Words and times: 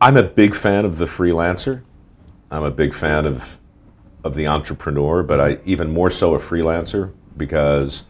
I'm 0.00 0.16
a 0.16 0.22
big 0.22 0.54
fan 0.54 0.86
of 0.86 0.96
the 0.96 1.04
freelancer. 1.04 1.82
I'm 2.50 2.64
a 2.64 2.70
big 2.70 2.94
fan 2.94 3.26
of 3.26 3.58
of 4.22 4.34
the 4.34 4.46
entrepreneur, 4.46 5.22
but 5.22 5.40
I 5.40 5.58
even 5.64 5.92
more 5.92 6.10
so 6.10 6.34
a 6.34 6.38
freelancer 6.38 7.12
because 7.36 8.06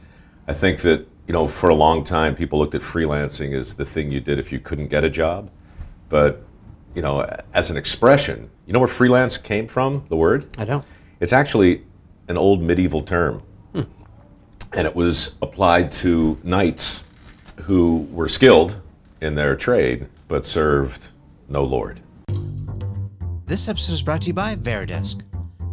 I 0.47 0.55
think 0.55 0.83
that 0.83 1.07
you 1.27 1.33
know 1.33 1.49
for 1.49 1.69
a 1.69 1.75
long 1.75 2.05
time 2.05 2.37
people 2.37 2.59
looked 2.59 2.75
at 2.75 2.83
freelancing 2.83 3.53
as 3.59 3.75
the 3.75 3.85
thing 3.85 4.11
you 4.11 4.21
did 4.21 4.39
if 4.39 4.53
you 4.53 4.61
couldn't 4.61 4.89
get 4.89 5.03
a 5.03 5.11
job, 5.11 5.51
but 6.09 6.43
you 6.95 7.03
know 7.03 7.29
as 7.53 7.71
an 7.73 7.77
expression, 7.77 8.51
you 8.67 8.73
know 8.73 8.79
where 8.79 8.89
freelance 8.89 9.37
came 9.37 9.67
from? 9.67 10.05
The 10.09 10.17
word? 10.17 10.47
I 10.59 10.65
don't. 10.65 10.85
It's 11.19 11.33
actually 11.33 11.85
an 12.29 12.37
old 12.37 12.63
medieval 12.63 13.03
term, 13.03 13.43
hmm. 13.73 13.83
and 14.73 14.87
it 14.87 14.95
was 14.95 15.35
applied 15.43 15.91
to 15.93 16.39
knights 16.45 17.03
who 17.63 18.09
were 18.13 18.29
skilled 18.29 18.81
in 19.21 19.35
their 19.35 19.57
trade 19.57 20.07
but 20.29 20.47
served 20.47 21.09
no 21.51 21.65
lord. 21.65 22.01
This 23.47 23.69
episode 23.69 23.93
is 23.93 24.03
brought 24.03 24.23
to 24.23 24.29
you 24.29 24.33
by 24.33 24.55
Varidesk. 24.55 25.23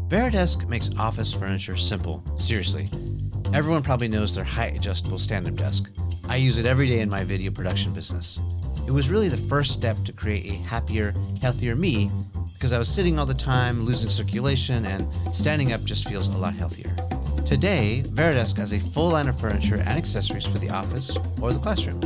Varidesk 0.08 0.67
makes 0.67 0.90
office 0.98 1.31
furniture 1.31 1.76
simple. 1.76 2.23
Seriously. 2.36 2.88
Everyone 3.53 3.84
probably 3.84 4.08
knows 4.08 4.34
their 4.34 4.44
height 4.44 4.76
adjustable 4.76 5.20
stand 5.20 5.48
up 5.48 5.53
desk. 5.53 5.90
I 6.27 6.38
use 6.38 6.58
it 6.58 6.66
every 6.66 6.88
day 6.88 7.00
in 7.00 7.09
my 7.09 7.23
video 7.23 7.52
production 7.52 7.94
business. 7.94 8.40
It 8.88 8.91
was 8.91 9.09
really 9.09 9.30
the 9.30 9.38
first 9.38 9.72
step 9.72 9.98
to 10.05 10.13
create 10.13 10.45
a 10.45 10.55
happier, 10.55 11.13
healthier 11.41 11.76
me 11.76 12.09
because 12.53 12.73
I 12.73 12.80
was 12.80 12.89
sitting 12.89 13.20
all 13.20 13.25
the 13.25 13.34
time, 13.34 13.81
losing 13.81 14.09
circulation, 14.09 14.86
and 14.86 15.14
standing 15.31 15.73
up 15.73 15.84
just 15.84 16.09
feels 16.09 16.28
a 16.28 16.38
lot 16.38 16.55
healthier. 16.55 16.89
Today, 17.45 18.03
Varidesk 18.08 18.58
has 18.58 18.73
a 18.73 18.80
full 18.80 19.09
line 19.12 19.28
of 19.28 19.39
furniture 19.39 19.75
and 19.75 19.89
accessories 19.89 20.45
for 20.45 20.58
the 20.58 20.70
office 20.70 21.16
or 21.39 21.53
the 21.53 21.59
classroom, 21.59 22.02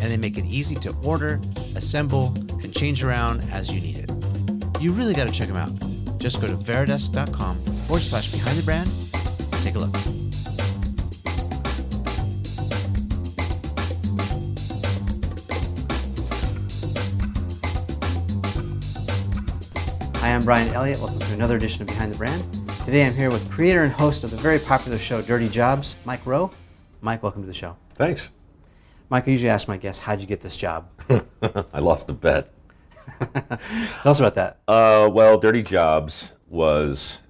and 0.00 0.10
they 0.10 0.16
make 0.16 0.38
it 0.38 0.44
easy 0.44 0.74
to 0.76 0.94
order, 1.04 1.40
assemble, 1.76 2.34
and 2.62 2.74
change 2.74 3.02
around 3.02 3.42
as 3.50 3.70
you 3.72 3.80
need 3.80 3.98
it. 3.98 4.10
You 4.80 4.92
really 4.92 5.14
got 5.14 5.26
to 5.26 5.32
check 5.32 5.48
them 5.48 5.56
out. 5.56 5.70
Just 6.18 6.40
go 6.40 6.46
to 6.46 6.54
varidesk.com 6.54 7.56
forward 7.56 8.00
slash 8.00 8.32
behind 8.32 8.58
the 8.58 8.64
brand 8.64 8.90
and 9.40 9.62
take 9.62 9.74
a 9.74 9.78
look. 9.78 9.94
Hi, 20.20 20.34
I'm 20.34 20.44
Bryan 20.44 20.74
Elliott. 20.74 20.98
Welcome 20.98 21.20
to 21.20 21.34
another 21.34 21.56
edition 21.56 21.82
of 21.82 21.88
Behind 21.88 22.12
the 22.12 22.18
Brand. 22.18 22.44
Today 22.84 23.04
I'm 23.04 23.14
here 23.14 23.30
with 23.30 23.50
creator 23.50 23.82
and 23.82 23.92
host 23.92 24.24
of 24.24 24.30
the 24.30 24.36
very 24.36 24.58
popular 24.58 24.98
show 24.98 25.22
Dirty 25.22 25.48
Jobs, 25.48 25.94
Mike 26.04 26.24
Rowe. 26.26 26.50
Mike, 27.00 27.22
welcome 27.22 27.42
to 27.42 27.46
the 27.46 27.54
show. 27.54 27.76
Thanks. 27.94 28.30
Mike, 29.10 29.26
I 29.26 29.30
usually 29.30 29.48
ask 29.48 29.68
my 29.68 29.78
guests, 29.78 30.02
how'd 30.02 30.20
you 30.20 30.26
get 30.26 30.42
this 30.42 30.56
job? 30.56 30.88
I 31.72 31.80
lost 31.80 32.10
a 32.10 32.12
bet. 32.12 32.52
Tell 33.20 34.10
us 34.10 34.20
about 34.20 34.34
that. 34.34 34.58
Uh, 34.68 35.08
well, 35.10 35.38
Dirty 35.38 35.62
Jobs 35.62 36.30
was 36.48 37.20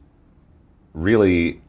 really. 0.93 1.63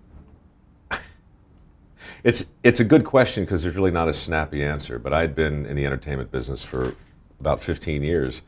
it's 2.23 2.47
it's 2.63 2.79
a 2.79 2.83
good 2.83 3.05
question 3.05 3.45
because 3.45 3.61
there's 3.61 3.75
really 3.75 3.91
not 3.91 4.09
a 4.09 4.13
snappy 4.13 4.63
answer. 4.63 4.97
But 4.97 5.13
I'd 5.13 5.35
been 5.35 5.67
in 5.67 5.75
the 5.75 5.85
entertainment 5.85 6.31
business 6.31 6.65
for 6.65 6.95
about 7.39 7.61
15 7.61 8.01
years, 8.01 8.41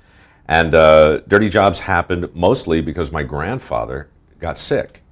and 0.48 0.74
uh, 0.74 1.20
Dirty 1.28 1.48
Jobs 1.50 1.82
happened 1.82 2.34
mostly 2.34 2.82
because 2.82 3.12
my 3.12 3.22
grandfather 3.22 4.10
got 4.40 4.58
sick, 4.58 5.04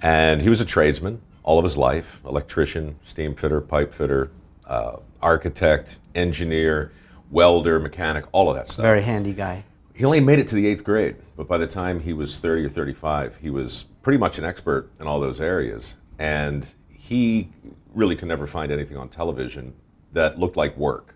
and 0.00 0.40
he 0.40 0.48
was 0.48 0.62
a 0.62 0.66
tradesman 0.66 1.20
all 1.42 1.58
of 1.58 1.64
his 1.64 1.76
life: 1.76 2.20
electrician, 2.24 2.96
steam 3.04 3.34
fitter, 3.34 3.60
pipe 3.60 3.92
fitter, 3.92 4.30
uh, 4.70 4.96
architect, 5.20 5.98
engineer, 6.14 6.92
welder, 7.30 7.78
mechanic, 7.80 8.24
all 8.32 8.48
of 8.48 8.56
that 8.56 8.68
stuff 8.68 8.84
Very 8.84 9.02
handy 9.02 9.32
guy. 9.32 9.64
he 9.94 10.04
only 10.04 10.20
made 10.20 10.38
it 10.38 10.48
to 10.48 10.54
the 10.54 10.66
eighth 10.66 10.84
grade, 10.84 11.16
but 11.36 11.48
by 11.48 11.58
the 11.58 11.66
time 11.66 12.00
he 12.00 12.12
was 12.12 12.38
30 12.38 12.66
or 12.66 12.68
35, 12.68 13.36
he 13.36 13.50
was 13.50 13.84
pretty 14.02 14.18
much 14.18 14.38
an 14.38 14.44
expert 14.44 14.88
in 15.00 15.06
all 15.06 15.20
those 15.20 15.40
areas. 15.40 15.94
And 16.18 16.66
he 16.88 17.50
really 17.92 18.14
could 18.14 18.28
never 18.28 18.46
find 18.46 18.70
anything 18.70 18.96
on 18.96 19.08
television 19.08 19.74
that 20.12 20.38
looked 20.38 20.56
like 20.56 20.76
work, 20.76 21.14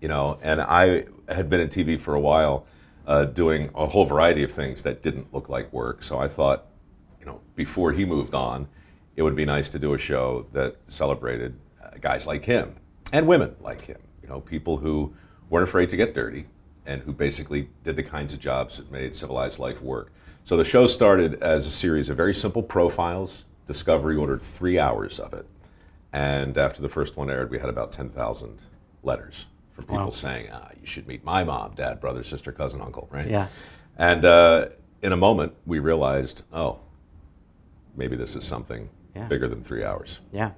you 0.00 0.08
know. 0.08 0.38
And 0.42 0.60
I 0.60 1.04
had 1.28 1.50
been 1.50 1.60
in 1.60 1.68
TV 1.68 1.98
for 1.98 2.14
a 2.14 2.20
while, 2.20 2.66
uh, 3.06 3.24
doing 3.24 3.70
a 3.74 3.86
whole 3.86 4.04
variety 4.06 4.42
of 4.44 4.52
things 4.52 4.82
that 4.82 5.02
didn't 5.02 5.32
look 5.34 5.48
like 5.48 5.72
work. 5.72 6.02
So 6.02 6.18
I 6.18 6.28
thought, 6.28 6.66
you 7.20 7.26
know, 7.26 7.40
before 7.56 7.92
he 7.92 8.04
moved 8.04 8.34
on, 8.34 8.68
it 9.16 9.22
would 9.22 9.36
be 9.36 9.44
nice 9.44 9.68
to 9.70 9.78
do 9.78 9.94
a 9.94 9.98
show 9.98 10.46
that 10.52 10.76
celebrated 10.88 11.56
uh, 11.82 11.90
guys 12.00 12.26
like 12.26 12.44
him 12.44 12.76
and 13.12 13.26
women 13.26 13.56
like 13.60 13.86
him. 13.86 13.98
You 14.22 14.28
know, 14.28 14.40
people 14.40 14.78
who 14.78 15.14
weren't 15.50 15.68
afraid 15.68 15.90
to 15.90 15.96
get 15.96 16.14
dirty 16.14 16.46
and 16.86 17.02
who 17.02 17.12
basically 17.12 17.68
did 17.82 17.96
the 17.96 18.02
kinds 18.02 18.32
of 18.32 18.40
jobs 18.40 18.76
that 18.78 18.90
made 18.90 19.14
civilized 19.14 19.58
life 19.58 19.80
work. 19.82 20.12
So 20.44 20.56
the 20.56 20.64
show 20.64 20.86
started 20.86 21.42
as 21.42 21.66
a 21.66 21.70
series 21.70 22.10
of 22.10 22.16
very 22.16 22.34
simple 22.34 22.62
profiles. 22.62 23.44
Discovery 23.66 24.16
ordered 24.16 24.42
three 24.42 24.78
hours 24.78 25.18
of 25.18 25.32
it. 25.32 25.46
And 26.12 26.58
after 26.58 26.82
the 26.82 26.88
first 26.88 27.16
one 27.16 27.30
aired, 27.30 27.50
we 27.50 27.58
had 27.58 27.68
about 27.68 27.92
10,000 27.92 28.58
letters 29.02 29.46
from 29.72 29.84
people 29.84 30.04
Wow. 30.04 30.10
saying, 30.10 30.48
ah, 30.52 30.68
you 30.78 30.86
should 30.86 31.08
meet 31.08 31.24
my 31.24 31.42
mom, 31.44 31.72
dad, 31.74 32.00
brother, 32.00 32.22
sister, 32.22 32.52
cousin, 32.52 32.80
uncle, 32.80 33.08
right? 33.10 33.28
Yeah. 33.28 33.48
And 33.96 34.24
uh, 34.24 34.66
in 35.02 35.12
a 35.12 35.16
moment, 35.16 35.54
we 35.66 35.78
realized, 35.78 36.42
oh, 36.52 36.78
maybe 37.96 38.14
this 38.16 38.36
is 38.36 38.44
something 38.44 38.90
Yeah. 39.16 39.26
bigger 39.26 39.48
than 39.48 39.62
three 39.64 39.82
hours. 39.84 40.20
Yeah. 40.32 40.50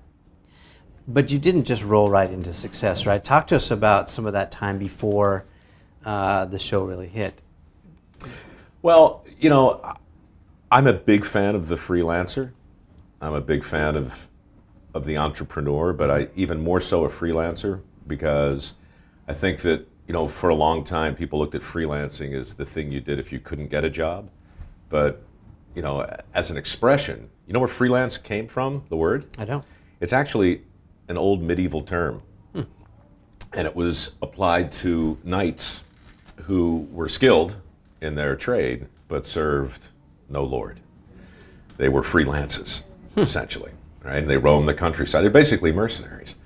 But 1.08 1.30
you 1.30 1.38
didn't 1.38 1.64
just 1.64 1.84
roll 1.84 2.08
right 2.08 2.30
into 2.30 2.52
success, 2.52 3.06
right? 3.06 3.22
Talk 3.22 3.46
to 3.48 3.56
us 3.56 3.70
about 3.70 4.10
some 4.10 4.26
of 4.26 4.32
that 4.32 4.50
time 4.50 4.78
before 4.78 5.44
uh, 6.04 6.44
the 6.46 6.58
show 6.58 6.84
really 6.84 7.08
hit. 7.08 7.42
Well, 8.82 9.24
you 9.38 9.50
know, 9.50 9.94
I'm 10.70 10.86
a 10.86 10.92
big 10.92 11.24
fan 11.24 11.54
of 11.54 11.68
the 11.68 11.76
freelancer. 11.76 12.52
I'm 13.20 13.34
a 13.34 13.40
big 13.40 13.64
fan 13.64 13.96
of 13.96 14.28
of 14.94 15.04
the 15.04 15.18
entrepreneur, 15.18 15.92
but 15.92 16.10
I 16.10 16.28
even 16.36 16.62
more 16.62 16.80
so 16.80 17.04
a 17.04 17.10
freelancer 17.10 17.82
because 18.06 18.74
I 19.28 19.34
think 19.34 19.60
that 19.60 19.86
you 20.06 20.14
know 20.14 20.26
for 20.26 20.48
a 20.48 20.54
long 20.54 20.84
time 20.84 21.14
people 21.14 21.38
looked 21.38 21.54
at 21.54 21.60
freelancing 21.60 22.32
as 22.32 22.54
the 22.54 22.64
thing 22.64 22.90
you 22.90 23.00
did 23.00 23.18
if 23.18 23.30
you 23.30 23.38
couldn't 23.38 23.68
get 23.68 23.84
a 23.84 23.90
job, 23.90 24.30
but 24.88 25.22
you 25.74 25.82
know 25.82 26.08
as 26.32 26.50
an 26.50 26.56
expression, 26.56 27.30
you 27.46 27.52
know 27.52 27.58
where 27.58 27.68
freelance 27.68 28.16
came 28.16 28.48
from? 28.48 28.84
The 28.88 28.96
word? 28.96 29.26
I 29.38 29.44
don't. 29.44 29.64
It's 30.00 30.12
actually 30.12 30.62
an 31.08 31.16
old 31.16 31.42
medieval 31.42 31.82
term, 31.82 32.22
and 32.54 33.66
it 33.66 33.74
was 33.74 34.14
applied 34.20 34.70
to 34.70 35.18
knights 35.24 35.82
who 36.44 36.86
were 36.92 37.08
skilled 37.08 37.56
in 38.00 38.14
their 38.14 38.36
trade 38.36 38.86
but 39.08 39.26
served 39.26 39.86
no 40.28 40.44
lord. 40.44 40.80
They 41.76 41.88
were 41.88 42.02
freelances, 42.02 42.82
essentially, 43.16 43.72
right? 44.02 44.18
And 44.18 44.28
they 44.28 44.36
roamed 44.36 44.68
the 44.68 44.74
countryside. 44.74 45.22
They're 45.22 45.30
basically 45.30 45.72
mercenaries. 45.72 46.36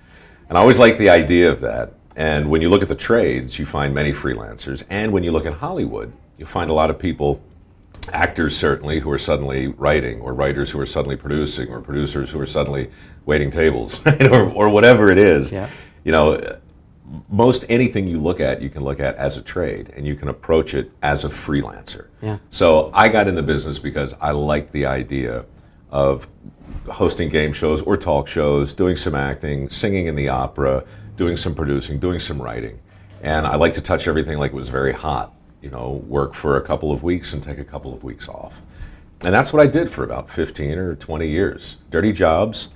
And 0.49 0.59
I 0.59 0.61
always 0.61 0.79
like 0.79 0.99
the 0.99 1.11
idea 1.11 1.51
of 1.51 1.61
that. 1.61 1.95
And 2.17 2.51
when 2.51 2.61
you 2.61 2.69
look 2.69 2.83
at 2.83 2.89
the 2.89 2.95
trades, 2.95 3.59
you 3.59 3.67
find 3.67 3.95
many 3.95 4.13
freelancers. 4.13 4.85
And 4.91 5.13
when 5.13 5.23
you 5.23 5.33
look 5.33 5.47
at 5.47 5.55
Hollywood, 5.55 6.13
you 6.37 6.47
find 6.47 6.71
a 6.71 6.75
lot 6.75 6.91
of 6.91 6.99
people 6.99 7.41
actors 8.13 8.57
certainly 8.57 9.01
who 9.01 9.11
are 9.11 9.19
suddenly 9.19 9.69
writing, 9.69 10.21
or 10.21 10.35
writers 10.35 10.71
who 10.71 10.81
are 10.81 10.87
suddenly 10.87 11.17
producing, 11.17 11.69
or 11.69 11.81
producers 11.81 12.31
who 12.31 12.41
are 12.41 12.47
suddenly 12.47 12.91
waiting 13.27 13.51
tables, 13.51 14.05
right? 14.07 14.31
or, 14.31 14.51
or 14.51 14.69
whatever 14.69 15.11
it 15.11 15.19
is. 15.19 15.53
Yeah. 15.53 15.69
You 16.05 16.13
know, 16.13 16.59
most 17.29 17.65
anything 17.69 18.07
you 18.07 18.21
look 18.21 18.41
at, 18.41 18.63
you 18.63 18.71
can 18.71 18.85
look 18.85 19.01
at 19.01 19.17
as 19.17 19.37
a 19.37 19.43
trade, 19.43 19.93
and 19.97 20.07
you 20.07 20.15
can 20.15 20.29
approach 20.29 20.75
it 20.75 20.93
as 21.03 21.25
a 21.25 21.29
freelancer. 21.29 22.09
Yeah. 22.23 22.39
So 22.51 22.91
I 22.95 23.09
got 23.09 23.29
in 23.29 23.35
the 23.35 23.43
business 23.43 23.79
because 23.79 24.15
I 24.21 24.31
liked 24.33 24.73
the 24.73 24.87
idea 24.87 25.45
of 25.91 26.29
hosting 26.89 27.29
game 27.29 27.53
shows 27.53 27.83
or 27.83 27.97
talk 27.97 28.29
shows, 28.29 28.75
doing 28.75 28.97
some 28.97 29.15
acting, 29.15 29.69
singing 29.71 30.07
in 30.07 30.15
the 30.15 30.29
opera, 30.29 30.85
doing 31.17 31.37
some 31.37 31.55
producing, 31.55 31.99
doing 31.99 32.19
some 32.19 32.41
writing. 32.41 32.79
And 33.23 33.47
I 33.47 33.57
like 33.57 33.75
to 33.75 33.83
touch 33.83 34.09
everything 34.09 34.39
like 34.39 34.53
it 34.53 34.55
was 34.55 34.71
very 34.71 34.93
hot, 34.93 35.35
you 35.63 35.71
know, 35.71 36.03
work 36.07 36.35
for 36.35 36.57
a 36.57 36.63
couple 36.63 36.93
of 36.93 37.03
weeks 37.03 37.33
and 37.33 37.43
take 37.43 37.59
a 37.59 37.65
couple 37.65 37.93
of 37.93 38.03
weeks 38.03 38.29
off. 38.29 38.63
And 39.23 39.35
that's 39.35 39.53
what 39.53 39.63
I 39.63 39.67
did 39.67 39.91
for 39.91 40.03
about 40.03 40.31
15 40.31 40.79
or 40.79 40.95
20 40.95 41.29
years. 41.29 41.77
Dirty 41.91 42.13
Jobs 42.13 42.71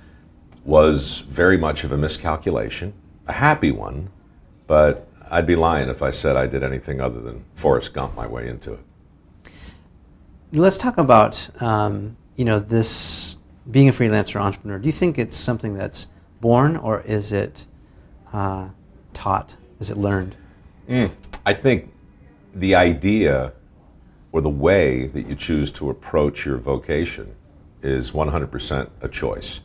was 0.63 1.19
very 1.19 1.57
much 1.57 1.83
of 1.83 1.91
a 1.91 1.97
miscalculation, 1.97 2.93
a 3.27 3.33
happy 3.33 3.71
one, 3.71 4.09
but 4.67 5.07
I'd 5.29 5.47
be 5.47 5.55
lying 5.55 5.89
if 5.89 6.01
I 6.03 6.11
said 6.11 6.35
I 6.35 6.47
did 6.47 6.63
anything 6.63 7.01
other 7.01 7.19
than 7.19 7.45
Forrest 7.55 7.93
Gump 7.93 8.15
my 8.15 8.27
way 8.27 8.47
into 8.47 8.73
it. 8.73 8.79
Let's 10.53 10.77
talk 10.77 10.97
about 10.97 11.49
um, 11.61 12.15
you 12.35 12.45
know 12.45 12.59
this 12.59 13.37
being 13.69 13.89
a 13.89 13.91
freelancer 13.91 14.39
entrepreneur. 14.39 14.77
Do 14.77 14.85
you 14.85 14.91
think 14.91 15.17
it's 15.17 15.35
something 15.35 15.73
that's 15.73 16.07
born 16.39 16.77
or 16.77 17.01
is 17.01 17.31
it 17.31 17.65
uh, 18.31 18.69
taught? 19.13 19.55
Is 19.79 19.89
it 19.89 19.97
learned? 19.97 20.35
I 21.45 21.53
think 21.53 21.91
the 22.55 22.73
idea 22.73 23.51
or 24.31 24.41
the 24.41 24.49
way 24.49 25.07
that 25.07 25.27
you 25.27 25.35
choose 25.35 25.71
to 25.71 25.89
approach 25.89 26.45
your 26.45 26.57
vocation 26.57 27.35
is 27.83 28.11
100% 28.11 28.89
a 29.01 29.07
choice. 29.09 29.61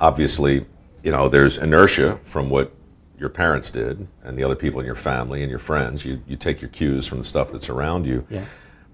Obviously, 0.00 0.66
you 1.02 1.10
know, 1.10 1.28
there's 1.28 1.58
inertia 1.58 2.18
from 2.24 2.48
what 2.48 2.72
your 3.18 3.28
parents 3.28 3.70
did 3.70 4.06
and 4.22 4.38
the 4.38 4.44
other 4.44 4.54
people 4.54 4.80
in 4.80 4.86
your 4.86 4.94
family 4.94 5.42
and 5.42 5.50
your 5.50 5.58
friends. 5.58 6.04
You, 6.04 6.22
you 6.26 6.36
take 6.36 6.60
your 6.60 6.70
cues 6.70 7.06
from 7.06 7.18
the 7.18 7.24
stuff 7.24 7.52
that's 7.52 7.68
around 7.68 8.06
you. 8.06 8.26
Yeah. 8.30 8.44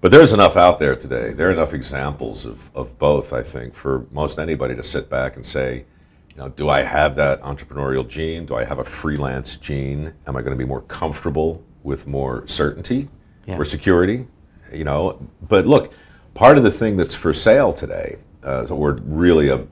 But 0.01 0.11
there's 0.11 0.33
enough 0.33 0.57
out 0.57 0.79
there 0.79 0.95
today. 0.95 1.31
There 1.31 1.47
are 1.47 1.51
enough 1.51 1.73
examples 1.73 2.45
of, 2.45 2.71
of 2.75 2.97
both, 2.97 3.33
I 3.33 3.43
think, 3.43 3.75
for 3.75 4.07
most 4.11 4.39
anybody 4.39 4.75
to 4.75 4.83
sit 4.83 5.09
back 5.09 5.35
and 5.35 5.45
say, 5.45 5.85
you 6.29 6.35
know, 6.37 6.49
do 6.49 6.69
I 6.69 6.81
have 6.81 7.15
that 7.17 7.41
entrepreneurial 7.41 8.07
gene? 8.07 8.45
Do 8.45 8.55
I 8.55 8.63
have 8.63 8.79
a 8.79 8.83
freelance 8.83 9.57
gene? 9.57 10.13
Am 10.25 10.35
I 10.35 10.41
going 10.41 10.57
to 10.57 10.57
be 10.57 10.67
more 10.67 10.81
comfortable 10.81 11.63
with 11.83 12.07
more 12.07 12.45
certainty 12.47 13.09
Yeah. 13.45 13.57
or 13.57 13.65
security? 13.65 14.27
You 14.71 14.83
know, 14.85 15.19
but 15.47 15.65
look, 15.67 15.93
part 16.33 16.57
of 16.57 16.63
the 16.63 16.71
thing 16.71 16.97
that's 16.97 17.15
for 17.15 17.33
sale 17.33 17.73
today, 17.73 18.17
uh, 18.43 18.63
or 18.69 18.93
really 19.03 19.49
a, 19.49 19.65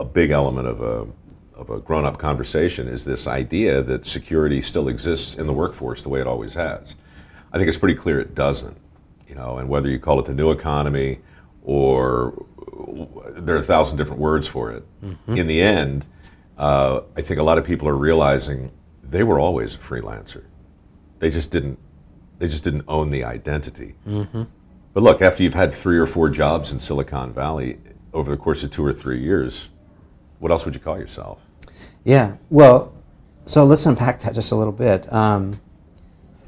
a 0.00 0.04
big 0.04 0.30
element 0.30 0.66
of 0.68 0.80
a 0.82 1.06
of 1.58 1.70
a 1.70 1.80
grown 1.80 2.04
up 2.04 2.18
conversation, 2.18 2.86
is 2.86 3.04
this 3.04 3.26
idea 3.26 3.82
that 3.82 4.06
security 4.06 4.62
still 4.62 4.86
exists 4.86 5.34
in 5.34 5.46
the 5.48 5.52
workforce 5.52 6.02
the 6.02 6.08
way 6.08 6.20
it 6.20 6.26
always 6.26 6.54
has. 6.54 6.94
I 7.52 7.58
think 7.58 7.66
it's 7.68 7.76
pretty 7.78 7.96
clear 7.96 8.20
it 8.20 8.32
doesn't. 8.34 8.76
You 9.28 9.34
know, 9.34 9.58
and 9.58 9.68
whether 9.68 9.88
you 9.88 9.98
call 9.98 10.20
it 10.20 10.26
the 10.26 10.34
new 10.34 10.52
economy 10.52 11.18
or 11.64 12.46
there 13.36 13.56
are 13.56 13.58
a 13.58 13.62
thousand 13.62 13.96
different 13.96 14.20
words 14.20 14.46
for 14.46 14.70
it. 14.70 14.84
In 15.26 15.46
the 15.48 15.60
end, 15.60 16.06
uh, 16.56 17.00
I 17.16 17.22
think 17.22 17.40
a 17.40 17.42
lot 17.42 17.58
of 17.58 17.64
people 17.64 17.88
are 17.88 17.96
realizing 17.96 18.70
they 19.02 19.22
were 19.24 19.38
always 19.40 19.74
a 19.74 19.78
freelancer. 19.78 20.44
They 21.18 21.30
just 21.30 21.50
didn't. 21.50 21.78
They 22.38 22.48
just 22.48 22.62
didn't 22.64 22.84
own 22.86 23.10
the 23.10 23.24
identity. 23.24 23.94
But 24.94 25.02
look, 25.02 25.22
after 25.22 25.42
you've 25.42 25.54
had 25.54 25.72
three 25.72 25.98
or 25.98 26.06
four 26.06 26.28
jobs 26.28 26.72
in 26.72 26.78
Silicon 26.78 27.32
Valley 27.32 27.78
over 28.12 28.30
the 28.30 28.36
course 28.36 28.62
of 28.62 28.70
two 28.70 28.84
or 28.84 28.92
three 28.92 29.20
years, 29.22 29.68
what 30.38 30.50
else 30.52 30.64
would 30.64 30.74
you 30.74 30.80
call 30.80 30.98
yourself? 30.98 31.40
Yeah. 32.04 32.36
Well, 32.50 32.92
so 33.46 33.64
let's 33.64 33.84
unpack 33.86 34.20
that 34.20 34.34
just 34.34 34.50
a 34.52 34.54
little 34.56 34.72
bit. 34.72 35.12
Um, 35.12 35.60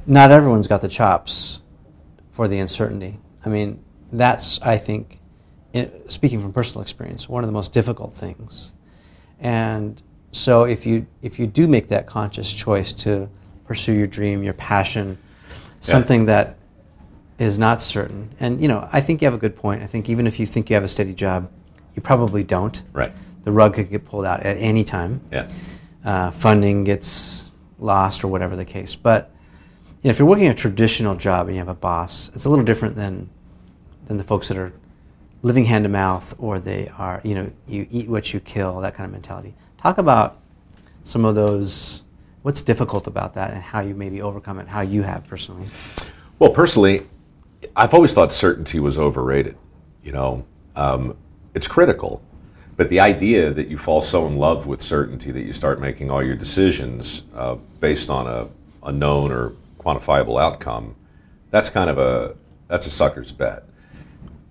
not 0.07 0.31
everyone's 0.31 0.67
got 0.67 0.81
the 0.81 0.89
chops 0.89 1.61
for 2.31 2.49
the 2.49 2.59
uncertainty. 2.59 3.19
I 3.45 3.49
mean, 3.49 3.83
that's 4.13 4.61
I 4.63 4.79
think, 4.79 5.21
in, 5.73 5.91
speaking 6.09 6.41
from 6.41 6.53
personal 6.53 6.83
experience, 6.83 7.29
one 7.29 7.43
of 7.43 7.49
the 7.49 7.53
most 7.53 7.73
difficult 7.73 8.15
things. 8.15 8.73
And 9.39 10.03
so 10.33 10.65
if 10.65 10.87
you 10.87 11.07
if 11.23 11.39
you 11.39 11.47
do 11.47 11.67
make 11.67 11.89
that 11.89 12.07
conscious 12.07 12.53
choice 12.53 12.93
to 12.95 13.29
pursue 13.71 13.93
your 13.93 14.07
dream, 14.09 14.43
your 14.43 14.53
passion, 14.55 15.17
something 15.79 16.25
that 16.25 16.57
is 17.39 17.57
not 17.57 17.81
certain, 17.81 18.29
and 18.41 18.61
you 18.61 18.67
know, 18.67 18.89
I 18.91 19.01
think 19.01 19.23
you 19.23 19.27
have 19.27 19.35
a 19.35 19.39
good 19.39 19.55
point. 19.55 19.81
I 19.81 19.87
think 19.87 20.09
even 20.09 20.27
if 20.27 20.41
you 20.41 20.45
think 20.45 20.69
you 20.69 20.75
have 20.75 20.83
a 20.83 20.89
steady 20.89 21.15
job, 21.15 21.49
you 21.95 22.03
probably 22.03 22.43
don't. 22.43 22.83
Right. 22.93 23.13
The 23.45 23.53
rug 23.53 23.75
could 23.75 23.89
get 23.89 24.05
pulled 24.05 24.25
out 24.25 24.41
at 24.43 24.57
any 24.57 24.83
time 24.83 25.21
Yeah. 25.31 25.49
uh, 26.05 26.33
funding 26.33 26.83
gets 26.83 27.49
lost 27.79 28.25
or 28.25 28.27
whatever 28.29 28.57
the 28.57 28.65
case. 28.65 28.97
But 28.97 29.31
you 30.03 30.09
know, 30.09 30.11
if 30.11 30.19
you're 30.19 30.27
working 30.27 30.49
a 30.49 30.55
traditional 30.55 31.15
job 31.15 31.47
and 31.47 31.55
you 31.55 31.61
have 31.61 31.69
a 31.69 31.75
boss, 31.75 32.29
it's 32.35 32.47
a 32.47 32.49
little 32.51 32.65
different 32.65 32.97
than 32.97 33.31
than 34.07 34.17
the 34.17 34.25
folks 34.25 34.49
that 34.49 34.59
are 34.59 34.73
living 35.43 35.67
hand 35.67 35.85
to 35.85 35.89
mouth 35.89 36.35
or 36.39 36.59
they 36.59 36.89
are 36.99 37.21
you 37.23 37.37
know 37.37 37.53
you 37.69 37.87
eat 37.89 38.09
what 38.09 38.35
you 38.35 38.41
kill 38.41 38.81
that 38.81 38.95
kind 38.95 39.05
of 39.07 39.13
mentality. 39.13 39.55
Talk 39.79 39.97
about 39.97 40.39
some 41.05 41.25
of 41.25 41.37
those. 41.37 42.03
What's 42.43 42.63
difficult 42.63 43.07
about 43.07 43.35
that, 43.35 43.51
and 43.51 43.63
how 43.63 43.81
you 43.81 43.95
maybe 43.95 44.23
overcome 44.23 44.59
it? 44.59 44.69
How 44.69 44.81
you 44.81 45.03
have 45.03 45.29
personally? 45.29 45.69
Well, 46.39 46.51
personally, 46.51 47.07
I've 47.77 47.93
always 47.93 48.15
thought 48.15 48.33
certainty 48.33 48.81
was 48.81 48.99
overrated. 48.99 49.57
You 50.03 50.13
know, 50.13 50.47
um, 50.75 51.19
it's 51.55 51.69
critical, 51.69 52.23
but 52.77 52.89
the 52.89 52.99
idea 52.99 53.53
that 53.53 53.69
you 53.69 53.77
fall 53.77 54.01
so 54.01 54.27
in 54.27 54.37
love 54.39 54.67
with 54.67 54.81
certainty 54.81 55.31
that 55.33 55.43
you 55.43 55.53
start 55.53 55.81
making 55.81 56.11
all 56.11 56.23
your 56.23 56.35
decisions 56.35 57.25
uh, 57.35 57.57
based 57.79 58.09
on 58.09 58.27
a, 58.27 58.49
a 58.87 58.91
known 58.91 59.31
or 59.31 59.53
quantifiable 59.79 60.41
outcome, 60.41 60.97
that's 61.51 61.69
kind 61.69 61.91
of 61.91 61.99
a 61.99 62.37
that's 62.69 62.87
a 62.87 62.91
sucker's 62.91 63.33
bet. 63.33 63.65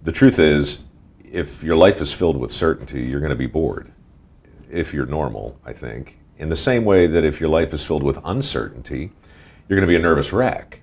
The 0.03 0.11
truth 0.11 0.37
is, 0.37 0.85
if 1.23 1.63
your 1.63 1.75
life 1.75 2.01
is 2.01 2.13
filled 2.13 2.37
with 2.37 2.51
certainty, 2.51 3.03
you're 3.03 3.19
going 3.19 3.31
to 3.31 3.35
be 3.35 3.47
bored. 3.47 3.91
If 4.69 4.93
you're 4.93 5.07
normal, 5.07 5.59
I 5.65 5.73
think. 5.73 6.19
In 6.39 6.47
the 6.49 6.55
same 6.55 6.85
way 6.85 7.05
that 7.05 7.23
if 7.25 7.39
your 7.41 7.49
life 7.49 7.73
is 7.73 7.83
filled 7.83 8.01
with 8.01 8.17
uncertainty, 8.23 9.11
you're 9.67 9.77
going 9.77 9.87
to 9.87 9.91
be 9.91 9.97
a 9.97 10.01
nervous 10.01 10.31
wreck 10.33 10.81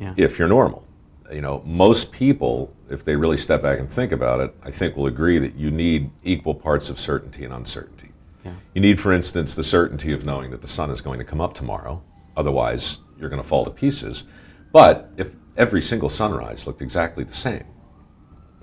Yeah. 0.00 0.14
if 0.16 0.38
you're 0.38 0.48
normal. 0.48 0.84
You 1.30 1.42
know, 1.42 1.62
most 1.66 2.12
people, 2.12 2.72
if 2.88 3.04
they 3.04 3.14
really 3.14 3.36
step 3.36 3.60
back 3.62 3.78
and 3.78 3.90
think 3.90 4.10
about 4.10 4.40
it, 4.40 4.54
I 4.64 4.70
think 4.70 4.96
will 4.96 5.06
agree 5.06 5.38
that 5.38 5.54
you 5.54 5.70
need 5.70 6.10
equal 6.24 6.54
parts 6.54 6.88
of 6.88 6.98
certainty 6.98 7.44
and 7.44 7.52
uncertainty. 7.52 8.10
Yeah. 8.44 8.52
You 8.74 8.80
need, 8.80 8.98
for 9.00 9.12
instance, 9.12 9.54
the 9.54 9.64
certainty 9.64 10.12
of 10.12 10.24
knowing 10.24 10.50
that 10.50 10.62
the 10.62 10.68
sun 10.68 10.90
is 10.90 11.00
going 11.00 11.18
to 11.18 11.24
come 11.24 11.40
up 11.40 11.52
tomorrow. 11.52 12.02
Otherwise, 12.36 12.98
you're 13.18 13.28
going 13.28 13.42
to 13.42 13.46
fall 13.48 13.64
to 13.64 13.70
pieces. 13.70 14.24
But 14.72 15.10
if 15.16 15.34
every 15.56 15.82
single 15.82 16.08
sunrise 16.08 16.66
looked 16.66 16.80
exactly 16.80 17.24
the 17.24 17.34
same, 17.34 17.64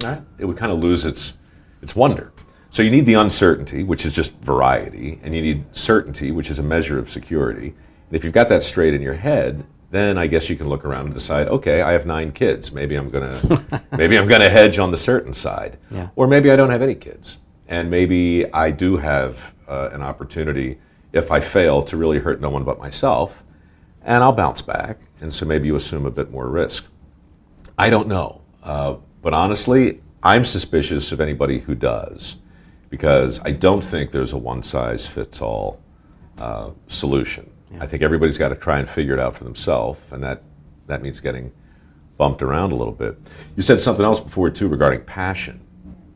right, 0.01 0.21
it 0.39 0.45
would 0.45 0.57
kind 0.57 0.71
of 0.71 0.80
lose 0.80 1.06
its 1.06 1.38
its 1.81 1.95
wonder. 1.95 2.31
So 2.74 2.81
you 2.81 2.90
need 2.90 3.06
the 3.06 3.14
uncertainty, 3.14 3.84
which 3.84 4.04
is 4.04 4.14
just 4.14 4.31
variety, 4.40 5.20
and 5.22 5.36
you 5.36 5.44
need 5.44 5.64
certainty, 5.74 6.31
which 6.31 6.50
is 6.50 6.58
a 6.58 6.64
measure 6.64 6.98
of 6.98 7.08
security. 7.08 7.68
And 7.68 8.16
if 8.18 8.24
you've 8.24 8.34
got 8.34 8.50
that 8.50 8.64
straight 8.64 8.96
in 8.96 9.02
your 9.04 9.14
head, 9.14 9.64
then 9.92 10.18
I 10.18 10.25
guess 10.25 10.50
you 10.50 10.56
can 10.56 10.68
look 10.68 10.84
around 10.84 11.06
and 11.06 11.14
decide, 11.14 11.48
okay, 11.50 11.84
I 11.84 11.92
have 11.92 12.08
nine 12.08 12.31
kids. 12.31 12.72
Maybe 12.72 12.96
I'm 12.96 13.12
gonna 13.12 13.84
maybe 13.96 14.18
I'm 14.18 14.28
gonna 14.28 14.50
hedge 14.50 14.80
on 14.80 14.90
the 14.90 14.98
certain 14.98 15.34
side, 15.34 15.78
Yeah. 15.92 16.10
or 16.16 16.25
maybe 16.25 16.50
I 16.50 16.56
don't 16.56 16.72
have 16.72 16.81
any 16.81 16.96
kids, 16.96 17.38
and 17.68 17.92
maybe 17.92 18.52
I 18.52 18.72
do 18.72 18.98
have 18.98 19.54
uh, 19.68 19.92
an 19.94 20.02
opportunity 20.02 20.80
if 21.12 21.30
I 21.30 21.42
fail 21.42 21.84
to 21.84 21.96
really 21.96 22.18
hurt 22.18 22.42
no 22.42 22.50
one 22.50 22.64
but 22.64 22.80
myself, 22.80 23.44
and 24.02 24.24
I'll 24.24 24.34
bounce 24.34 24.64
back. 24.64 24.98
And 25.22 25.31
so 25.31 25.46
maybe 25.46 25.68
you 25.68 25.76
assume 25.76 26.08
a 26.08 26.12
bit 26.12 26.31
more 26.31 26.48
risk. 26.50 26.88
I 27.78 27.92
don't 27.92 28.08
know. 28.08 28.42
Uh, 28.64 28.96
but 29.22 29.36
honestly, 29.36 30.02
I'm 30.24 30.44
suspicious 30.44 31.12
of 31.12 31.22
anybody 31.22 31.60
who 31.60 31.76
does 31.76 32.38
because 32.94 33.42
I 33.44 33.50
don't 33.50 33.84
think 33.84 34.12
there's 34.12 34.34
a 34.34 34.38
one 34.38 34.62
size 34.62 35.07
fits 35.07 35.42
all 35.42 35.81
uh, 36.38 36.69
solution. 36.86 37.50
I 37.80 37.88
think 37.88 38.04
everybody's 38.04 38.38
got 38.38 38.50
to 38.50 38.56
try 38.56 38.78
and 38.78 38.88
figure 38.88 39.16
it 39.16 39.19
out 39.19 39.36
for 39.36 39.45
themselves, 39.45 40.00
and 40.12 40.22
that, 40.22 40.44
that 40.86 41.01
means 41.01 41.19
getting 41.19 41.51
bumped 42.19 42.44
around 42.44 42.72
a 42.72 42.75
little 42.75 42.94
bit. 42.94 43.18
You 43.56 43.63
said 43.63 43.81
something 43.81 44.06
else 44.06 44.19
before, 44.19 44.51
too, 44.51 44.68
regarding 44.68 45.06
passion. 45.06 45.60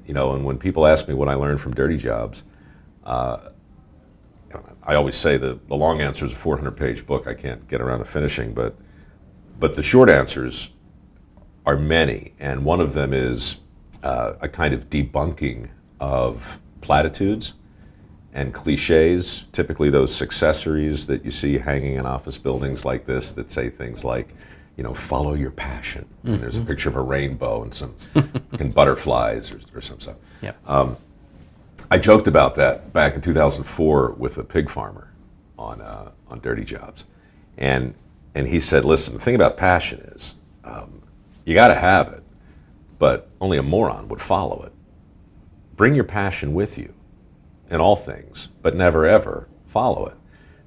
You 0.06 0.14
know, 0.14 0.34
and 0.34 0.46
when 0.46 0.60
people 0.60 0.86
ask 0.86 1.08
me 1.08 1.16
what 1.16 1.28
I 1.28 1.34
learned 1.34 1.62
from 1.62 1.74
dirty 1.74 1.98
jobs, 1.98 2.44
uh, 3.04 3.50
I 4.84 4.94
always 4.94 5.18
say 5.18 5.38
the, 5.38 5.58
the 5.68 5.76
long 5.76 6.00
answer 6.00 6.26
is 6.26 6.34
a 6.34 6.36
400 6.36 6.78
page 6.78 7.08
book 7.08 7.26
I 7.26 7.34
can't 7.34 7.68
get 7.68 7.82
around 7.82 8.00
to 8.00 8.06
finishing, 8.06 8.54
but, 8.54 8.78
but 9.60 9.76
the 9.76 9.82
short 9.82 10.12
answers 10.12 10.74
are 11.66 11.76
many, 11.76 12.36
and 12.40 12.64
one 12.64 12.82
of 12.82 12.94
them 12.94 13.14
is 13.14 13.58
uh, 14.04 14.34
a 14.42 14.48
kind 14.48 14.76
of 14.76 14.92
debunking 14.92 15.70
of 16.00 16.60
platitudes 16.82 17.54
and 18.34 18.54
cliches, 18.54 19.46
typically 19.52 19.90
those 19.90 20.12
successories 20.12 21.08
that 21.08 21.26
you 21.26 21.32
see 21.32 21.58
hanging 21.58 21.96
in 21.96 22.06
office 22.06 22.38
buildings 22.38 22.86
like 22.86 23.06
this 23.06 23.32
that 23.32 23.52
say 23.52 23.70
things 23.70 24.04
like, 24.04 24.36
you 24.76 24.84
know, 24.84 24.94
follow 24.94 25.34
your 25.34 25.52
passion. 25.52 26.08
And 26.24 26.40
there's 26.40 26.58
a 26.58 26.62
picture 26.62 26.90
of 26.90 26.96
a 26.96 27.02
rainbow 27.02 27.64
and 27.64 27.74
some 27.74 27.96
and 28.60 28.74
butterflies 28.74 29.54
or, 29.54 29.60
or 29.76 29.82
some 29.82 30.00
stuff. 30.00 30.18
Yep. 30.42 30.58
I 31.90 31.98
joked 31.98 32.28
about 32.28 32.56
that 32.56 32.92
back 32.92 33.16
in 33.16 33.22
2004 33.22 34.12
with 34.18 34.38
a 34.38 34.44
pig 34.44 34.70
farmer 34.70 35.14
on 35.58 35.82
uh, 35.82 36.12
on 36.28 36.42
Dirty 36.42 36.66
Jobs, 36.66 37.06
and 37.58 37.96
and 38.36 38.48
he 38.48 38.60
said, 38.60 38.84
"Listen, 38.84 39.14
the 39.14 39.22
thing 39.22 39.36
about 39.36 39.58
passion 39.58 40.00
is, 40.16 40.36
um, 40.66 41.02
you 41.46 41.54
got 41.54 41.70
to 41.70 41.76
have 41.76 42.10
it, 42.10 42.24
but 43.00 43.30
only 43.40 43.58
a 43.58 43.64
moron 43.64 44.10
would 44.10 44.22
follow 44.22 44.64
it. 44.64 44.74
Bring 45.78 45.94
your 45.94 46.04
passion 46.04 46.54
with 46.56 46.78
you 46.78 46.94
in 47.70 47.80
all 47.80 47.96
things, 47.96 48.50
but 48.62 48.76
never 48.76 49.06
ever 49.06 49.48
follow 49.68 50.08
it. 50.08 50.16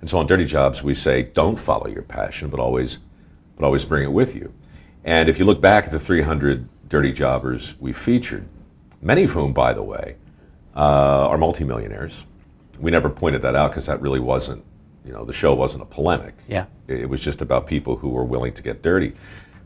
And 0.01 0.09
so 0.09 0.19
on 0.19 0.27
Dirty 0.27 0.47
Jobs, 0.47 0.83
we 0.83 0.95
say, 0.95 1.25
don't 1.25 1.57
follow 1.57 1.89
your 1.89 2.03
passion, 2.03 2.49
but 2.49 2.61
always, 2.61 3.01
but 3.57 3.67
always 3.67 3.85
bring 3.85 4.05
it 4.05 4.13
with 4.13 4.35
you. 4.35 4.55
And 5.05 5.29
if 5.29 5.39
you 5.39 5.45
look 5.45 5.61
back 5.61 5.87
at 5.87 5.91
the 5.91 5.99
300 5.99 6.69
Dirty 6.89 7.13
Jobbers 7.13 7.75
we 7.81 7.93
featured, 7.93 8.49
many 9.03 9.25
of 9.25 9.33
whom, 9.33 9.53
by 9.53 9.73
the 9.73 9.83
way, 9.83 10.17
uh, 10.77 11.29
are 11.29 11.39
multimillionaires. 11.39 12.25
We 12.79 12.91
never 12.91 13.11
pointed 13.11 13.43
that 13.43 13.57
out 13.57 13.73
because 13.73 13.87
that 13.87 14.01
really 14.01 14.21
wasn't, 14.21 14.65
you 15.05 15.13
know, 15.13 15.25
the 15.25 15.33
show 15.33 15.53
wasn't 15.55 15.83
a 15.83 15.87
polemic. 15.87 16.35
Yeah. 16.49 16.67
It 16.87 17.09
was 17.09 17.21
just 17.21 17.43
about 17.43 17.67
people 17.67 17.97
who 17.97 18.09
were 18.11 18.25
willing 18.25 18.55
to 18.55 18.63
get 18.63 18.81
dirty. 18.81 19.15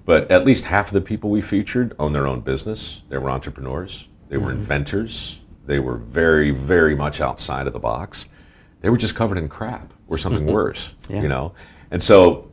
But 0.07 0.31
at 0.31 0.45
least 0.45 0.67
half 0.67 0.89
of 0.89 0.95
the 0.95 1.01
people 1.01 1.31
we 1.31 1.41
featured 1.41 1.95
own 1.99 2.13
their 2.13 2.27
own 2.27 2.41
business. 2.41 3.03
They 3.09 3.19
were 3.19 3.31
entrepreneurs. 3.31 4.09
They 4.29 4.37
were 4.37 4.51
inventors. 4.51 5.41
They 5.67 5.79
were 5.79 5.97
very, 5.97 6.51
very 6.51 6.95
much 6.95 7.21
outside 7.21 7.67
of 7.67 7.73
the 7.73 7.79
box. 7.79 8.27
They 8.81 8.91
were 8.91 8.97
just 8.97 9.15
covered 9.15 9.39
in 9.39 9.49
crap 9.49 9.95
or 10.09 10.19
something 10.19 10.47
worse, 10.53 10.95
Yeah. 11.09 11.23
you 11.23 11.29
know. 11.29 11.55
And 11.91 12.03
so 12.03 12.51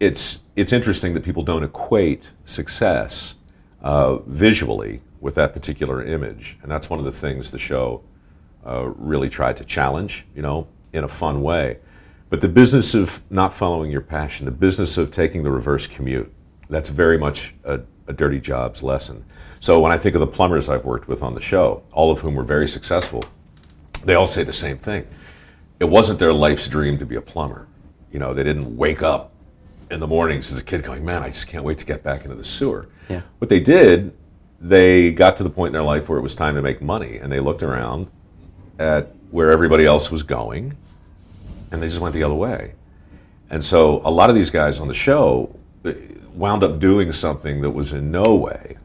it's 0.00 0.40
it's 0.56 0.72
interesting 0.72 1.14
that 1.14 1.22
people 1.22 1.42
don't 1.42 1.62
equate 1.62 2.30
success 2.44 3.36
uh, 3.82 4.16
visually 4.26 5.02
with 5.20 5.34
that 5.36 5.52
particular 5.52 6.04
image, 6.04 6.58
and 6.62 6.70
that's 6.70 6.88
one 6.90 6.98
of 6.98 7.04
the 7.04 7.12
things 7.12 7.50
the 7.50 7.58
show 7.58 8.02
uh, 8.66 8.86
really 8.96 9.28
tried 9.28 9.56
to 9.58 9.64
challenge, 9.64 10.26
you 10.34 10.42
know, 10.42 10.66
in 10.92 11.04
a 11.04 11.08
fun 11.08 11.42
way. 11.42 11.78
But 12.28 12.40
the 12.40 12.48
business 12.48 12.94
of 12.94 13.22
not 13.30 13.54
following 13.54 13.90
your 13.90 14.00
passion, 14.00 14.46
the 14.46 14.50
business 14.50 14.98
of 14.98 15.10
taking 15.12 15.42
the 15.44 15.50
reverse 15.50 15.86
commute, 15.86 16.32
that's 16.68 16.88
very 16.88 17.16
much 17.18 17.54
a, 17.64 17.80
a 18.08 18.12
dirty 18.12 18.40
jobs 18.40 18.82
lesson. 18.82 19.24
So 19.60 19.80
when 19.80 19.92
I 19.92 19.98
think 19.98 20.14
of 20.14 20.20
the 20.20 20.26
plumbers 20.26 20.68
I've 20.68 20.84
worked 20.84 21.08
with 21.08 21.22
on 21.22 21.34
the 21.34 21.40
show, 21.40 21.82
all 21.92 22.10
of 22.10 22.20
whom 22.20 22.34
were 22.34 22.44
very 22.44 22.68
successful, 22.68 23.24
they 24.04 24.14
all 24.14 24.26
say 24.26 24.44
the 24.44 24.52
same 24.52 24.78
thing. 24.78 25.06
It 25.80 25.86
wasn't 25.86 26.18
their 26.18 26.32
life's 26.32 26.68
dream 26.68 26.98
to 26.98 27.06
be 27.06 27.16
a 27.16 27.20
plumber. 27.20 27.66
You 28.12 28.18
know, 28.18 28.32
they 28.32 28.44
didn't 28.44 28.76
wake 28.76 29.02
up 29.02 29.32
in 29.90 30.00
the 30.00 30.06
mornings 30.06 30.52
as 30.52 30.58
a 30.58 30.64
kid 30.64 30.82
going, 30.82 31.04
man, 31.04 31.22
I 31.22 31.28
just 31.28 31.48
can't 31.48 31.64
wait 31.64 31.78
to 31.78 31.86
get 31.86 32.02
back 32.02 32.24
into 32.24 32.36
the 32.36 32.44
sewer. 32.44 32.88
Yeah. 33.08 33.22
What 33.38 33.48
they 33.48 33.60
did, 33.60 34.16
they 34.60 35.12
got 35.12 35.36
to 35.38 35.42
the 35.42 35.50
point 35.50 35.68
in 35.68 35.72
their 35.74 35.82
life 35.82 36.08
where 36.08 36.18
it 36.18 36.22
was 36.22 36.34
time 36.34 36.54
to 36.54 36.62
make 36.62 36.80
money, 36.80 37.18
and 37.18 37.30
they 37.30 37.40
looked 37.40 37.62
around 37.62 38.08
at 38.78 39.14
where 39.30 39.50
everybody 39.50 39.84
else 39.84 40.10
was 40.10 40.22
going, 40.22 40.76
and 41.70 41.82
they 41.82 41.88
just 41.88 42.00
went 42.00 42.14
the 42.14 42.22
other 42.22 42.34
way. 42.34 42.72
And 43.50 43.64
so 43.64 44.00
a 44.04 44.10
lot 44.10 44.30
of 44.30 44.36
these 44.36 44.50
guys 44.50 44.80
on 44.80 44.88
the 44.88 44.94
show 44.94 45.56
uh, 45.84 45.92
wound 46.34 46.64
up 46.64 46.78
doing 46.78 47.12
something 47.12 47.60
that 47.62 47.70
was 47.70 47.92
in 47.92 48.10
no 48.10 48.34
way 48.34 48.76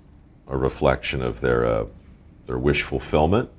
a 0.51 0.57
reflection 0.57 1.23
of 1.23 1.41
their, 1.41 1.65
uh, 1.65 1.85
their 2.45 2.59
wish 2.59 2.83
fulfillment. 2.83 3.49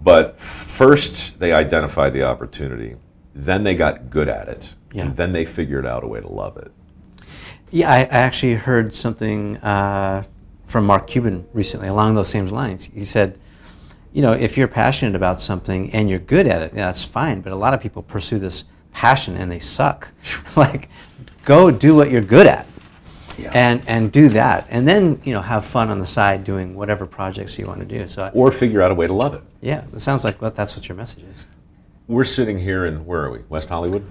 But 0.00 0.38
first, 0.38 1.40
they 1.40 1.52
identified 1.52 2.12
the 2.12 2.22
opportunity. 2.22 2.96
Then 3.34 3.64
they 3.64 3.74
got 3.74 4.10
good 4.10 4.28
at 4.28 4.48
it. 4.48 4.74
Yeah. 4.92 5.04
And 5.04 5.16
then 5.16 5.32
they 5.32 5.46
figured 5.46 5.86
out 5.86 6.04
a 6.04 6.06
way 6.06 6.20
to 6.20 6.28
love 6.28 6.58
it. 6.58 6.70
Yeah, 7.70 7.90
I, 7.90 8.00
I 8.00 8.18
actually 8.18 8.54
heard 8.54 8.94
something 8.94 9.56
uh, 9.58 10.24
from 10.66 10.84
Mark 10.84 11.06
Cuban 11.06 11.46
recently 11.54 11.88
along 11.88 12.14
those 12.14 12.28
same 12.28 12.46
lines. 12.46 12.84
He 12.84 13.04
said, 13.04 13.38
you 14.12 14.20
know, 14.20 14.32
if 14.32 14.58
you're 14.58 14.68
passionate 14.68 15.14
about 15.14 15.40
something 15.40 15.90
and 15.94 16.10
you're 16.10 16.18
good 16.18 16.46
at 16.46 16.60
it, 16.60 16.72
yeah, 16.74 16.86
that's 16.86 17.04
fine. 17.04 17.40
But 17.40 17.52
a 17.52 17.56
lot 17.56 17.72
of 17.72 17.80
people 17.80 18.02
pursue 18.02 18.38
this 18.38 18.64
passion 18.92 19.38
and 19.38 19.50
they 19.50 19.58
suck. 19.58 20.12
like, 20.56 20.90
go 21.46 21.70
do 21.70 21.94
what 21.94 22.10
you're 22.10 22.20
good 22.20 22.46
at. 22.46 22.66
Yeah. 23.38 23.50
And, 23.54 23.82
and 23.86 24.12
do 24.12 24.28
that, 24.30 24.66
and 24.70 24.86
then 24.86 25.20
you 25.24 25.32
know 25.32 25.40
have 25.40 25.64
fun 25.64 25.88
on 25.90 25.98
the 25.98 26.06
side 26.06 26.44
doing 26.44 26.74
whatever 26.74 27.06
projects 27.06 27.58
you 27.58 27.66
want 27.66 27.80
to 27.80 27.86
do. 27.86 28.06
So 28.08 28.24
I, 28.24 28.28
Or 28.30 28.50
figure 28.52 28.82
out 28.82 28.90
a 28.90 28.94
way 28.94 29.06
to 29.06 29.12
love 29.12 29.34
it. 29.34 29.42
yeah, 29.60 29.84
it 29.92 30.00
sounds 30.00 30.24
like 30.24 30.40
well, 30.40 30.50
that's 30.50 30.76
what 30.76 30.88
your 30.88 30.96
message 30.96 31.24
is. 31.24 31.46
We're 32.08 32.24
sitting 32.24 32.58
here 32.58 32.84
in, 32.84 33.06
where 33.06 33.22
are 33.22 33.30
we? 33.30 33.38
West 33.48 33.68
Hollywood? 33.68 34.04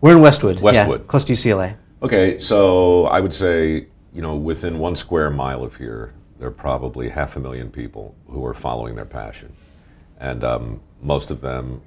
We're 0.00 0.16
in 0.16 0.22
Westwood. 0.22 0.60
Westwood. 0.60 1.00
yeah, 1.00 1.06
close 1.06 1.24
to 1.24 1.32
UCLA. 1.32 1.76
Okay, 2.02 2.38
so 2.38 3.06
I 3.06 3.20
would 3.20 3.32
say, 3.34 3.86
you 4.12 4.22
know, 4.22 4.34
within 4.36 4.78
one 4.78 4.94
square 4.96 5.30
mile 5.30 5.62
of 5.64 5.76
here, 5.76 6.14
there 6.38 6.48
are 6.48 6.52
probably 6.52 7.08
half 7.08 7.36
a 7.36 7.40
million 7.40 7.70
people 7.70 8.14
who 8.28 8.44
are 8.44 8.54
following 8.54 8.94
their 8.94 9.04
passion. 9.04 9.52
And 10.20 10.44
um, 10.44 10.80
most 11.02 11.30
of 11.30 11.40
them, 11.40 11.80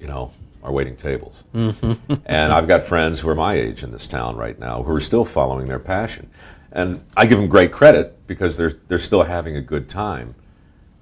you 0.00 0.08
know, 0.08 0.32
are 0.68 0.72
waiting 0.72 0.96
tables. 0.96 1.44
and 1.54 2.52
I've 2.52 2.68
got 2.68 2.82
friends 2.82 3.20
who 3.20 3.28
are 3.30 3.34
my 3.34 3.54
age 3.54 3.82
in 3.82 3.90
this 3.90 4.06
town 4.06 4.36
right 4.36 4.58
now 4.58 4.82
who 4.82 4.92
are 4.94 5.00
still 5.00 5.24
following 5.24 5.66
their 5.66 5.78
passion. 5.78 6.30
And 6.70 7.02
I 7.16 7.24
give 7.26 7.38
them 7.38 7.48
great 7.48 7.72
credit 7.72 8.26
because 8.26 8.56
they're, 8.58 8.74
they're 8.88 8.98
still 8.98 9.22
having 9.22 9.56
a 9.56 9.62
good 9.62 9.88
time. 9.88 10.34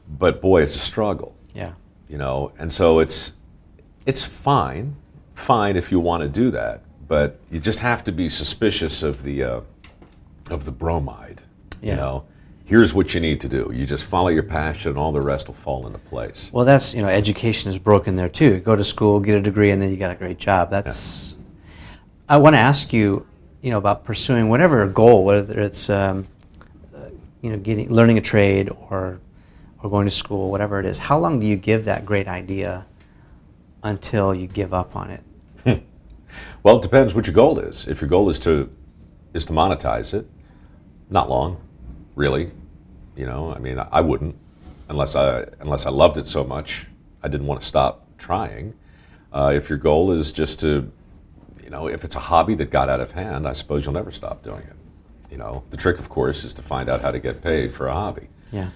But 0.08 0.40
boy, 0.40 0.62
it's 0.62 0.76
a 0.76 0.80
struggle 0.80 1.34
Yeah. 1.52 1.72
you 2.08 2.16
know 2.16 2.52
and 2.58 2.72
so 2.72 3.00
it's 3.00 3.32
it's 4.06 4.24
fine 4.24 4.94
fine 5.34 5.74
if 5.76 5.90
you 5.90 5.98
want 5.98 6.22
to 6.22 6.28
do 6.28 6.52
that 6.52 6.82
but 7.08 7.40
you 7.50 7.58
just 7.58 7.80
have 7.80 8.04
to 8.04 8.12
be 8.12 8.28
suspicious 8.28 9.02
of 9.02 9.24
the 9.24 9.42
uh, 9.42 9.60
of 10.48 10.64
the 10.64 10.70
bromide 10.70 11.42
Yeah. 11.82 11.90
you 11.90 11.96
know 11.96 12.24
here's 12.66 12.92
what 12.92 13.14
you 13.14 13.20
need 13.20 13.40
to 13.40 13.48
do 13.48 13.70
you 13.72 13.86
just 13.86 14.04
follow 14.04 14.28
your 14.28 14.42
passion 14.42 14.90
and 14.90 14.98
all 14.98 15.12
the 15.12 15.20
rest 15.20 15.46
will 15.46 15.54
fall 15.54 15.86
into 15.86 15.98
place 15.98 16.50
Well, 16.52 16.64
that's 16.66 16.92
you 16.94 17.00
know, 17.00 17.08
education 17.08 17.70
is 17.70 17.78
broken 17.78 18.16
there 18.16 18.28
too. 18.28 18.60
Go 18.60 18.76
to 18.76 18.84
school, 18.84 19.20
get 19.20 19.36
a 19.36 19.40
degree, 19.40 19.70
and 19.70 19.80
then 19.80 19.90
you 19.90 19.96
got 19.96 20.10
a 20.10 20.14
great 20.14 20.38
job. 20.38 20.70
That's. 20.70 21.38
I 22.28 22.36
want 22.38 22.54
to 22.54 22.58
ask 22.58 22.92
you, 22.92 23.24
you 23.62 23.70
know, 23.70 23.78
about 23.78 24.04
pursuing 24.04 24.48
whatever 24.48 24.84
goal, 24.88 25.24
whether 25.24 25.60
it's, 25.60 25.88
um, 25.88 26.26
uh, 26.94 27.08
you 27.40 27.50
know, 27.50 27.56
getting 27.56 27.88
learning 27.88 28.18
a 28.18 28.20
trade 28.20 28.68
or, 28.68 29.20
or 29.80 29.90
going 29.90 30.06
to 30.06 30.10
school, 30.10 30.50
whatever 30.50 30.80
it 30.80 30.86
is. 30.86 30.98
How 30.98 31.18
long 31.18 31.38
do 31.38 31.46
you 31.46 31.54
give 31.54 31.84
that 31.84 32.04
great 32.04 32.26
idea 32.26 32.84
until 33.84 34.34
you 34.34 34.48
give 34.48 34.74
up 34.74 34.96
on 34.96 35.10
it? 35.10 35.22
well 36.62 36.76
it 36.76 36.82
depends 36.82 37.14
what 37.14 37.26
your 37.26 37.34
goal 37.34 37.58
is 37.58 37.88
if 37.88 38.00
your 38.00 38.08
goal 38.08 38.28
is 38.28 38.38
to 38.40 38.70
is 39.32 39.44
to 39.44 39.52
monetize 39.52 40.12
it 40.14 40.28
not 41.10 41.28
long 41.28 41.60
really 42.16 42.50
you 43.16 43.24
know 43.26 43.52
i 43.54 43.58
mean 43.58 43.78
i 43.92 44.00
wouldn't 44.00 44.34
unless 44.88 45.14
i 45.14 45.44
unless 45.60 45.86
i 45.86 45.90
loved 45.90 46.18
it 46.18 46.26
so 46.26 46.42
much 46.42 46.86
i 47.22 47.28
didn't 47.28 47.46
want 47.46 47.60
to 47.60 47.66
stop 47.66 48.06
trying 48.18 48.74
uh, 49.32 49.52
if 49.54 49.68
your 49.68 49.78
goal 49.78 50.10
is 50.10 50.32
just 50.32 50.58
to 50.58 50.90
you 51.62 51.70
know 51.70 51.86
if 51.86 52.04
it's 52.04 52.16
a 52.16 52.20
hobby 52.20 52.54
that 52.54 52.70
got 52.70 52.88
out 52.88 53.00
of 53.00 53.12
hand 53.12 53.46
i 53.46 53.52
suppose 53.52 53.84
you'll 53.84 53.94
never 53.94 54.10
stop 54.10 54.42
doing 54.42 54.62
it 54.62 54.76
you 55.30 55.36
know 55.36 55.62
the 55.70 55.76
trick 55.76 55.98
of 55.98 56.08
course 56.08 56.42
is 56.44 56.52
to 56.54 56.62
find 56.62 56.88
out 56.88 57.00
how 57.02 57.10
to 57.10 57.18
get 57.18 57.42
paid 57.42 57.72
for 57.72 57.86
a 57.86 57.92
hobby 57.92 58.28
Yeah. 58.50 58.70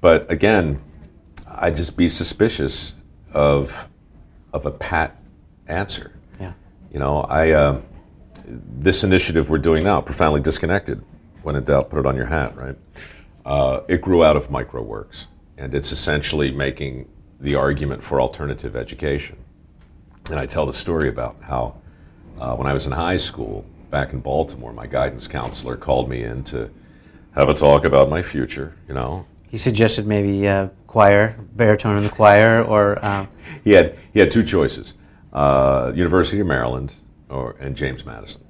but 0.00 0.30
again, 0.30 0.80
I'd 1.48 1.76
just 1.76 1.96
be 1.96 2.08
suspicious 2.08 2.94
of 3.32 3.88
of 4.52 4.66
a 4.66 4.70
pat 4.70 5.16
answer. 5.68 6.12
Yeah. 6.40 6.52
You 6.92 6.98
know, 7.00 7.20
I 7.22 7.50
uh, 7.52 7.80
this 8.46 9.04
initiative 9.04 9.48
we're 9.50 9.58
doing 9.58 9.84
now, 9.84 10.00
profoundly 10.00 10.40
disconnected. 10.40 11.02
When 11.44 11.56
in 11.56 11.64
doubt, 11.64 11.90
put 11.90 11.98
it 11.98 12.06
on 12.06 12.16
your 12.16 12.26
hat. 12.26 12.56
Right? 12.56 12.76
Uh, 13.44 13.80
it 13.88 14.00
grew 14.00 14.24
out 14.24 14.36
of 14.36 14.48
mikeroweWORKS, 14.48 15.26
and 15.58 15.74
it's 15.74 15.92
essentially 15.92 16.50
making 16.50 17.08
the 17.38 17.54
argument 17.54 18.02
for 18.02 18.20
alternative 18.20 18.74
education. 18.74 19.36
And 20.30 20.38
I 20.38 20.46
tell 20.46 20.64
the 20.64 20.72
story 20.72 21.08
about 21.08 21.36
how 21.42 21.76
uh, 22.40 22.56
when 22.56 22.66
I 22.66 22.72
was 22.72 22.86
in 22.86 22.92
high 22.92 23.18
school 23.18 23.66
back 23.90 24.12
in 24.12 24.20
Baltimore, 24.20 24.72
my 24.72 24.86
guidance 24.86 25.28
counselor 25.28 25.76
called 25.76 26.08
me 26.08 26.24
in 26.24 26.42
to 26.44 26.70
have 27.34 27.48
a 27.48 27.54
talk 27.54 27.84
about 27.84 28.08
my 28.08 28.22
future. 28.22 28.74
You 28.88 28.94
know, 28.94 29.26
He 29.48 29.58
suggested 29.58 30.06
maybe 30.06 30.48
uh, 30.48 30.68
choir, 30.86 31.36
baritone 31.52 31.98
in 31.98 32.04
the 32.04 32.10
choir, 32.10 32.62
or 32.62 33.04
um, 33.04 33.28
he 33.62 33.72
had 33.72 33.98
he 34.12 34.20
had 34.20 34.30
two 34.30 34.42
choices: 34.42 34.94
uh, 35.32 35.92
University 35.94 36.40
of 36.40 36.46
Maryland 36.46 36.94
or 37.28 37.56
and 37.60 37.76
James 37.76 38.06
Madison. 38.06 38.42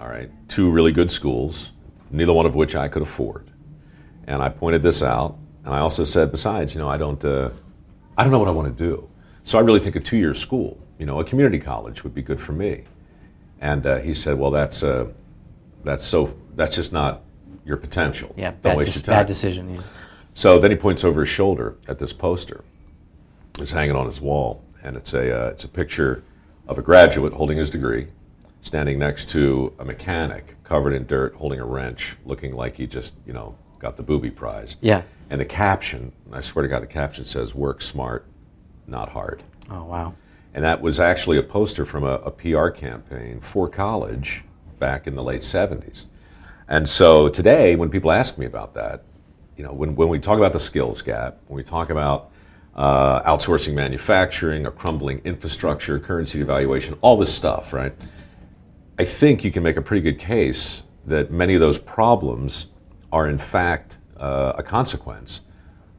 All 0.00 0.08
right, 0.08 0.30
two 0.48 0.68
really 0.70 0.90
good 0.90 1.12
schools, 1.12 1.70
neither 2.12 2.32
one 2.32 2.46
of 2.46 2.54
which 2.54 2.76
I 2.76 2.88
could 2.88 3.02
afford. 3.02 3.50
And 4.26 4.42
I 4.42 4.48
pointed 4.48 4.82
this 4.82 5.02
out, 5.02 5.36
and 5.64 5.74
I 5.74 5.78
also 5.78 6.04
said, 6.04 6.30
besides, 6.30 6.74
you 6.74 6.80
know, 6.80 6.88
I 6.88 6.96
don't 6.96 7.24
uh, 7.24 7.50
I 8.16 8.22
don't 8.22 8.32
know 8.32 8.38
what 8.38 8.48
I 8.48 8.52
want 8.52 8.76
to 8.76 8.84
do. 8.84 9.08
So 9.44 9.58
I 9.58 9.62
really 9.62 9.80
think 9.80 9.96
a 9.96 10.00
two-year 10.00 10.34
school, 10.34 10.78
you 10.98 11.06
know, 11.06 11.18
a 11.18 11.24
community 11.24 11.58
college 11.58 12.04
would 12.04 12.14
be 12.14 12.22
good 12.22 12.40
for 12.40 12.52
me. 12.52 12.84
And 13.60 13.84
uh, 13.86 13.98
he 13.98 14.14
said, 14.14 14.38
well, 14.38 14.50
that's 14.50 14.82
uh, 14.82 15.08
that's 15.84 16.04
so 16.04 16.36
that's 16.54 16.76
just 16.76 16.92
not 16.92 17.22
your 17.64 17.76
potential. 17.76 18.34
yeah, 18.36 18.50
don't 18.50 18.62
bad, 18.62 18.76
waste 18.76 18.90
dec- 18.90 18.94
your 18.96 19.02
time. 19.04 19.20
bad 19.20 19.26
decision. 19.26 19.74
Yeah. 19.74 19.80
So 20.34 20.58
then 20.58 20.70
he 20.70 20.76
points 20.76 21.04
over 21.04 21.20
his 21.20 21.28
shoulder 21.28 21.76
at 21.88 21.98
this 21.98 22.12
poster. 22.12 22.64
It's 23.58 23.72
hanging 23.72 23.96
on 23.96 24.06
his 24.06 24.20
wall, 24.20 24.64
and 24.82 24.96
it's 24.96 25.12
a 25.14 25.46
uh, 25.46 25.48
it's 25.50 25.64
a 25.64 25.68
picture 25.68 26.22
of 26.68 26.78
a 26.78 26.82
graduate 26.82 27.32
holding 27.34 27.58
his 27.58 27.70
degree, 27.70 28.08
standing 28.62 28.98
next 28.98 29.28
to 29.30 29.74
a 29.78 29.84
mechanic 29.84 30.56
covered 30.64 30.94
in 30.94 31.06
dirt, 31.06 31.34
holding 31.34 31.60
a 31.60 31.66
wrench, 31.66 32.16
looking 32.24 32.54
like 32.54 32.76
he 32.76 32.86
just 32.86 33.14
you 33.26 33.32
know 33.32 33.54
got 33.78 33.96
the 33.96 34.02
booby 34.02 34.30
prize. 34.30 34.76
Yeah. 34.80 35.02
And 35.28 35.40
the 35.40 35.44
caption, 35.44 36.12
I 36.32 36.40
swear 36.40 36.62
to 36.62 36.68
God, 36.68 36.82
the 36.82 36.86
caption 36.86 37.26
says 37.26 37.54
"Work 37.54 37.82
smart, 37.82 38.26
not 38.86 39.10
hard." 39.10 39.42
Oh 39.70 39.84
wow. 39.84 40.14
And 40.54 40.64
that 40.64 40.82
was 40.82 41.00
actually 41.00 41.38
a 41.38 41.42
poster 41.42 41.84
from 41.84 42.04
a, 42.04 42.14
a 42.16 42.30
PR 42.30 42.68
campaign 42.68 43.40
for 43.40 43.68
college 43.68 44.44
back 44.78 45.06
in 45.06 45.14
the 45.14 45.22
late 45.22 45.40
70s. 45.40 46.06
And 46.68 46.88
so 46.88 47.28
today, 47.28 47.74
when 47.74 47.88
people 47.88 48.12
ask 48.12 48.36
me 48.36 48.44
about 48.44 48.74
that, 48.74 49.04
you 49.56 49.64
know, 49.64 49.72
when, 49.72 49.94
when 49.96 50.08
we 50.08 50.18
talk 50.18 50.38
about 50.38 50.52
the 50.52 50.60
skills 50.60 51.00
gap, 51.00 51.38
when 51.46 51.56
we 51.56 51.62
talk 51.62 51.88
about 51.88 52.30
uh, 52.74 53.22
outsourcing 53.22 53.74
manufacturing, 53.74 54.66
a 54.66 54.70
crumbling 54.70 55.20
infrastructure, 55.24 55.98
currency 55.98 56.42
devaluation, 56.42 56.98
all 57.00 57.16
this 57.16 57.34
stuff, 57.34 57.72
right? 57.72 57.94
I 59.02 59.04
think 59.04 59.42
you 59.42 59.50
can 59.50 59.64
make 59.64 59.76
a 59.76 59.82
pretty 59.82 60.00
good 60.00 60.20
case 60.20 60.84
that 61.04 61.32
many 61.32 61.54
of 61.54 61.60
those 61.60 61.76
problems 61.76 62.68
are, 63.10 63.28
in 63.28 63.36
fact, 63.36 63.98
uh, 64.16 64.52
a 64.56 64.62
consequence 64.62 65.40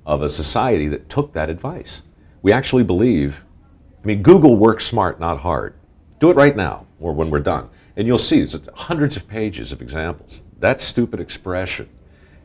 of 0.05 0.21
a 0.21 0.29
society 0.29 0.87
that 0.87 1.09
took 1.09 1.33
that 1.33 1.49
advice. 1.49 2.03
We 2.41 2.53
actually 2.53 2.83
believe, 2.83 3.43
I 4.01 4.07
mean, 4.07 4.23
Google 4.23 4.55
work 4.55 4.79
smart, 4.79 5.19
not 5.19 5.39
hard. 5.41 5.73
Do 6.19 6.31
it 6.31 6.37
right 6.37 6.55
now 6.55 6.85
or 6.97 7.11
when 7.11 7.29
we're 7.29 7.41
done. 7.41 7.67
And 7.97 8.07
you'll 8.07 8.17
see 8.17 8.39
it's 8.39 8.57
hundreds 8.73 9.17
of 9.17 9.27
pages 9.27 9.73
of 9.73 9.81
examples. 9.81 10.43
That 10.59 10.79
stupid 10.79 11.19
expression 11.19 11.89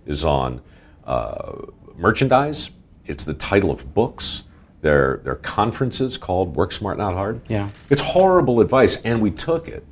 is 0.07 0.25
on 0.25 0.61
uh, 1.05 1.53
merchandise, 1.97 2.71
it's 3.07 3.23
the 3.23 3.35
title 3.35 3.71
of 3.71 3.95
books. 3.95 4.43
There, 4.81 5.21
there 5.23 5.35
are 5.35 5.37
conferences 5.37 6.19
called 6.19 6.57
Work 6.57 6.73
Smart, 6.73 6.99
Not 6.99 7.15
Hard. 7.15 7.43
Yeah. 7.47 7.69
It's 7.91 8.03
horrible 8.03 8.61
advice, 8.61 9.01
and 9.03 9.21
we 9.21 9.31
took 9.31 9.69
it, 9.69 9.85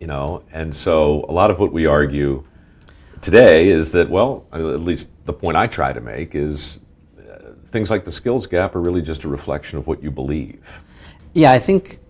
you 0.00 0.06
know. 0.06 0.42
And 0.52 0.74
so 0.74 1.24
a 1.28 1.32
lot 1.32 1.50
of 1.50 1.58
what 1.58 1.72
we 1.72 1.86
argue 1.86 2.44
today 3.20 3.68
is 3.68 3.92
that, 3.92 4.08
well, 4.10 4.46
at 4.52 4.60
least 4.60 5.10
the 5.26 5.32
point 5.32 5.56
I 5.56 5.66
try 5.66 5.92
to 5.92 6.00
make 6.00 6.34
is 6.34 6.80
uh, 7.18 7.52
things 7.66 7.90
like 7.90 8.04
the 8.04 8.12
skills 8.12 8.46
gap 8.46 8.74
are 8.74 8.80
really 8.80 9.02
just 9.02 9.24
a 9.24 9.28
reflection 9.28 9.78
of 9.78 9.86
what 9.86 10.02
you 10.02 10.10
believe. 10.10 10.82
Yeah, 11.34 11.52
I 11.52 11.58
think 11.58 12.00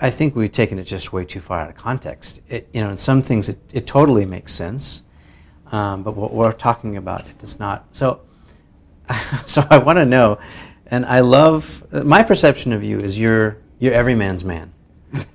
I 0.00 0.10
think 0.10 0.36
we've 0.36 0.52
taken 0.52 0.78
it 0.78 0.84
just 0.84 1.12
way 1.12 1.24
too 1.24 1.40
far 1.40 1.60
out 1.60 1.68
of 1.68 1.74
context. 1.74 2.40
It, 2.48 2.68
you 2.72 2.80
know, 2.80 2.90
in 2.90 2.98
some 2.98 3.22
things 3.22 3.48
it, 3.48 3.58
it 3.72 3.86
totally 3.86 4.24
makes 4.24 4.52
sense, 4.52 5.02
um, 5.72 6.02
but 6.02 6.14
what 6.14 6.32
we're 6.32 6.52
talking 6.52 6.96
about 6.96 7.28
it 7.28 7.38
does 7.38 7.58
not. 7.58 7.86
So, 7.92 8.20
so 9.46 9.66
I 9.70 9.78
want 9.78 9.98
to 9.98 10.06
know, 10.06 10.38
and 10.86 11.04
I 11.04 11.20
love 11.20 11.84
my 11.92 12.22
perception 12.22 12.72
of 12.72 12.84
you 12.84 12.98
is 12.98 13.18
you're 13.18 13.58
you're 13.78 13.94
every 13.94 14.14
man's 14.14 14.44
man. 14.44 14.72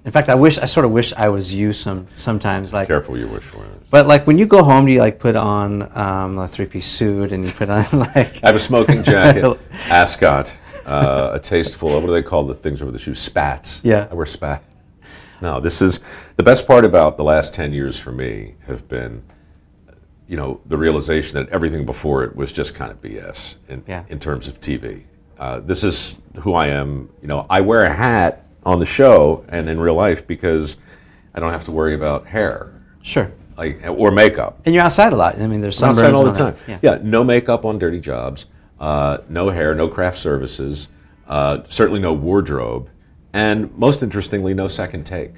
In 0.05 0.11
fact, 0.11 0.29
I 0.29 0.35
wish 0.35 0.57
I 0.57 0.65
sort 0.65 0.85
of 0.85 0.91
wish 0.91 1.13
I 1.13 1.29
was 1.29 1.53
you 1.53 1.71
some 1.73 2.07
sometimes. 2.15 2.73
Like 2.73 2.87
Careful 2.87 3.17
you 3.17 3.27
wish 3.27 3.43
for 3.43 3.63
it. 3.63 3.89
But 3.89 4.07
like 4.07 4.27
when 4.27 4.37
you 4.37 4.45
go 4.45 4.63
home, 4.63 4.85
do 4.85 4.91
you 4.91 4.99
like 4.99 5.19
put 5.19 5.35
on 5.35 5.89
um, 5.97 6.37
a 6.37 6.47
three-piece 6.47 6.85
suit 6.87 7.31
and 7.31 7.45
you 7.45 7.51
put 7.51 7.69
on 7.69 7.85
like? 7.93 8.43
I 8.43 8.47
have 8.47 8.55
a 8.55 8.59
smoking 8.59 9.03
jacket, 9.03 9.59
ascot, 9.89 10.53
uh, 10.85 11.31
a 11.33 11.39
tasteful. 11.39 11.89
What 11.89 12.05
do 12.05 12.11
they 12.11 12.21
call 12.23 12.45
the 12.45 12.53
things 12.55 12.81
over 12.81 12.91
the 12.91 12.99
shoes? 12.99 13.19
Spats. 13.19 13.81
Yeah. 13.83 14.07
I 14.11 14.13
wear 14.15 14.25
spats. 14.25 14.65
No, 15.41 15.61
this 15.61 15.81
is 15.81 16.01
the 16.35 16.43
best 16.43 16.67
part 16.67 16.83
about 16.83 17.15
the 17.15 17.23
last 17.23 17.53
ten 17.53 17.71
years 17.71 17.97
for 17.97 18.11
me 18.11 18.55
have 18.67 18.89
been, 18.89 19.23
you 20.27 20.35
know, 20.35 20.59
the 20.65 20.77
realization 20.77 21.35
that 21.35 21.47
everything 21.49 21.85
before 21.85 22.23
it 22.25 22.35
was 22.35 22.51
just 22.51 22.75
kind 22.75 22.91
of 22.91 23.01
BS 23.01 23.55
in 23.69 23.83
Yeah. 23.87 24.03
in 24.09 24.19
terms 24.19 24.47
of 24.47 24.59
TV. 24.59 25.03
Uh, 25.37 25.61
this 25.61 25.85
is 25.85 26.17
who 26.41 26.53
I 26.53 26.67
am. 26.67 27.09
You 27.21 27.29
know, 27.29 27.45
I 27.49 27.61
wear 27.61 27.83
a 27.85 27.93
hat 27.93 28.45
on 28.65 28.79
the 28.79 28.85
show 28.85 29.45
and 29.49 29.69
in 29.69 29.79
real 29.79 29.95
life 29.95 30.25
because 30.27 30.77
I 31.33 31.39
don't 31.39 31.51
have 31.51 31.65
to 31.65 31.71
worry 31.71 31.93
about 31.95 32.27
hair, 32.27 32.73
Sure. 33.01 33.31
like 33.57 33.81
or 33.87 34.11
makeup. 34.11 34.59
And 34.65 34.75
you're 34.75 34.83
outside 34.83 35.13
a 35.13 35.15
lot. 35.15 35.39
I 35.39 35.47
mean, 35.47 35.61
there's 35.61 35.77
sunburns 35.79 35.89
outside 36.03 36.13
all 36.13 36.25
the 36.25 36.33
time. 36.33 36.55
Yeah. 36.81 36.99
no 37.01 37.23
makeup 37.23 37.65
on 37.65 37.79
dirty 37.79 37.99
jobs, 37.99 38.45
uh, 38.79 39.19
no 39.29 39.49
hair, 39.49 39.73
no 39.75 39.87
craft 39.87 40.17
services, 40.17 40.87
uh, 41.27 41.59
certainly 41.69 41.99
no 41.99 42.13
wardrobe, 42.13 42.89
and 43.33 43.75
most 43.77 44.01
interestingly, 44.03 44.53
no 44.53 44.67
second 44.67 45.05
take. 45.05 45.33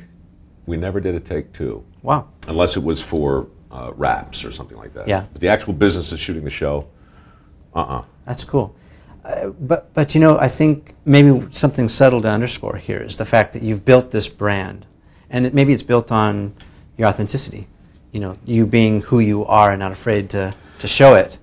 We 0.66 0.78
never 0.78 1.00
did 1.00 1.16
a 1.16 1.20
take 1.20 1.54
two, 1.54 1.84
Wow. 2.02 2.28
unless 2.48 2.78
it 2.78 2.84
was 2.84 3.02
for 3.02 3.48
uh, 3.72 3.92
raps 3.96 4.44
or 4.44 4.52
something 4.52 4.78
like 4.78 4.94
that. 4.94 5.08
Yeah. 5.08 5.26
But 5.32 5.42
the 5.42 5.48
actual 5.48 5.74
business 5.74 6.12
of 6.12 6.20
shooting 6.20 6.44
the 6.44 6.50
show, 6.50 6.88
uh-uh. 7.74 8.04
That's 8.26 8.44
cool. 8.44 8.76
Uh, 9.24 9.50
but 9.50 9.94
but 9.94 10.16
you 10.16 10.22
know, 10.22 10.38
I 10.40 10.48
think 10.48 10.96
maybe 11.06 11.48
something 11.52 11.90
subtle 11.90 12.22
to 12.24 12.28
underscore 12.28 12.78
here 12.78 13.00
is 13.00 13.18
the 13.18 13.26
fact 13.26 13.54
that 13.54 13.62
you've 13.62 13.86
built 13.86 14.12
this 14.12 14.28
brand, 14.28 14.86
and 15.30 15.46
it, 15.46 15.54
maybe 15.54 15.74
it's 15.74 15.84
built 15.84 16.12
on 16.12 16.54
your 16.98 17.08
authenticity. 17.08 17.68
You 18.12 18.20
know, 18.20 18.38
you 18.46 18.66
being 18.66 19.02
who 19.02 19.20
you 19.20 19.46
are 19.46 19.72
and 19.72 19.80
not 19.80 19.92
afraid 19.92 20.30
to 20.32 20.54
to 20.80 20.88
show 20.88 21.14
it. 21.16 21.38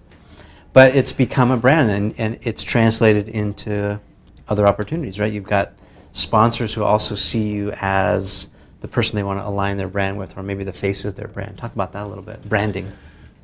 But 0.73 0.95
it's 0.95 1.13
become 1.13 1.51
a 1.51 1.57
brand, 1.57 1.91
and, 1.91 2.15
and 2.19 2.39
it's 2.43 2.63
translated 2.63 3.29
into 3.29 4.01
other 4.49 4.67
opportunities, 4.67 5.19
right? 5.19 5.33
You've 5.33 5.45
got 5.45 5.73
sponsors 6.13 6.75
who 6.75 6.83
also 6.85 7.15
see 7.15 7.49
you 7.49 7.73
as 7.81 8.49
the 8.81 8.89
person 8.89 9.17
they 9.17 9.23
want 9.23 9.41
to 9.41 9.47
align 9.47 9.77
their 9.77 9.89
brand 9.89 10.19
with, 10.19 10.37
or 10.37 10.43
maybe 10.43 10.65
the 10.65 10.73
face 10.73 11.05
of 11.05 11.17
their 11.17 11.29
brand. 11.29 11.59
Talk 11.59 11.75
about 11.75 11.93
that 11.93 12.05
a 12.05 12.07
little 12.07 12.23
bit. 12.23 12.49
Branding. 12.49 12.93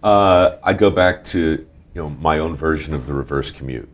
Uh, 0.02 0.58
I 0.62 0.74
go 0.74 0.90
back 0.90 1.24
to 1.26 1.66
you 1.94 2.02
know 2.02 2.10
my 2.10 2.38
own 2.38 2.56
version 2.56 2.94
of 2.94 3.06
the 3.06 3.14
reverse 3.14 3.50
commute. 3.50 3.88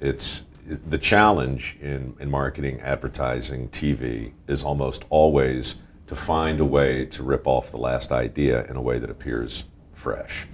It's 0.00 0.44
the 0.64 0.98
challenge 0.98 1.76
in, 1.80 2.16
in 2.20 2.30
marketing, 2.30 2.80
advertising, 2.80 3.68
TV 3.68 4.32
is 4.46 4.62
almost 4.62 5.04
always 5.10 5.76
to 6.06 6.16
find 6.16 6.58
a 6.58 6.64
way 6.64 7.04
to 7.06 7.22
rip 7.22 7.46
off 7.46 7.70
the 7.70 7.78
last 7.78 8.10
idea 8.10 8.64
in 8.66 8.76
a 8.76 8.80
way 8.80 8.98
that 8.98 9.10
appears 9.10 9.64
fresh. 9.92 10.46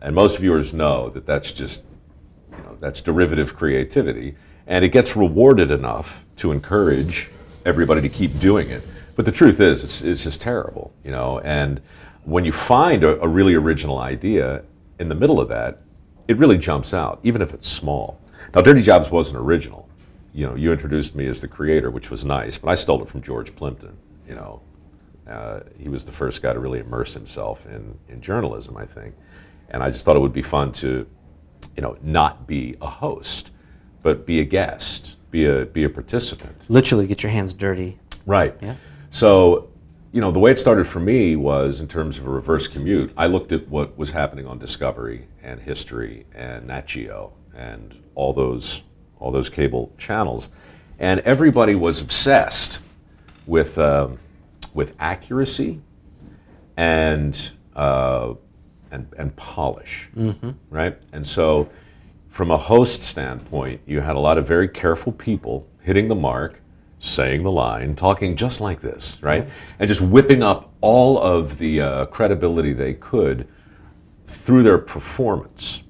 And 0.00 0.14
most 0.14 0.38
viewers 0.38 0.72
know 0.72 1.10
that 1.10 1.26
that's 1.26 1.52
just 1.52 1.82
you 2.50 2.62
know 2.62 2.76
that's 2.78 3.00
derivative 3.00 3.54
creativity, 3.54 4.36
and 4.66 4.84
it 4.84 4.90
gets 4.90 5.16
rewarded 5.16 5.70
enough 5.70 6.24
to 6.36 6.52
encourage 6.52 7.30
everybody 7.64 8.00
to 8.00 8.08
keep 8.08 8.38
doing 8.38 8.70
it. 8.70 8.82
But 9.14 9.24
the 9.24 9.32
truth 9.32 9.60
is, 9.60 9.82
it's, 9.82 10.02
it's 10.02 10.24
just 10.24 10.40
terrible, 10.40 10.92
you 11.04 11.10
know. 11.10 11.40
And 11.40 11.80
when 12.24 12.44
you 12.44 12.52
find 12.52 13.04
a, 13.04 13.20
a 13.20 13.28
really 13.28 13.54
original 13.54 13.98
idea 13.98 14.62
in 14.98 15.08
the 15.08 15.14
middle 15.14 15.40
of 15.40 15.48
that, 15.48 15.82
it 16.28 16.36
really 16.36 16.58
jumps 16.58 16.92
out, 16.92 17.20
even 17.22 17.42
if 17.42 17.54
it's 17.54 17.68
small. 17.68 18.20
Now, 18.54 18.62
Dirty 18.62 18.82
Jobs 18.82 19.10
wasn't 19.10 19.38
original. 19.38 19.88
You 20.32 20.46
know, 20.46 20.54
you 20.54 20.72
introduced 20.72 21.14
me 21.14 21.26
as 21.26 21.40
the 21.40 21.48
creator, 21.48 21.90
which 21.90 22.10
was 22.10 22.24
nice, 22.24 22.58
but 22.58 22.68
I 22.68 22.74
stole 22.74 23.02
it 23.02 23.08
from 23.08 23.22
George 23.22 23.54
Plimpton. 23.56 23.96
You 24.28 24.34
know, 24.34 24.60
uh, 25.28 25.60
he 25.78 25.88
was 25.88 26.04
the 26.04 26.12
first 26.12 26.42
guy 26.42 26.52
to 26.52 26.58
really 26.58 26.80
immerse 26.80 27.14
himself 27.14 27.66
in, 27.66 27.98
in 28.08 28.20
journalism, 28.20 28.76
I 28.76 28.84
think. 28.84 29.14
And 29.70 29.82
I 29.82 29.90
just 29.90 30.04
thought 30.04 30.16
it 30.16 30.20
would 30.20 30.32
be 30.32 30.42
fun 30.42 30.72
to, 30.72 31.06
you 31.76 31.82
know, 31.82 31.96
not 32.02 32.46
be 32.46 32.76
a 32.80 32.86
host, 32.86 33.50
but 34.02 34.26
be 34.26 34.40
a 34.40 34.44
guest, 34.44 35.16
be 35.30 35.46
a 35.46 35.66
be 35.66 35.82
a 35.84 35.88
participant. 35.88 36.64
Literally, 36.68 37.06
get 37.06 37.22
your 37.22 37.32
hands 37.32 37.52
dirty. 37.52 37.98
Right. 38.24 38.54
Yeah. 38.60 38.76
So, 39.10 39.70
you 40.12 40.20
know, 40.20 40.30
the 40.30 40.38
way 40.38 40.50
it 40.50 40.60
started 40.60 40.86
for 40.86 41.00
me 41.00 41.34
was 41.34 41.80
in 41.80 41.88
terms 41.88 42.18
of 42.18 42.26
a 42.26 42.30
reverse 42.30 42.68
commute. 42.68 43.12
I 43.16 43.26
looked 43.26 43.52
at 43.52 43.68
what 43.68 43.98
was 43.98 44.12
happening 44.12 44.46
on 44.46 44.58
Discovery 44.58 45.28
and 45.42 45.60
History 45.60 46.26
and 46.34 46.68
Nat 46.68 46.86
Geo 46.86 47.32
and 47.56 48.00
all 48.14 48.32
those 48.32 48.82
all 49.18 49.30
those 49.30 49.48
cable 49.48 49.92
channels, 49.98 50.50
and 50.98 51.20
everybody 51.20 51.74
was 51.74 52.00
obsessed 52.00 52.80
with 53.46 53.78
um, 53.78 54.18
with 54.74 54.94
accuracy 54.98 55.80
and 56.76 57.52
uh, 57.74 58.34
and 58.90 59.08
and 59.16 59.34
polish, 59.36 60.10
right? 60.70 60.98
And 61.12 61.26
so, 61.26 61.68
from 62.28 62.50
a 62.50 62.58
host 62.58 63.02
standpoint, 63.02 63.80
you 63.86 64.00
had 64.00 64.16
a 64.16 64.20
lot 64.20 64.38
of 64.38 64.46
very 64.46 64.68
careful 64.68 65.12
people 65.12 65.66
hitting 65.80 66.08
the 66.08 66.14
mark, 66.14 66.60
saying 66.98 67.42
the 67.42 67.50
line, 67.50 67.94
talking 67.96 68.36
just 68.36 68.60
like 68.60 68.80
this, 68.80 69.18
right? 69.22 69.48
And 69.78 69.88
just 69.88 70.00
whipping 70.00 70.42
up 70.42 70.72
all 70.80 71.18
of 71.18 71.58
the 71.58 71.80
uh, 71.80 72.06
credibility 72.06 72.72
they 72.72 72.94
could 72.94 73.48
through 74.26 74.62
their 74.62 74.78
performance. 74.78 75.82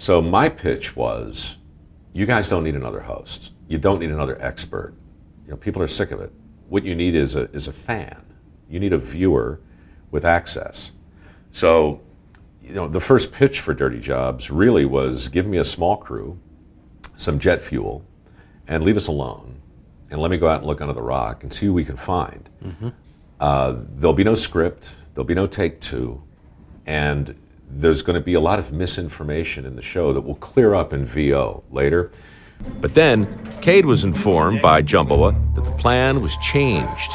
So 0.00 0.22
my 0.22 0.48
pitch 0.48 0.96
was, 0.96 1.58
you 2.14 2.24
guys 2.24 2.48
don't 2.48 2.64
need 2.64 2.74
another 2.74 3.00
host. 3.00 3.52
You 3.68 3.76
don't 3.76 3.98
need 3.98 4.10
another 4.10 4.40
expert. 4.40 4.94
You 5.44 5.50
know, 5.50 5.56
people 5.58 5.82
are 5.82 5.88
sick 5.88 6.10
of 6.10 6.22
it. 6.22 6.32
What 6.70 6.84
you 6.84 6.94
need 6.94 7.14
is 7.14 7.36
a 7.36 7.50
is 7.50 7.68
a 7.68 7.72
fan. 7.74 8.24
You 8.70 8.80
need 8.80 8.94
a 8.94 8.98
viewer 8.98 9.60
with 10.10 10.24
access. 10.24 10.92
So, 11.50 12.00
you 12.62 12.72
know, 12.72 12.88
the 12.88 12.98
first 12.98 13.30
pitch 13.30 13.60
for 13.60 13.74
Dirty 13.74 14.00
Jobs 14.00 14.50
really 14.50 14.86
was 14.86 15.28
give 15.28 15.46
me 15.46 15.58
a 15.58 15.64
small 15.64 15.98
crew, 15.98 16.40
some 17.18 17.38
jet 17.38 17.60
fuel, 17.60 18.02
and 18.66 18.82
leave 18.82 18.96
us 18.96 19.06
alone, 19.06 19.60
and 20.10 20.18
let 20.18 20.30
me 20.30 20.38
go 20.38 20.48
out 20.48 20.60
and 20.60 20.66
look 20.66 20.80
under 20.80 20.94
the 20.94 21.02
rock 21.02 21.42
and 21.42 21.52
see 21.52 21.66
who 21.66 21.74
we 21.74 21.84
can 21.84 21.98
find. 21.98 22.48
Uh, 23.38 23.76
there'll 23.96 24.14
be 24.14 24.24
no 24.24 24.34
script. 24.34 24.94
There'll 25.12 25.26
be 25.26 25.34
no 25.34 25.46
take 25.46 25.82
two, 25.82 26.22
and 26.86 27.38
there's 27.72 28.02
going 28.02 28.14
to 28.14 28.20
be 28.24 28.34
a 28.34 28.40
lot 28.40 28.58
of 28.58 28.72
misinformation 28.72 29.64
in 29.64 29.76
the 29.76 29.82
show 29.82 30.12
that 30.12 30.22
will 30.22 30.34
clear 30.36 30.74
up 30.74 30.92
in 30.92 31.04
VO 31.04 31.62
later. 31.70 32.10
But 32.80 32.94
then, 32.94 33.26
Cade 33.62 33.86
was 33.86 34.04
informed 34.04 34.60
by 34.60 34.82
Jumboa 34.82 35.54
that 35.54 35.64
the 35.64 35.70
plan 35.72 36.20
was 36.20 36.36
changed. 36.38 37.12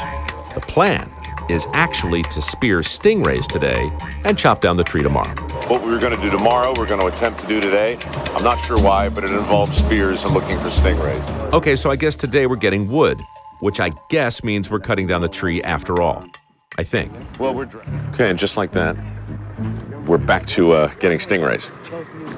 The 0.54 0.60
plan 0.62 1.08
is 1.48 1.68
actually 1.72 2.24
to 2.24 2.42
spear 2.42 2.80
stingrays 2.80 3.46
today 3.46 3.92
and 4.24 4.36
chop 4.36 4.60
down 4.60 4.76
the 4.76 4.82
tree 4.82 5.02
tomorrow. 5.02 5.34
What 5.68 5.84
we 5.84 5.90
were 5.92 6.00
going 6.00 6.16
to 6.16 6.20
do 6.20 6.30
tomorrow, 6.30 6.74
we're 6.76 6.86
going 6.88 7.00
to 7.00 7.06
attempt 7.06 7.38
to 7.40 7.46
do 7.46 7.60
today. 7.60 7.96
I'm 8.34 8.42
not 8.42 8.58
sure 8.58 8.78
why, 8.78 9.08
but 9.08 9.22
it 9.22 9.30
involves 9.30 9.76
spears 9.76 10.24
and 10.24 10.34
looking 10.34 10.58
for 10.58 10.68
stingrays. 10.68 11.52
Okay, 11.52 11.76
so 11.76 11.90
I 11.90 11.96
guess 11.96 12.16
today 12.16 12.48
we're 12.48 12.56
getting 12.56 12.88
wood, 12.88 13.20
which 13.60 13.78
I 13.78 13.92
guess 14.10 14.42
means 14.42 14.68
we're 14.70 14.80
cutting 14.80 15.06
down 15.06 15.20
the 15.20 15.28
tree 15.28 15.62
after 15.62 16.00
all. 16.02 16.26
I 16.78 16.82
think. 16.82 17.12
Well, 17.38 17.54
we're. 17.54 17.66
Dr- 17.66 17.84
Okay, 18.12 18.30
and 18.30 18.38
just 18.38 18.56
like 18.56 18.72
that, 18.72 18.96
we're 20.06 20.18
back 20.18 20.46
to 20.46 20.72
uh, 20.72 20.88
getting 21.00 21.18
stingrays. 21.18 21.70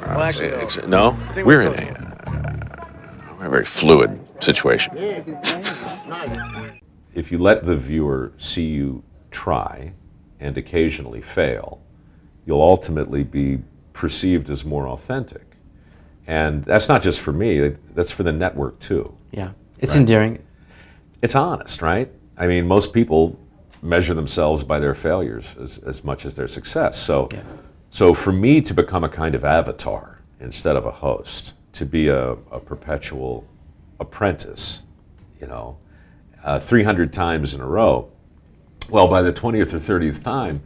well, 0.07 0.21
actually, 0.23 0.51
no. 0.51 0.57
Ex- 0.59 0.79
no, 0.87 1.17
we're 1.45 1.63
in 1.63 1.75
a, 1.75 3.37
uh, 3.41 3.47
a 3.47 3.49
very 3.49 3.65
fluid 3.65 4.19
situation. 4.43 4.97
If 7.15 7.31
you 7.33 7.39
let 7.39 7.67
the 7.67 7.77
viewer 7.77 8.33
see 8.39 8.65
you 8.67 9.03
try 9.31 9.93
and 10.41 10.57
occasionally 10.57 11.21
fail, 11.21 11.81
you'll 12.47 12.63
ultimately 12.63 13.25
be 13.25 13.59
perceived 13.93 14.49
as 14.51 14.65
more 14.65 14.89
authentic. 14.89 15.43
And 16.27 16.65
that's 16.65 16.89
not 16.89 17.03
just 17.03 17.21
for 17.21 17.33
me, 17.33 17.77
that's 17.95 18.13
for 18.13 18.23
the 18.23 18.33
network 18.33 18.79
too. 18.79 19.17
Yeah, 19.33 19.53
it's 19.79 19.93
Right. 19.95 20.01
endearing. 20.01 20.39
It's 21.23 21.35
honest, 21.35 21.83
right? 21.83 22.11
I 22.37 22.47
mean, 22.47 22.67
most 22.69 22.93
people 22.93 23.39
measure 23.83 24.15
themselves 24.15 24.65
by 24.65 24.79
their 24.79 24.95
failures 24.95 25.57
as, 25.61 25.79
as 25.79 26.05
much 26.05 26.27
as 26.27 26.35
their 26.35 26.49
success. 26.49 27.01
So, 27.01 27.29
Yeah. 27.33 27.43
so 27.91 28.15
for 28.15 28.33
me 28.33 28.61
to 28.63 28.75
become 28.75 29.05
a 29.05 29.09
kind 29.09 29.35
of 29.35 29.45
avatar 29.45 30.21
instead 30.41 30.77
of 30.77 30.85
a 30.87 30.91
host, 30.91 31.55
to 31.75 31.85
be 31.87 32.09
a, 32.09 32.31
a 32.51 32.61
perpetual 32.61 33.45
apprentice, 34.01 34.83
you 35.41 35.47
know, 35.47 35.77
uh, 36.45 36.59
300 36.59 37.13
times 37.13 37.55
in 37.55 37.61
a 37.61 37.67
row, 37.67 38.11
well, 38.91 39.07
by 39.09 39.23
the 39.23 39.33
20th 39.33 39.73
or 39.73 39.79
30th 39.79 40.23
time, 40.23 40.63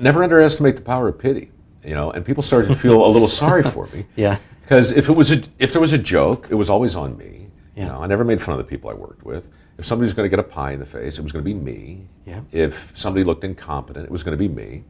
never 0.00 0.22
underestimate 0.22 0.76
the 0.76 0.82
power 0.82 1.08
of 1.08 1.18
pity, 1.18 1.50
you 1.84 1.94
know, 1.94 2.10
and 2.10 2.24
people 2.24 2.42
started 2.42 2.68
to 2.68 2.74
feel 2.74 3.04
a 3.04 3.08
little 3.08 3.28
sorry 3.28 3.62
for 3.62 3.86
me. 3.88 4.06
Yeah. 4.16 4.38
Because 4.62 4.90
if 4.90 5.08
it 5.08 5.12
was 5.16 5.30
a, 5.30 5.42
if 5.60 5.70
there 5.70 5.80
was 5.80 5.92
a 5.92 5.98
joke, 5.98 6.48
it 6.50 6.56
was 6.56 6.68
always 6.68 6.96
on 6.96 7.16
me. 7.16 7.46
Yeah. 7.76 7.84
You 7.84 7.88
know, 7.90 8.02
I 8.02 8.06
never 8.08 8.24
made 8.24 8.40
fun 8.42 8.58
of 8.58 8.58
the 8.58 8.68
people 8.68 8.90
I 8.90 8.94
worked 8.94 9.22
with. 9.24 9.48
If 9.78 9.84
somebody 9.84 10.06
was 10.06 10.14
going 10.14 10.28
to 10.28 10.34
get 10.34 10.38
a 10.38 10.48
pie 10.48 10.72
in 10.72 10.80
the 10.80 10.86
face, 10.86 11.18
it 11.18 11.22
was 11.22 11.32
going 11.32 11.44
to 11.44 11.48
be 11.48 11.54
me. 11.54 12.06
Yeah. 12.24 12.40
If 12.50 12.92
somebody 12.94 13.24
looked 13.24 13.44
incompetent, 13.44 14.04
it 14.06 14.10
was 14.10 14.22
going 14.22 14.36
to 14.36 14.38
be 14.38 14.48
me. 14.48 14.84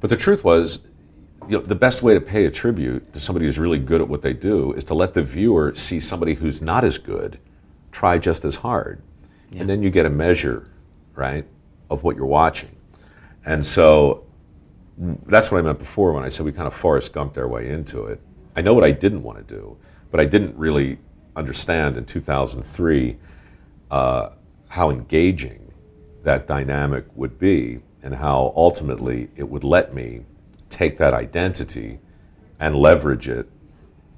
But 0.00 0.10
the 0.10 0.16
truth 0.16 0.44
was, 0.44 0.80
you 1.48 1.58
know, 1.58 1.60
the 1.60 1.74
best 1.74 2.02
way 2.02 2.14
to 2.14 2.20
pay 2.20 2.46
a 2.46 2.50
tribute 2.50 3.12
to 3.12 3.20
somebody 3.20 3.44
who's 3.44 3.58
really 3.58 3.78
good 3.78 4.00
at 4.00 4.08
what 4.08 4.22
they 4.22 4.32
do 4.32 4.72
is 4.72 4.84
to 4.84 4.94
let 4.94 5.14
the 5.14 5.22
viewer 5.22 5.74
see 5.74 6.00
somebody 6.00 6.34
who's 6.34 6.62
not 6.62 6.84
as 6.84 6.96
good 6.96 7.38
try 7.92 8.18
just 8.18 8.44
as 8.44 8.56
hard. 8.56 9.02
And 9.56 9.68
then 9.68 9.82
you 9.82 9.90
get 9.90 10.04
a 10.04 10.10
measure, 10.10 10.68
right, 11.14 11.46
of 11.88 12.02
what 12.02 12.16
you're 12.16 12.26
watching. 12.26 12.74
And 13.44 13.64
so 13.64 14.24
that's 14.98 15.50
what 15.52 15.58
I 15.58 15.62
meant 15.62 15.78
before 15.78 16.12
when 16.12 16.24
I 16.24 16.28
said 16.28 16.44
we 16.44 16.52
kind 16.52 16.66
of 16.66 16.74
Forrest 16.74 17.12
Gumped 17.12 17.36
our 17.36 17.46
way 17.46 17.70
into 17.70 18.06
it. 18.06 18.20
I 18.56 18.62
know 18.62 18.74
what 18.74 18.84
I 18.84 18.90
didn't 18.90 19.22
want 19.22 19.46
to 19.46 19.54
do, 19.54 19.76
but 20.10 20.18
I 20.18 20.24
didn't 20.24 20.56
really 20.56 20.98
understand 21.36 21.96
in 21.96 22.04
2003 22.04 23.16
uh, 23.94 24.30
how 24.70 24.90
engaging 24.90 25.72
that 26.24 26.48
dynamic 26.48 27.04
would 27.14 27.38
be 27.38 27.78
and 28.02 28.16
how 28.16 28.52
ultimately 28.56 29.28
it 29.36 29.48
would 29.48 29.62
let 29.62 29.94
me 29.94 30.24
take 30.68 30.98
that 30.98 31.14
identity 31.14 32.00
and 32.58 32.74
leverage 32.74 33.28
it 33.28 33.48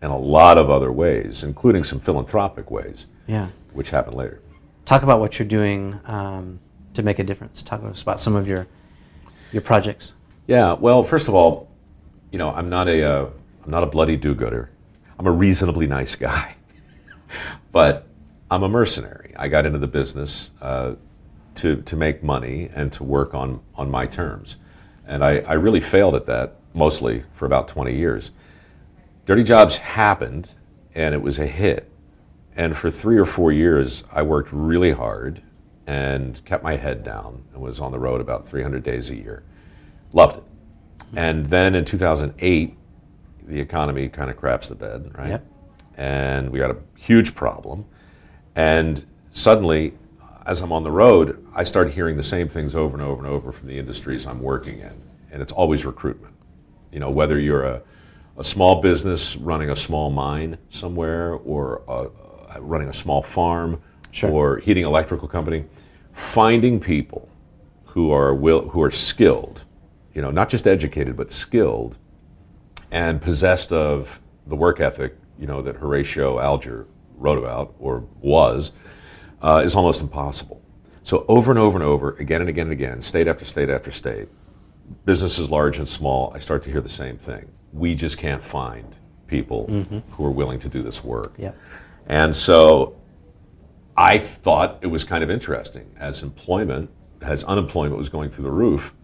in 0.02 0.10
a 0.10 0.16
lot 0.16 0.56
of 0.56 0.70
other 0.70 0.90
ways, 0.90 1.42
including 1.44 1.84
some 1.84 2.00
philanthropic 2.00 2.70
ways, 2.70 3.06
Yeah. 3.26 3.48
which 3.74 3.90
happened 3.90 4.16
later. 4.16 4.40
Talk 4.86 5.02
about 5.02 5.20
what 5.20 5.38
you're 5.38 5.48
doing 5.48 6.00
um, 6.06 6.58
to 6.94 7.02
make 7.02 7.18
a 7.18 7.24
difference. 7.24 7.62
Talk 7.62 7.82
to 7.82 7.88
us 7.88 8.00
about 8.00 8.18
some 8.20 8.34
of 8.34 8.48
your 8.48 8.66
your 9.52 9.62
projects. 9.62 10.14
Yeah, 10.46 10.72
well, 10.72 11.02
first 11.02 11.28
of 11.28 11.34
all, 11.34 11.68
you 12.32 12.38
know, 12.38 12.50
I'm 12.50 12.68
not 12.70 12.88
a 12.88 13.02
uh, 13.02 13.26
I'm 13.64 13.70
not 13.70 13.82
a 13.82 13.86
bloody 13.86 14.16
do-gooder. 14.16 14.70
I'm 15.18 15.26
a 15.26 15.30
reasonably 15.30 15.86
nice 15.86 16.14
guy, 16.14 16.54
but 17.72 18.06
I'm 18.50 18.62
a 18.62 18.68
mercenary. 18.68 19.25
I 19.38 19.48
got 19.48 19.66
into 19.66 19.78
the 19.78 19.86
business 19.86 20.50
uh, 20.60 20.94
to 21.56 21.82
to 21.82 21.96
make 21.96 22.22
money 22.22 22.70
and 22.74 22.92
to 22.92 23.04
work 23.04 23.34
on 23.34 23.60
on 23.74 23.90
my 23.90 24.06
terms, 24.06 24.56
and 25.06 25.24
I, 25.24 25.38
I 25.40 25.54
really 25.54 25.80
failed 25.80 26.14
at 26.14 26.26
that 26.26 26.56
mostly 26.74 27.24
for 27.32 27.46
about 27.46 27.68
20 27.68 27.96
years. 27.96 28.30
Dirty 29.24 29.42
Jobs 29.42 29.78
happened, 29.78 30.50
and 30.94 31.14
it 31.14 31.22
was 31.22 31.38
a 31.38 31.46
hit. 31.46 31.90
And 32.54 32.76
for 32.76 32.90
three 32.90 33.18
or 33.18 33.26
four 33.26 33.50
years, 33.50 34.04
I 34.12 34.22
worked 34.22 34.50
really 34.52 34.92
hard 34.92 35.42
and 35.86 36.44
kept 36.44 36.62
my 36.62 36.76
head 36.76 37.02
down 37.02 37.44
and 37.52 37.62
was 37.62 37.80
on 37.80 37.92
the 37.92 37.98
road 37.98 38.20
about 38.20 38.46
300 38.46 38.82
days 38.82 39.10
a 39.10 39.16
year. 39.16 39.42
Loved 40.12 40.38
it. 40.38 40.44
And 41.14 41.46
then 41.46 41.74
in 41.74 41.84
2008, 41.84 42.76
the 43.46 43.60
economy 43.60 44.08
kind 44.08 44.30
of 44.30 44.36
craps 44.36 44.68
the 44.68 44.74
bed, 44.74 45.12
right? 45.16 45.28
Yep. 45.28 45.46
And 45.96 46.50
we 46.50 46.58
got 46.58 46.70
a 46.70 46.78
huge 46.96 47.34
problem. 47.34 47.84
And 48.54 49.04
suddenly, 49.36 49.92
as 50.46 50.62
I'm 50.62 50.72
on 50.72 50.82
the 50.82 50.90
road, 50.90 51.44
I 51.54 51.64
start 51.64 51.90
hearing 51.90 52.16
the 52.16 52.22
same 52.22 52.48
things 52.48 52.74
over 52.74 52.96
and 52.96 53.04
over 53.06 53.22
and 53.24 53.32
over 53.32 53.52
from 53.52 53.68
the 53.68 53.78
industries 53.78 54.26
I'm 54.26 54.40
working 54.40 54.78
in. 54.80 55.02
And 55.30 55.42
it's 55.42 55.52
always 55.52 55.84
recruitment. 55.84 56.34
You 56.90 57.00
know, 57.00 57.10
whether 57.10 57.38
you're 57.38 57.64
a, 57.64 57.82
a 58.38 58.44
small 58.44 58.80
business 58.80 59.36
running 59.36 59.68
a 59.70 59.76
small 59.76 60.10
mine 60.10 60.56
somewhere 60.70 61.34
or 61.34 61.82
a, 61.86 62.56
a- 62.56 62.60
running 62.60 62.88
a 62.88 62.92
small 62.92 63.22
farm 63.22 63.82
Sure. 64.12 64.30
or 64.30 64.58
heating 64.58 64.84
electrical 64.86 65.28
company, 65.28 65.66
finding 66.14 66.80
people 66.80 67.28
who 67.84 68.10
are 68.12 68.34
will, 68.34 68.66
who 68.70 68.80
are 68.82 68.90
skilled, 68.90 69.64
you 70.14 70.22
know, 70.22 70.30
not 70.30 70.48
just 70.48 70.66
educated 70.66 71.18
but 71.18 71.30
skilled, 71.30 71.98
and 72.90 73.20
possessed 73.20 73.74
of 73.74 74.20
the 74.46 74.56
work 74.56 74.80
ethic, 74.80 75.16
you 75.38 75.46
know, 75.46 75.60
that 75.60 75.76
Horatio 75.76 76.38
Alger 76.40 76.86
wrote 77.18 77.36
about 77.36 77.74
or 77.78 78.06
was, 78.20 78.72
uh, 79.42 79.62
is 79.64 79.74
almost 79.74 80.00
impossible. 80.00 80.62
So 81.02 81.24
over 81.28 81.52
and 81.52 81.58
over 81.58 81.76
and 81.76 81.84
over, 81.84 82.16
again 82.18 82.40
and 82.40 82.50
again 82.50 82.66
and 82.66 82.72
again, 82.72 83.02
state 83.02 83.28
after 83.28 83.44
state 83.44 83.70
after 83.70 83.90
state, 83.90 84.28
businesses 85.04 85.50
large 85.50 85.78
and 85.78 85.88
small, 85.88 86.32
I 86.34 86.38
start 86.38 86.62
to 86.64 86.70
hear 86.70 86.80
the 86.80 86.88
same 86.88 87.16
thing. 87.16 87.50
We 87.72 87.94
just 87.94 88.18
can't 88.18 88.42
find 88.42 88.94
people 89.26 89.66
who 90.12 90.24
are 90.24 90.30
willing 90.30 90.58
to 90.60 90.68
do 90.68 90.82
this 90.82 91.04
work. 91.04 91.32
Yeah. 91.36 91.52
And 92.06 92.34
so 92.34 92.96
I 93.96 94.18
thought 94.18 94.78
it 94.82 94.88
was 94.88 95.04
kind 95.04 95.24
of 95.24 95.30
interesting. 95.30 95.90
As 95.98 96.22
employment, 96.22 96.90
as 97.20 97.44
unemployment 97.44 97.96
was 97.96 98.08
going 98.08 98.30
through 98.30 98.44
the 98.44 98.50
roof, 98.50 98.94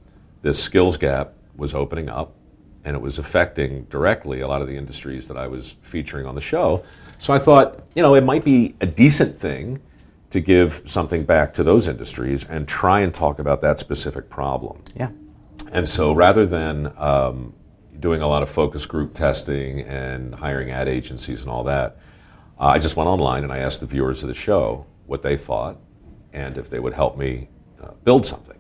this 0.42 0.62
skills 0.62 0.97
gap 0.97 1.35
was 1.57 1.75
opening 1.75 2.09
up 2.09 2.35
and 2.85 2.97
it 2.97 3.01
was 3.01 3.18
affecting 3.18 3.85
directly 3.85 4.40
a 4.40 4.49
lot 4.49 4.61
of 4.61 4.68
the 4.68 4.77
industries 4.77 5.29
that 5.29 5.37
I 5.37 5.47
was 5.47 5.77
featuring 5.83 6.27
on 6.27 6.35
the 6.35 6.40
show. 6.40 6.85
So 7.21 7.33
I 7.33 7.38
thought, 7.38 7.81
you 7.95 8.03
know, 8.03 8.14
it 8.14 8.25
might 8.25 8.45
be 8.45 8.75
a 8.81 8.87
decent 8.87 9.38
thing 9.38 9.81
to 10.33 10.40
give 10.40 10.83
something 10.87 11.25
back 11.25 11.53
to 11.55 11.62
those 11.62 11.87
industries 11.87 12.45
and 12.47 12.66
try 12.66 13.01
and 13.01 13.14
talk 13.14 13.38
about 13.38 13.61
that 13.61 13.79
specific 13.79 14.31
problem. 14.31 14.83
Yeah. 14.97 15.11
And 15.71 15.87
so 15.87 16.14
rather 16.14 16.47
than 16.47 16.92
um, 16.97 17.53
doing 18.01 18.23
a 18.23 18.27
lot 18.27 18.42
of 18.42 18.49
focus 18.49 18.87
group 18.87 19.12
testing 19.14 19.81
and 19.81 20.35
hiring 20.35 20.71
ad 20.71 20.88
agencies 20.88 21.42
and 21.42 21.51
all 21.51 21.64
that, 21.64 21.99
uh, 22.59 22.64
I 22.64 22.79
just 22.79 22.97
went 22.97 23.09
online 23.09 23.45
and 23.45 23.53
I 23.53 23.59
asked 23.59 23.81
the 23.81 23.87
viewers 23.87 24.23
of 24.23 24.29
the 24.29 24.35
show 24.35 24.87
what 25.07 25.23
they 25.23 25.37
thought 25.37 25.77
and 26.33 26.57
if 26.57 26.71
they 26.71 26.79
would 26.79 26.95
help 26.95 27.18
me 27.18 27.49
uh, 27.83 27.90
build 28.03 28.25
something. 28.25 28.59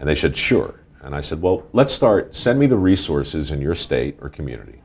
And 0.00 0.08
they 0.08 0.14
said, 0.14 0.34
sure. 0.34 0.80
And 1.02 1.14
I 1.14 1.20
said, 1.20 1.42
well, 1.42 1.66
let's 1.74 1.92
start. 1.92 2.34
Send 2.34 2.58
me 2.58 2.66
the 2.66 2.78
resources 2.78 3.50
in 3.50 3.60
your 3.60 3.74
state 3.74 4.16
or 4.22 4.30
community 4.30 4.80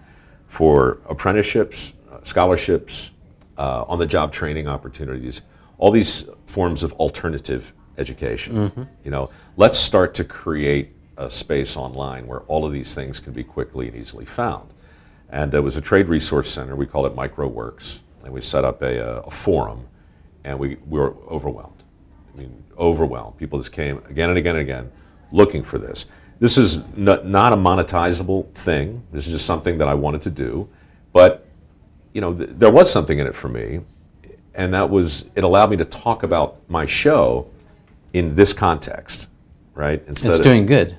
for 0.49 0.99
apprenticeships, 1.07 1.93
uh, 2.11 2.17
scholarships, 2.23 3.11
uh, 3.57 3.85
on 3.87 3.99
the 3.99 4.05
job 4.05 4.33
training 4.33 4.67
opportunities, 4.67 5.43
all 5.79 5.91
these 5.91 6.25
forms 6.45 6.83
of 6.83 6.93
alternative 6.93 7.73
education. 7.97 8.55
You 9.03 9.11
know, 9.11 9.29
let's 9.57 9.77
start 9.77 10.13
to 10.15 10.23
create 10.23 10.91
a 11.17 11.31
space 11.31 11.75
online 11.75 12.27
where 12.27 12.41
all 12.41 12.65
of 12.65 12.71
these 12.71 12.93
things 12.93 13.19
can 13.19 13.33
be 13.33 13.43
quickly 13.43 13.87
and 13.87 13.95
easily 13.97 14.25
found. 14.25 14.69
And 15.29 15.53
it 15.53 15.61
was 15.61 15.75
a 15.75 15.81
trade 15.81 16.07
resource 16.07 16.49
center. 16.49 16.75
We 16.75 16.85
called 16.85 17.05
it 17.07 17.15
mikeroweWORKS, 17.15 17.99
and 18.23 18.33
we 18.33 18.41
set 18.41 18.63
up 18.65 18.81
a, 18.81 18.99
uh, 18.99 19.21
a 19.25 19.31
forum, 19.31 19.87
and 20.43 20.57
we, 20.59 20.77
we 20.87 20.99
were 20.99 21.15
overwhelmed. 21.27 21.83
I 22.35 22.41
mean, 22.41 22.63
overwhelmed. 22.77 23.37
People 23.37 23.59
just 23.59 23.71
came 23.71 24.01
again 24.09 24.29
and 24.29 24.37
again 24.37 24.55
and 24.55 24.61
again 24.61 24.91
looking 25.31 25.63
for 25.63 25.77
this. 25.77 26.05
This 26.39 26.57
is 26.57 26.81
not, 26.95 27.25
not 27.25 27.51
a 27.51 27.57
monetizable 27.57 28.51
thing. 28.53 29.03
This 29.11 29.27
is 29.27 29.33
just 29.33 29.45
something 29.45 29.77
that 29.79 29.87
I 29.87 29.93
wanted 29.93 30.21
to 30.23 30.29
do. 30.29 30.69
But, 31.11 31.45
you 32.13 32.21
know, 32.21 32.33
th- 32.33 32.51
there 32.53 32.71
was 32.71 32.89
something 32.89 33.19
in 33.19 33.27
it 33.27 33.35
for 33.35 33.49
me, 33.49 33.81
and 34.59 34.73
that 34.73 34.89
was 34.89 35.23
it 35.35 35.45
allowed 35.45 35.71
me 35.71 35.77
to 35.77 35.85
talk 35.85 36.21
about 36.23 36.57
my 36.69 36.85
show 36.85 37.47
in 38.11 38.35
this 38.35 38.51
context, 38.51 39.27
right? 39.73 40.03
Instead 40.05 40.29
It's 40.31 40.39
of- 40.39 40.43
doing 40.43 40.65
good. 40.65 40.97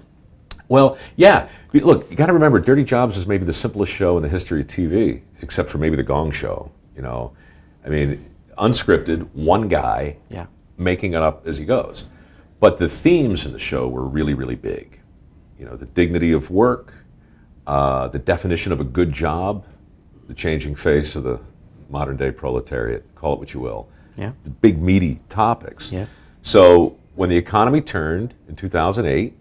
well, 0.69 0.97
yeah. 1.17 1.47
Look, 1.75 2.11
you 2.11 2.17
got 2.17 2.27
to 2.27 2.33
remember, 2.33 2.59
Dirty 2.59 2.83
Jobs 2.85 3.17
is 3.19 3.27
maybe 3.27 3.45
the 3.45 3.53
simplest 3.53 3.93
show 3.93 4.17
in 4.17 4.23
the 4.23 4.29
history 4.31 4.61
of 4.61 4.67
TV, 4.67 5.21
except 5.43 5.69
for 5.69 5.77
maybe 5.79 5.95
the 5.95 6.03
Gong 6.03 6.31
Show. 6.33 6.71
You 6.97 7.03
know, 7.03 7.33
I 7.85 7.91
mean, 7.91 8.29
unscripted, 8.59 9.29
one 9.35 9.69
guy 9.69 10.17
Yeah. 10.31 10.47
making 10.79 11.13
it 11.13 11.23
up 11.23 11.47
as 11.47 11.59
he 11.59 11.65
goes. 11.67 12.05
But 12.61 12.79
the 12.79 12.89
themes 12.89 13.45
in 13.47 13.53
the 13.53 13.59
show 13.59 13.87
were 13.89 14.05
really, 14.05 14.33
really 14.35 14.57
big. 14.57 15.01
You 15.59 15.67
know, 15.67 15.77
the 15.77 15.87
dignity 15.87 16.33
of 16.33 16.51
work, 16.51 16.95
uh, 17.67 18.09
the 18.09 18.19
definition 18.19 18.73
of 18.73 18.81
a 18.81 18.85
good 18.85 19.13
job, 19.13 19.65
the 20.29 20.35
changing 20.35 20.75
face 20.77 21.15
of 21.15 21.23
the 21.25 21.39
modern 21.91 22.17
day 22.17 22.31
proletariat, 22.31 23.15
call 23.15 23.35
it 23.35 23.39
what 23.39 23.55
you 23.55 23.61
will. 23.61 23.89
Yeah. 24.17 24.33
The 24.45 24.51
big 24.51 24.81
meaty 24.81 25.21
topics. 25.29 25.93
Yeah. 25.93 26.07
So 26.43 26.99
when 27.15 27.31
the 27.31 27.37
economy 27.37 27.81
turned 27.81 28.35
in 28.49 28.57
2008, 28.57 29.35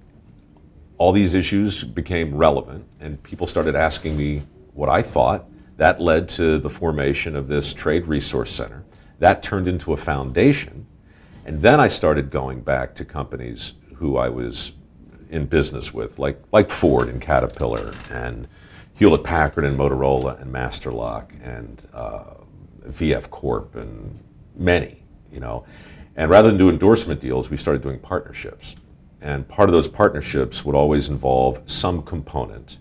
all 0.97 1.11
these 1.11 1.33
issues 1.33 1.83
became 1.83 2.35
relevant, 2.35 2.85
and 2.99 3.21
people 3.23 3.47
started 3.47 3.75
asking 3.75 4.17
me 4.17 4.43
what 4.73 4.89
I 4.89 5.01
thought. 5.01 5.45
That 5.77 6.01
led 6.01 6.27
to 6.29 6.59
the 6.59 6.69
formation 6.69 7.37
of 7.37 7.47
this 7.47 7.73
trade 7.73 8.05
resource 8.05 8.51
center. 8.51 8.83
That 9.19 9.41
turned 9.41 9.67
into 9.67 9.93
a 9.93 9.97
foundation. 9.97 10.85
And 11.45 11.61
then 11.61 11.79
I 11.79 11.87
started 11.87 12.29
going 12.29 12.61
back 12.61 12.95
to 12.95 13.05
companies 13.05 13.73
who 13.95 14.17
I 14.17 14.27
was 14.27 14.73
in 15.29 15.45
business 15.45 15.93
with, 15.93 16.19
like, 16.19 16.41
like 16.51 16.69
Ford 16.69 17.07
and 17.07 17.21
Caterpillar, 17.21 17.93
and 18.11 18.47
Hewlett 18.99 19.23
Packard 19.23 19.63
and 19.63 19.79
Motorola 19.79 20.41
and 20.41 20.53
Masterlock 20.53 21.31
and 21.41 21.81
uh, 21.93 22.33
VF 22.93 23.29
Corp 23.29 23.75
and 23.75 24.21
many, 24.55 25.03
you 25.31 25.39
know. 25.39 25.65
And 26.15 26.29
rather 26.29 26.49
than 26.49 26.57
do 26.57 26.69
endorsement 26.69 27.21
deals, 27.21 27.49
we 27.49 27.57
started 27.57 27.81
doing 27.81 27.99
partnerships. 27.99 28.75
And 29.21 29.47
part 29.47 29.69
of 29.69 29.73
those 29.73 29.87
partnerships 29.87 30.63
would 30.65 30.75
always 30.75 31.09
involve 31.09 31.61
some 31.65 32.03
component 32.03 32.77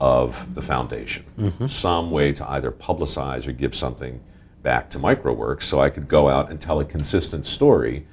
of 0.00 0.54
the 0.54 0.62
foundation, 0.62 1.24
mm-hmm. 1.38 1.66
some 1.66 2.10
way 2.10 2.32
to 2.32 2.50
either 2.50 2.70
publicize 2.70 3.46
or 3.46 3.52
give 3.52 3.74
something 3.74 4.20
back 4.62 4.90
to 4.90 4.98
mikeroweWORKS 4.98 5.62
so 5.62 5.80
I 5.80 5.90
could 5.90 6.08
go 6.08 6.28
out 6.28 6.50
and 6.50 6.60
tell 6.60 6.80
a 6.80 6.84
consistent 6.84 7.46
story 7.46 8.06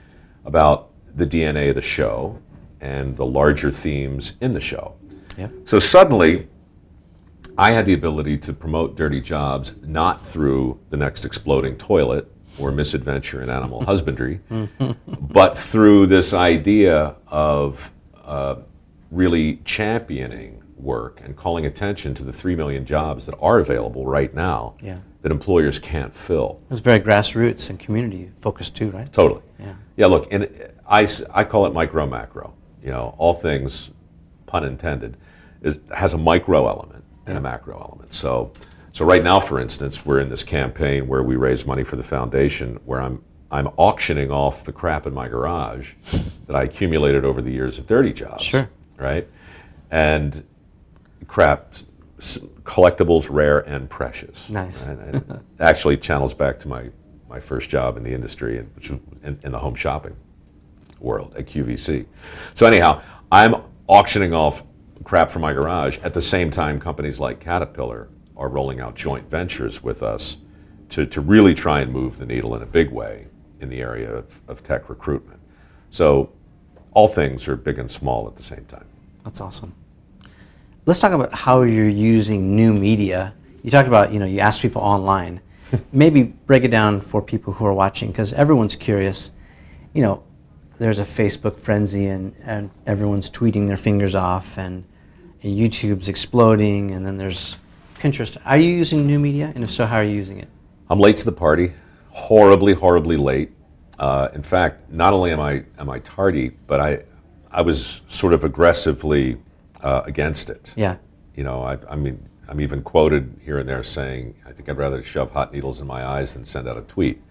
about 0.45 0.89
the 1.15 1.25
DNA 1.25 1.69
of 1.69 1.75
the 1.75 1.81
show 1.81 2.41
and 2.79 3.17
the 3.17 3.25
larger 3.25 3.71
themes 3.71 4.33
in 4.39 4.53
the 4.53 4.61
show. 4.61 4.95
Yeah. 5.37 5.49
So 5.65 5.79
suddenly, 5.79 6.47
I 7.57 7.71
had 7.71 7.85
the 7.85 7.93
ability 7.93 8.37
to 8.39 8.53
promote 8.53 8.95
dirty 8.95 9.19
jobs 9.21 9.73
not 9.83 10.23
through 10.25 10.79
the 10.89 10.97
next 10.97 11.25
exploding 11.25 11.75
toilet, 11.77 12.31
or 12.59 12.71
misadventure 12.71 13.41
in 13.41 13.49
animal 13.51 13.85
husbandry, 13.85 14.39
but 15.19 15.55
through 15.57 16.07
this 16.07 16.33
idea 16.33 17.15
of 17.27 17.91
uh, 18.25 18.55
really 19.11 19.57
championing 19.63 20.63
work 20.75 21.21
and 21.23 21.35
calling 21.35 21.65
attention 21.67 22.13
to 22.15 22.23
the 22.23 22.33
three 22.33 22.55
million 22.55 22.83
jobs 22.85 23.25
that 23.27 23.35
are 23.41 23.59
available 23.59 24.05
right 24.05 24.33
now 24.33 24.73
Yeah. 24.81 24.99
that 25.21 25.31
employers 25.31 25.77
can't 25.79 26.15
fill. 26.15 26.61
It's 26.71 26.81
very 26.81 26.99
grassroots 26.99 27.69
and 27.69 27.79
community 27.79 28.31
focused 28.41 28.75
too, 28.75 28.89
right? 28.91 29.11
Totally. 29.11 29.41
Yeah. 29.59 29.73
Yeah. 29.95 30.05
Look, 30.07 30.27
and 30.31 30.47
I, 30.87 31.07
I 31.33 31.43
call 31.43 31.65
it 31.67 31.73
micro 31.73 32.05
macro. 32.07 32.53
You 32.83 32.89
know, 32.91 33.13
all 33.17 33.33
things, 33.35 33.91
pun 34.47 34.63
intended, 34.63 35.17
is 35.61 35.79
has 35.95 36.13
a 36.13 36.17
micro 36.17 36.67
element 36.67 36.96
and 37.27 37.37
a 37.37 37.41
macro 37.41 37.79
element. 37.79 38.13
So, 38.13 38.51
so 38.93 39.05
right 39.05 39.23
now, 39.23 39.39
for 39.39 39.59
instance, 39.59 40.05
we're 40.05 40.19
in 40.19 40.29
this 40.29 40.43
campaign 40.43 41.07
where 41.07 41.21
we 41.23 41.35
raise 41.35 41.65
money 41.65 41.83
for 41.83 41.95
the 41.95 42.03
foundation, 42.03 42.79
where 42.85 43.01
I'm 43.01 43.23
I'm 43.49 43.67
auctioning 43.77 44.29
off 44.29 44.65
the 44.65 44.73
crap 44.73 45.07
in 45.07 45.13
my 45.13 45.29
garage 45.29 45.93
that 46.47 46.55
I 46.55 46.63
accumulated 46.63 47.23
over 47.23 47.41
the 47.41 47.51
years 47.51 47.77
of 47.77 47.87
dirty 47.87 48.11
jobs. 48.11 48.43
Sure. 48.43 48.69
Right. 48.97 49.25
And 49.89 50.43
crap, 51.27 51.73
collectibles, 52.19 53.27
rare 53.29 53.59
and 53.59 53.89
precious. 53.89 54.49
Nice. 54.49 54.85
And 54.87 55.41
actually 55.61 55.95
channels 55.95 56.33
back 56.33 56.59
to 56.59 56.67
my, 56.67 56.89
my 57.29 57.39
first 57.39 57.69
job 57.69 57.95
in 57.95 58.03
the 58.03 58.13
industry, 58.13 58.57
and- 58.57 58.69
which 58.75 58.89
was 58.89 58.99
in, 59.23 59.39
in 59.43 59.53
the 59.53 59.59
home 59.59 59.75
shopping 59.75 60.17
world 60.99 61.33
at 61.37 61.45
QVC. 61.45 62.05
So 62.53 62.65
anyhow, 62.65 63.01
I'm 63.31 63.55
auctioning 63.87 64.33
off 64.33 64.61
crap 65.07 65.31
from 65.31 65.41
my 65.41 65.53
garage. 65.53 65.97
At 65.99 66.13
the 66.13 66.21
same 66.21 66.51
time, 66.51 66.81
companies 66.81 67.17
like 67.17 67.39
Caterpillar 67.39 68.09
are 68.35 68.49
rolling 68.49 68.81
out 68.81 68.93
joint 68.93 69.29
ventures 69.29 69.81
with 69.81 70.03
us 70.03 70.35
to, 70.89 71.05
to 71.05 71.21
really 71.21 71.53
try 71.53 71.79
and 71.79 71.93
move 71.93 72.17
the 72.17 72.25
needle 72.25 72.53
in 72.55 72.61
a 72.61 72.65
big 72.65 72.91
way 72.91 73.27
in 73.61 73.69
the 73.69 73.79
area 73.79 74.13
of, 74.13 74.41
of 74.49 74.65
tech 74.65 74.89
recruitment. 74.89 75.39
So 75.91 76.33
all 76.91 77.07
things 77.07 77.47
are 77.47 77.55
big 77.55 77.79
and 77.79 77.89
small 77.89 78.27
at 78.27 78.35
the 78.35 78.43
same 78.43 78.65
time. 78.65 78.85
That's 79.23 79.39
awesome. 79.39 79.73
Let's 80.85 80.99
talk 80.99 81.13
about 81.13 81.33
how 81.33 81.61
you're 81.61 81.87
using 81.87 82.53
new 82.53 82.73
media. 82.73 83.33
You 83.63 83.71
talked 83.71 83.87
about, 83.87 84.11
you 84.11 84.19
know, 84.19 84.25
you 84.25 84.41
ask 84.41 84.61
people 84.61 84.81
online. 84.81 85.39
Maybe 85.93 86.23
break 86.23 86.65
it 86.65 86.71
down 86.71 86.99
for 86.99 87.21
people 87.21 87.53
who 87.53 87.65
are 87.65 87.73
watching 87.73 88.11
because 88.11 88.33
everyone's 88.33 88.75
curious. 88.75 89.31
You 89.93 90.01
know, 90.01 90.23
there's 90.79 90.99
a 90.99 91.05
Facebook 91.05 91.57
frenzy 91.57 92.07
and, 92.07 92.35
and 92.43 92.71
everyone's 92.85 93.29
tweeting 93.29 93.67
their 93.67 93.77
fingers 93.77 94.13
off 94.13 94.57
and, 94.57 94.83
and 95.43 95.57
YouTube's 95.57 96.09
exploding 96.09 96.91
and 96.91 97.05
then 97.05 97.17
there's 97.17 97.57
Pinterest. 97.99 98.37
Are 98.45 98.57
you 98.57 98.73
using 98.73 99.07
new 99.07 99.19
media? 99.19 99.51
And 99.55 99.63
if 99.63 99.71
so, 99.71 99.85
how 99.85 99.97
are 99.97 100.03
you 100.03 100.15
using 100.15 100.39
it? 100.39 100.47
I'm 100.89 100.99
late 100.99 101.17
to 101.17 101.25
the 101.25 101.31
party, 101.31 101.73
horribly, 102.09 102.73
horribly 102.73 103.17
late. 103.17 103.51
Uh, 103.99 104.29
in 104.33 104.43
fact, 104.43 104.91
not 104.91 105.13
only 105.13 105.31
am 105.31 105.39
I 105.39 105.63
am 105.79 105.89
I 105.89 105.99
tardy, 105.99 106.49
but 106.67 106.79
I 106.79 107.03
I 107.51 107.61
was 107.61 108.01
sort 108.07 108.33
of 108.33 108.43
aggressively 108.43 109.37
uh, 109.81 110.03
against 110.05 110.49
it. 110.49 110.73
Yeah. 110.75 110.97
You 111.35 111.43
know, 111.43 111.63
I, 111.63 111.77
I 111.89 111.95
mean, 111.95 112.23
I'm 112.47 112.61
even 112.61 112.83
quoted 112.83 113.39
here 113.43 113.57
and 113.57 113.67
there 113.67 113.83
saying, 113.83 114.35
"I 114.45 114.51
think 114.51 114.69
I'd 114.69 114.77
rather 114.77 115.03
shove 115.03 115.31
hot 115.31 115.51
needles 115.51 115.81
in 115.81 115.87
my 115.87 116.05
eyes 116.05 116.35
than 116.35 116.45
send 116.45 116.67
out 116.67 116.77
a 116.77 116.81
tweet." 116.81 117.21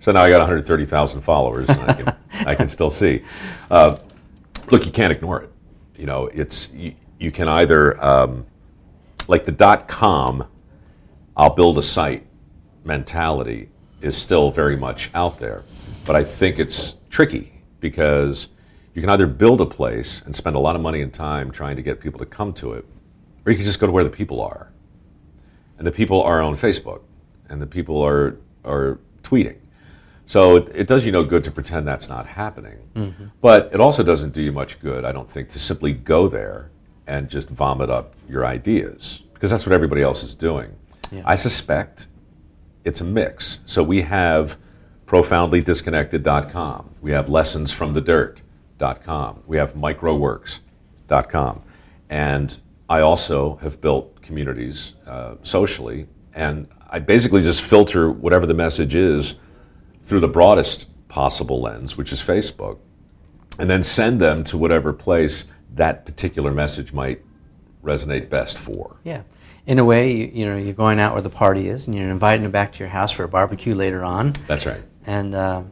So 0.00 0.12
now 0.12 0.22
I 0.22 0.30
got 0.30 0.38
130,000 0.38 1.20
followers, 1.20 1.68
and 1.68 1.80
I 1.82 1.92
can 1.92 2.16
I 2.46 2.54
can 2.54 2.68
still 2.68 2.90
see. 2.90 3.22
Uh, 3.70 3.96
look, 4.70 4.86
you 4.86 4.92
can't 4.92 5.12
ignore 5.12 5.42
it. 5.42 5.50
You 5.96 6.06
know, 6.06 6.26
it's 6.26 6.70
you, 6.70 6.94
you 7.18 7.30
can 7.30 7.48
either 7.48 8.02
um, 8.04 8.46
like 9.28 9.44
the 9.44 9.52
dot 9.52 9.88
com. 9.88 10.46
I'll 11.36 11.54
build 11.54 11.76
a 11.76 11.82
site 11.82 12.26
mentality 12.82 13.68
is 14.00 14.16
still 14.16 14.50
very 14.50 14.76
much 14.76 15.10
out 15.14 15.38
there. 15.38 15.64
But 16.06 16.16
I 16.16 16.24
think 16.24 16.58
it's 16.58 16.96
tricky 17.10 17.60
because 17.80 18.48
you 18.94 19.02
can 19.02 19.10
either 19.10 19.26
build 19.26 19.60
a 19.60 19.66
place 19.66 20.22
and 20.24 20.34
spend 20.34 20.56
a 20.56 20.58
lot 20.58 20.76
of 20.76 20.82
money 20.82 21.02
and 21.02 21.12
time 21.12 21.50
trying 21.50 21.76
to 21.76 21.82
get 21.82 22.00
people 22.00 22.18
to 22.20 22.26
come 22.26 22.54
to 22.54 22.72
it, 22.72 22.86
or 23.44 23.52
you 23.52 23.58
can 23.58 23.66
just 23.66 23.80
go 23.80 23.86
to 23.86 23.92
where 23.92 24.04
the 24.04 24.10
people 24.10 24.40
are. 24.40 24.72
And 25.76 25.86
the 25.86 25.92
people 25.92 26.22
are 26.22 26.40
on 26.40 26.56
Facebook, 26.56 27.02
and 27.50 27.60
the 27.60 27.66
people 27.66 28.00
are, 28.00 28.38
are 28.64 28.98
tweeting. 29.22 29.58
So 30.24 30.56
it, 30.56 30.70
it 30.74 30.86
does 30.88 31.04
you 31.04 31.12
no 31.12 31.22
good 31.22 31.44
to 31.44 31.50
pretend 31.50 31.86
that's 31.86 32.08
not 32.08 32.26
happening. 32.26 32.78
But 33.42 33.70
it 33.74 33.80
also 33.80 34.02
doesn't 34.02 34.32
do 34.32 34.40
you 34.40 34.52
much 34.52 34.80
good, 34.80 35.04
I 35.04 35.12
don't 35.12 35.30
think, 35.30 35.50
to 35.50 35.58
simply 35.58 35.92
go 35.92 36.28
there 36.28 36.70
and 37.06 37.28
just 37.28 37.48
vomit 37.48 37.90
up 37.90 38.14
your 38.28 38.44
ideas, 38.44 39.22
because 39.34 39.50
that's 39.50 39.66
what 39.66 39.72
everybody 39.72 40.02
else 40.02 40.22
is 40.22 40.34
doing. 40.34 40.76
Yeah. 41.10 41.22
I 41.24 41.36
suspect 41.36 42.08
it's 42.84 43.00
a 43.00 43.04
mix. 43.04 43.60
So 43.64 43.82
we 43.82 44.02
have 44.02 44.58
profoundlydisconnected.com. 45.06 46.90
We 47.00 47.12
have 47.12 47.26
lessonsfromthedirt.com. 47.26 49.42
We 49.46 49.56
have 49.56 49.74
mikeroweworks.com. 49.74 51.62
And 52.08 52.56
I 52.88 53.00
also 53.00 53.56
have 53.56 53.80
built 53.80 54.22
communities 54.22 54.94
uh, 55.06 55.34
socially, 55.42 56.06
and 56.34 56.68
I 56.88 57.00
basically 57.00 57.42
just 57.42 57.62
filter 57.62 58.08
whatever 58.10 58.46
the 58.46 58.54
message 58.54 58.94
is 58.94 59.36
through 60.04 60.20
the 60.20 60.28
broadest 60.28 60.86
possible 61.08 61.60
lens, 61.60 61.96
which 61.96 62.12
is 62.12 62.22
Facebook, 62.22 62.78
and 63.58 63.68
then 63.68 63.82
send 63.82 64.20
them 64.20 64.44
to 64.44 64.56
whatever 64.56 64.92
place 64.92 65.46
that 65.74 66.04
particular 66.06 66.50
message 66.50 66.92
might 66.92 67.22
resonate 67.84 68.28
best 68.30 68.58
for. 68.58 68.96
Yeah. 69.04 69.22
In 69.66 69.78
a 69.78 69.84
way, 69.84 70.12
you, 70.12 70.30
you 70.32 70.46
know, 70.46 70.56
you're 70.56 70.72
going 70.74 70.98
out 71.00 71.12
where 71.12 71.22
the 71.22 71.30
party 71.30 71.68
is 71.68 71.86
and 71.86 71.96
you're 71.96 72.08
inviting 72.08 72.42
them 72.42 72.52
back 72.52 72.72
to 72.74 72.78
your 72.80 72.88
house 72.88 73.12
for 73.12 73.24
a 73.24 73.28
barbecue 73.28 73.74
later 73.74 74.04
on. 74.04 74.32
That's 74.46 74.66
right. 74.66 74.82
And 75.06 75.34
uh, 75.34 75.62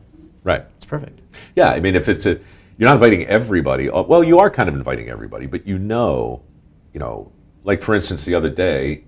Right. 0.43 0.65
it's 0.77 0.85
perfect. 0.85 1.21
Yeah, 1.57 1.71
I 1.71 1.81
mean, 1.81 1.95
if 1.95 2.09
it's 2.09 2.27
a, 2.27 2.31
you're 2.77 2.89
not 2.89 2.95
inviting 2.97 3.25
everybody. 3.27 3.89
uh, 3.89 4.03
Well, 4.03 4.23
you 4.25 4.39
are 4.41 4.51
kind 4.51 4.69
of 4.69 4.75
inviting 4.75 5.09
everybody, 5.09 5.47
but 5.47 5.67
you 5.67 5.79
know, 5.79 6.43
you 6.93 7.01
know, 7.01 7.31
like 7.63 7.83
for 7.83 7.95
instance, 7.95 8.25
the 8.25 8.35
other 8.35 8.51
day, 8.51 9.05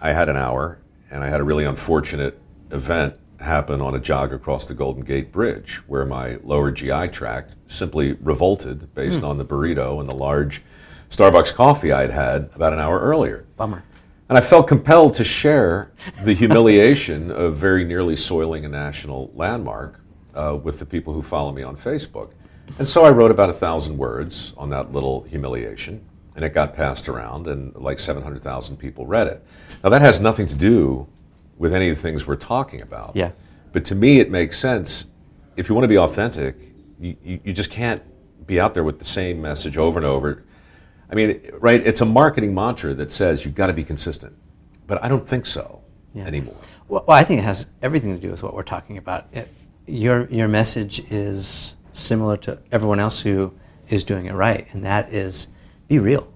I 0.00 0.12
had 0.12 0.28
an 0.28 0.36
hour, 0.36 0.78
and 1.10 1.22
I 1.22 1.28
had 1.28 1.40
a 1.40 1.44
really 1.44 1.64
unfortunate 1.64 2.38
event 2.70 3.14
happen 3.44 3.80
on 3.80 3.94
a 3.94 4.00
jog 4.00 4.32
across 4.32 4.66
the 4.66 4.74
Golden 4.74 5.04
Gate 5.04 5.30
Bridge, 5.32 5.76
where 5.86 6.04
my 6.04 6.38
lower 6.42 6.70
GI 6.70 7.08
tract 7.08 7.54
simply 7.66 8.12
revolted 8.12 8.94
based 8.94 9.22
on 9.22 9.38
the 9.38 9.44
burrito 9.44 10.00
and 10.00 10.08
the 10.08 10.14
large 10.14 10.62
Starbucks 11.10 11.54
coffee 11.54 11.92
I 11.92 12.02
had 12.02 12.10
had 12.10 12.50
about 12.54 12.72
an 12.72 12.80
hour 12.80 12.98
earlier. 13.00 13.46
Bummer. 13.56 13.84
And 14.28 14.38
I 14.38 14.40
felt 14.40 14.66
compelled 14.66 15.14
to 15.16 15.24
share 15.24 15.92
the 16.22 16.34
humiliation 16.34 17.30
of 17.30 17.56
very 17.56 17.84
nearly 17.84 18.16
soiling 18.16 18.64
a 18.64 18.68
national 18.68 19.30
landmark 19.34 20.00
uh, 20.34 20.58
with 20.60 20.78
the 20.78 20.86
people 20.86 21.12
who 21.12 21.22
follow 21.22 21.52
me 21.52 21.62
on 21.62 21.76
Facebook. 21.76 22.30
And 22.78 22.88
so 22.88 23.04
I 23.04 23.10
wrote 23.10 23.30
about 23.30 23.50
a 23.50 23.52
thousand 23.54 23.98
words 23.98 24.54
on 24.56 24.70
that 24.70 24.92
little 24.92 25.22
humiliation, 25.22 26.04
and 26.34 26.44
it 26.44 26.54
got 26.54 26.74
passed 26.74 27.08
around, 27.08 27.46
and 27.46 27.74
like 27.76 27.98
700,000 27.98 28.76
people 28.76 29.06
read 29.06 29.26
it. 29.26 29.46
Now, 29.82 29.90
that 29.90 30.02
has 30.02 30.18
nothing 30.18 30.46
to 30.46 30.56
do 30.56 31.06
with 31.58 31.72
any 31.74 31.88
of 31.90 31.96
the 31.96 32.02
things 32.02 32.26
we're 32.26 32.36
talking 32.36 32.80
about. 32.82 33.12
Yeah. 33.14 33.32
But 33.72 33.84
to 33.86 33.94
me, 33.94 34.20
it 34.20 34.30
makes 34.30 34.58
sense. 34.58 35.06
If 35.56 35.68
you 35.68 35.74
want 35.74 35.84
to 35.84 35.88
be 35.88 35.98
authentic, 35.98 36.56
you, 37.00 37.16
you, 37.24 37.40
you 37.44 37.52
just 37.52 37.70
can't 37.70 38.02
be 38.46 38.60
out 38.60 38.74
there 38.74 38.84
with 38.84 38.98
the 38.98 39.04
same 39.04 39.40
message 39.40 39.76
over 39.78 39.98
and 39.98 40.06
over. 40.06 40.42
I 41.10 41.14
mean, 41.14 41.40
right? 41.58 41.84
It's 41.86 42.00
a 42.00 42.04
marketing 42.06 42.54
mantra 42.54 42.94
that 42.94 43.12
says 43.12 43.44
you've 43.44 43.54
got 43.54 43.68
to 43.68 43.72
be 43.72 43.84
consistent. 43.84 44.36
But 44.86 45.02
I 45.02 45.08
don't 45.08 45.28
think 45.28 45.46
so 45.46 45.82
Yeah. 46.12 46.24
anymore. 46.24 46.56
Well, 46.88 47.04
well, 47.06 47.16
I 47.16 47.24
think 47.24 47.40
it 47.40 47.44
has 47.44 47.66
everything 47.82 48.14
to 48.14 48.20
do 48.20 48.30
with 48.30 48.42
what 48.42 48.54
we're 48.54 48.62
talking 48.62 48.98
about. 48.98 49.26
It, 49.32 49.48
your 49.86 50.26
your 50.26 50.48
message 50.48 51.00
is 51.10 51.76
similar 51.92 52.36
to 52.38 52.58
everyone 52.72 53.00
else 53.00 53.20
who 53.20 53.54
is 53.88 54.04
doing 54.04 54.26
it 54.26 54.32
right, 54.34 54.66
and 54.72 54.84
that 54.84 55.12
is 55.12 55.48
be 55.88 55.98
real, 55.98 56.32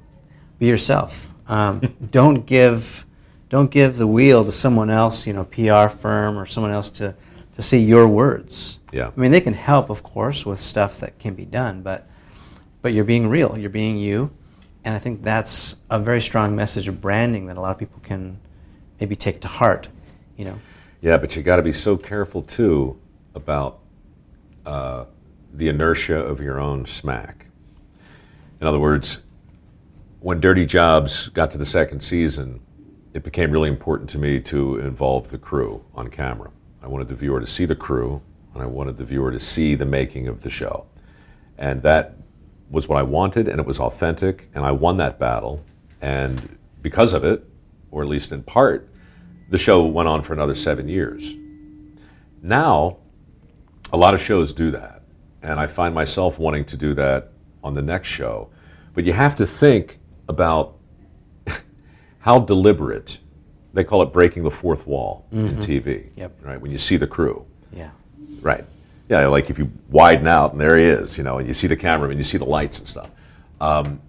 be 0.58 0.66
yourself. 0.66 1.32
Um, 1.48 1.80
don't 2.10 2.46
give 2.46 3.04
don't 3.48 3.70
give 3.70 3.96
the 3.96 4.06
wheel 4.06 4.44
to 4.44 4.52
someone 4.52 4.90
else, 4.90 5.26
you 5.26 5.32
know, 5.32 5.44
PR 5.44 5.88
firm 5.88 6.38
or 6.38 6.46
someone 6.46 6.72
else 6.72 6.90
to 6.90 7.14
to 7.54 7.62
say 7.62 7.78
your 7.78 8.06
words. 8.06 8.78
Yeah. 8.92 9.10
I 9.14 9.20
mean, 9.20 9.32
they 9.32 9.40
can 9.40 9.52
help, 9.52 9.90
of 9.90 10.04
course, 10.04 10.46
with 10.46 10.60
stuff 10.60 11.00
that 11.00 11.18
can 11.18 11.34
be 11.34 11.44
done, 11.44 11.82
but 11.82 12.08
but 12.82 12.92
you're 12.92 13.04
being 13.04 13.28
real. 13.28 13.58
You're 13.58 13.70
being 13.70 13.98
you, 13.98 14.30
and 14.84 14.94
I 14.94 14.98
think 14.98 15.22
that's 15.22 15.76
a 15.90 15.98
very 15.98 16.20
strong 16.20 16.54
message 16.54 16.86
of 16.86 17.00
branding 17.00 17.46
that 17.46 17.56
a 17.56 17.60
lot 17.60 17.72
of 17.72 17.78
people 17.78 18.00
can 18.00 18.38
maybe 19.00 19.16
take 19.16 19.40
to 19.40 19.48
heart. 19.48 19.88
You 20.36 20.44
know. 20.44 20.58
Yeah, 21.00 21.16
but 21.18 21.34
you 21.34 21.42
got 21.42 21.56
to 21.56 21.62
be 21.62 21.72
so 21.72 21.96
careful 21.96 22.42
too 22.42 23.00
about 23.34 23.80
uh, 24.64 25.06
the 25.52 25.68
inertia 25.68 26.18
of 26.18 26.40
your 26.40 26.60
own 26.60 26.86
smack. 26.86 27.46
In 28.60 28.66
other 28.66 28.78
words, 28.78 29.22
when 30.20 30.40
Dirty 30.40 30.66
Jobs 30.66 31.28
got 31.28 31.50
to 31.52 31.58
the 31.58 31.66
second 31.66 32.00
season, 32.00 32.60
it 33.14 33.22
became 33.22 33.50
really 33.50 33.68
important 33.68 34.10
to 34.10 34.18
me 34.18 34.40
to 34.40 34.78
involve 34.78 35.30
the 35.30 35.38
crew 35.38 35.84
on 35.94 36.08
camera. 36.08 36.50
I 36.82 36.88
wanted 36.88 37.08
the 37.08 37.14
viewer 37.14 37.40
to 37.40 37.46
see 37.46 37.64
the 37.64 37.74
crew, 37.74 38.22
and 38.54 38.62
I 38.62 38.66
wanted 38.66 38.96
the 38.96 39.04
viewer 39.04 39.32
to 39.32 39.40
see 39.40 39.74
the 39.74 39.86
making 39.86 40.28
of 40.28 40.42
the 40.42 40.50
show. 40.50 40.86
And 41.56 41.82
that 41.82 42.16
was 42.70 42.88
what 42.88 42.98
I 42.98 43.02
wanted, 43.02 43.48
and 43.48 43.58
it 43.58 43.66
was 43.66 43.80
authentic, 43.80 44.48
and 44.54 44.64
I 44.64 44.72
won 44.72 44.96
that 44.98 45.18
battle. 45.18 45.64
And 46.00 46.58
because 46.82 47.14
of 47.14 47.24
it, 47.24 47.44
or 47.90 48.02
at 48.02 48.08
least 48.08 48.30
in 48.30 48.42
part, 48.42 48.88
the 49.50 49.58
show 49.58 49.84
went 49.84 50.08
on 50.08 50.22
for 50.22 50.34
another 50.34 50.54
seven 50.54 50.88
years. 50.88 51.34
Now, 52.42 52.98
a 53.92 53.96
lot 53.96 54.14
of 54.14 54.22
shows 54.22 54.52
do 54.52 54.70
that, 54.72 55.02
and 55.42 55.58
I 55.58 55.66
find 55.66 55.94
myself 55.94 56.38
wanting 56.38 56.66
to 56.66 56.76
do 56.76 56.94
that 56.94 57.32
on 57.64 57.74
the 57.74 57.82
next 57.82 58.08
show. 58.08 58.50
But 58.94 59.04
you 59.04 59.14
have 59.14 59.34
to 59.36 59.46
think 59.46 59.98
about 60.28 60.77
how 62.28 62.38
deliberate 62.38 63.20
they 63.72 63.82
call 63.82 64.02
it 64.02 64.12
breaking 64.12 64.42
the 64.42 64.50
fourth 64.50 64.86
wall 64.86 65.26
in 65.32 65.56
TV. 65.56 66.10
Yep. 66.14 66.40
Right 66.42 66.60
when 66.60 66.70
you 66.70 66.78
see 66.78 66.98
the 66.98 67.06
crew. 67.06 67.46
Yeah. 67.72 67.88
Right. 68.42 68.66
Yeah, 69.08 69.28
like 69.28 69.48
if 69.48 69.58
you 69.58 69.72
widen 69.88 70.26
out 70.26 70.52
and 70.52 70.60
there 70.60 70.76
he 70.76 70.84
is, 70.84 71.16
you 71.16 71.24
know, 71.24 71.38
and 71.38 71.48
you 71.48 71.54
see 71.54 71.68
the 71.68 71.76
cameraman, 71.76 72.18
you 72.18 72.24
see 72.24 72.36
the 72.36 72.44
lights 72.44 72.80
and 72.80 72.86
stuff. 72.86 73.10
Um, 73.62 74.02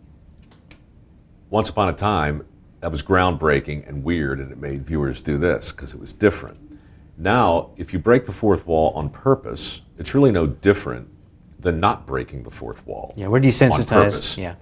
once 1.50 1.70
upon 1.70 1.88
a 1.88 1.94
time, 1.94 2.46
that 2.82 2.92
was 2.92 3.02
groundbreaking 3.02 3.88
and 3.88 4.04
weird, 4.04 4.42
and 4.42 4.52
it 4.52 4.58
made 4.58 4.86
viewers 4.86 5.22
do 5.22 5.38
this 5.38 5.72
because 5.72 5.94
it 5.94 6.00
was 6.00 6.12
different. 6.12 6.58
Now, 7.18 7.70
if 7.78 7.94
you 7.94 8.00
break 8.00 8.26
the 8.26 8.34
fourth 8.34 8.68
wall 8.68 8.92
on 8.96 9.10
purpose, 9.10 9.80
it's 9.98 10.14
really 10.14 10.32
no 10.32 10.46
different 10.46 11.08
than 11.58 11.80
not 11.80 12.06
breaking 12.06 12.44
the 12.44 12.52
fourth 12.52 12.86
wall. 12.86 13.14
Yeah. 13.16 13.30
We're 13.30 13.40
desensitized. 13.40 14.38
Yeah. 14.38 14.56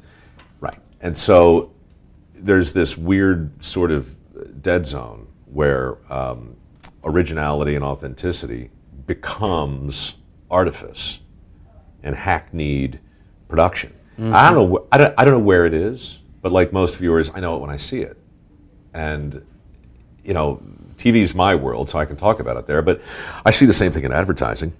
Right. 0.59 0.77
And 1.01 1.17
so 1.17 1.71
there's 2.39 2.73
this 2.73 2.97
weird 2.97 3.63
sort 3.63 3.91
of 3.91 4.61
dead 4.61 4.85
zone 4.85 5.27
where 5.45 5.97
um, 6.11 6.55
originality 7.03 7.75
and 7.75 7.83
authenticity 7.83 8.69
becomes 9.05 10.15
artifice 10.49 11.19
and 12.03 12.15
hackneyed 12.15 12.99
production. 13.47 13.93
I 14.19 14.51
don't 14.51 14.71
know. 14.71 14.87
I 14.91 14.97
don't, 14.97 15.13
I 15.17 15.25
don't 15.25 15.33
know 15.35 15.45
where 15.45 15.65
it 15.65 15.73
is, 15.73 16.19
but 16.41 16.51
like 16.51 16.73
most 16.73 16.97
viewers, 16.97 17.29
I 17.35 17.39
know 17.39 17.55
it 17.55 17.59
when 17.59 17.69
I 17.69 17.77
see 17.77 18.01
it. 18.01 18.17
And 18.93 19.45
you 20.23 20.33
know, 20.33 20.61
TV 20.97 21.17
is 21.17 21.35
my 21.35 21.53
world, 21.55 21.89
so 21.89 21.99
I 21.99 22.05
can 22.05 22.15
talk 22.15 22.39
about 22.39 22.57
it 22.57 22.65
there. 22.65 22.81
But 22.81 23.01
I 23.45 23.51
see 23.51 23.65
the 23.65 23.73
same 23.73 23.91
thing 23.91 24.03
in 24.03 24.11
advertising. 24.11 24.73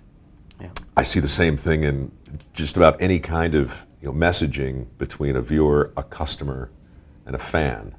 Yeah. 0.60 0.72
I 0.96 1.04
see 1.04 1.20
the 1.20 1.28
same 1.28 1.56
thing 1.56 1.84
in 1.84 2.12
just 2.54 2.76
about 2.76 3.00
any 3.00 3.20
kind 3.20 3.54
of 3.54 3.86
you 4.02 4.12
know, 4.12 4.14
messaging 4.14 4.88
between 4.98 5.36
a 5.36 5.42
viewer, 5.42 5.94
a 5.96 6.04
customer, 6.04 6.72
and 7.28 7.36
a 7.36 7.40
fan. 7.40 7.94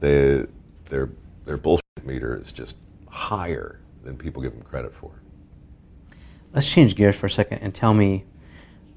They, 0.00 0.44
their, 0.86 1.08
their 1.46 1.56
bullshit 1.56 1.84
meter 2.04 2.38
is 2.38 2.52
just 2.52 2.76
higher 3.08 3.80
than 4.02 4.18
people 4.18 4.42
give 4.42 4.52
them 4.52 4.62
credit 4.62 4.92
for. 4.94 5.12
Let's 6.52 6.70
change 6.70 6.96
gears 6.96 7.16
for 7.16 7.26
a 7.26 7.30
second 7.30 7.58
and 7.60 7.74
tell 7.74 7.94
me 7.94 8.24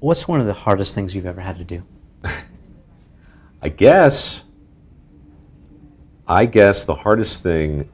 what's 0.00 0.28
one 0.28 0.40
of 0.40 0.46
the 0.46 0.52
hardest 0.52 0.94
things 0.94 1.14
you've 1.14 1.24
ever 1.24 1.40
had 1.40 1.56
to 1.56 1.64
do? 1.64 1.84
I 3.62 3.68
guess, 3.68 4.42
I 6.26 6.46
guess 6.46 6.84
the 6.84 6.96
hardest 6.96 7.42
thing 7.42 7.88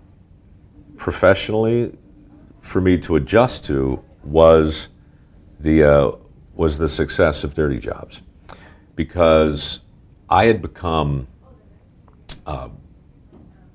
professionally 0.97 1.97
for 2.61 2.81
me 2.81 2.97
to 2.99 3.17
adjust 3.17 3.67
to 3.67 4.03
was 4.25 4.89
the 5.61 5.85
uh, 5.85 6.13
was 6.55 6.79
the 6.79 6.89
success 6.89 7.45
of 7.45 7.55
Dirty 7.55 7.79
Jobs, 7.79 8.21
because 8.95 9.81
I 10.29 10.47
had 10.47 10.61
become 10.61 11.29
uh, 12.47 12.69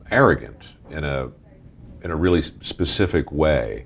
arrogant 0.09 0.75
in 0.89 1.03
a 1.03 1.31
in 2.01 2.11
a 2.11 2.15
really 2.15 2.41
specific 2.41 3.31
way 3.31 3.85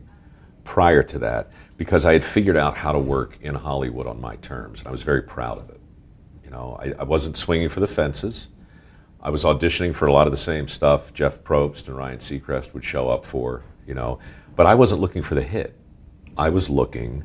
prior 0.64 1.02
to 1.04 1.20
that, 1.20 1.50
because 1.78 2.06
I 2.06 2.14
had 2.14 2.24
figured 2.24 2.58
out 2.58 2.78
how 2.78 2.92
to 2.92 3.00
work 3.00 3.38
in 3.42 3.56
Hollywood 3.56 4.06
on 4.06 4.22
my 4.22 4.36
terms, 4.38 4.80
and 4.80 4.88
I 4.88 4.92
was 4.92 5.04
very 5.04 5.22
proud 5.22 5.58
of 5.58 5.70
it. 5.70 5.80
You 6.44 6.52
know, 6.52 6.78
I, 6.80 6.94
I 7.00 7.04
wasn't 7.04 7.38
swinging 7.38 7.70
for 7.70 7.80
the 7.80 7.88
fences. 7.88 8.50
I 9.22 9.30
was 9.30 9.44
auditioning 9.44 9.94
for 9.94 10.08
a 10.08 10.14
lot 10.14 10.28
of 10.28 10.32
the 10.32 10.38
same 10.38 10.68
stuff 10.68 11.14
Jeff 11.14 11.44
Probst 11.44 11.88
and 11.88 11.98
Ryan 11.98 12.20
Seacrest 12.20 12.74
would 12.74 12.84
show 12.84 13.10
up 13.10 13.24
for, 13.24 13.64
you 13.88 13.94
know, 13.94 14.20
but 14.56 14.66
I 14.66 14.76
wasn't 14.76 15.00
looking 15.02 15.24
for 15.24 15.36
the 15.36 15.44
hit. 15.44 15.78
I 16.38 16.50
was 16.50 16.70
looking 16.70 17.24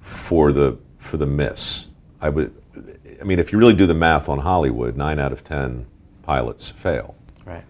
for 0.00 0.52
the 0.52 0.78
for 0.98 1.16
the 1.16 1.26
miss. 1.26 1.88
I 2.20 2.28
would, 2.28 2.54
I 3.20 3.24
mean, 3.24 3.38
if 3.38 3.52
you 3.52 3.58
really 3.58 3.74
do 3.74 3.86
the 3.86 3.94
math 3.94 4.28
on 4.28 4.38
Hollywood, 4.38 4.96
nine 4.96 5.18
out 5.18 5.32
of 5.32 5.44
ten 5.44 5.86
pilots 6.24 6.70
fail, 6.70 7.14
Right. 7.44 7.64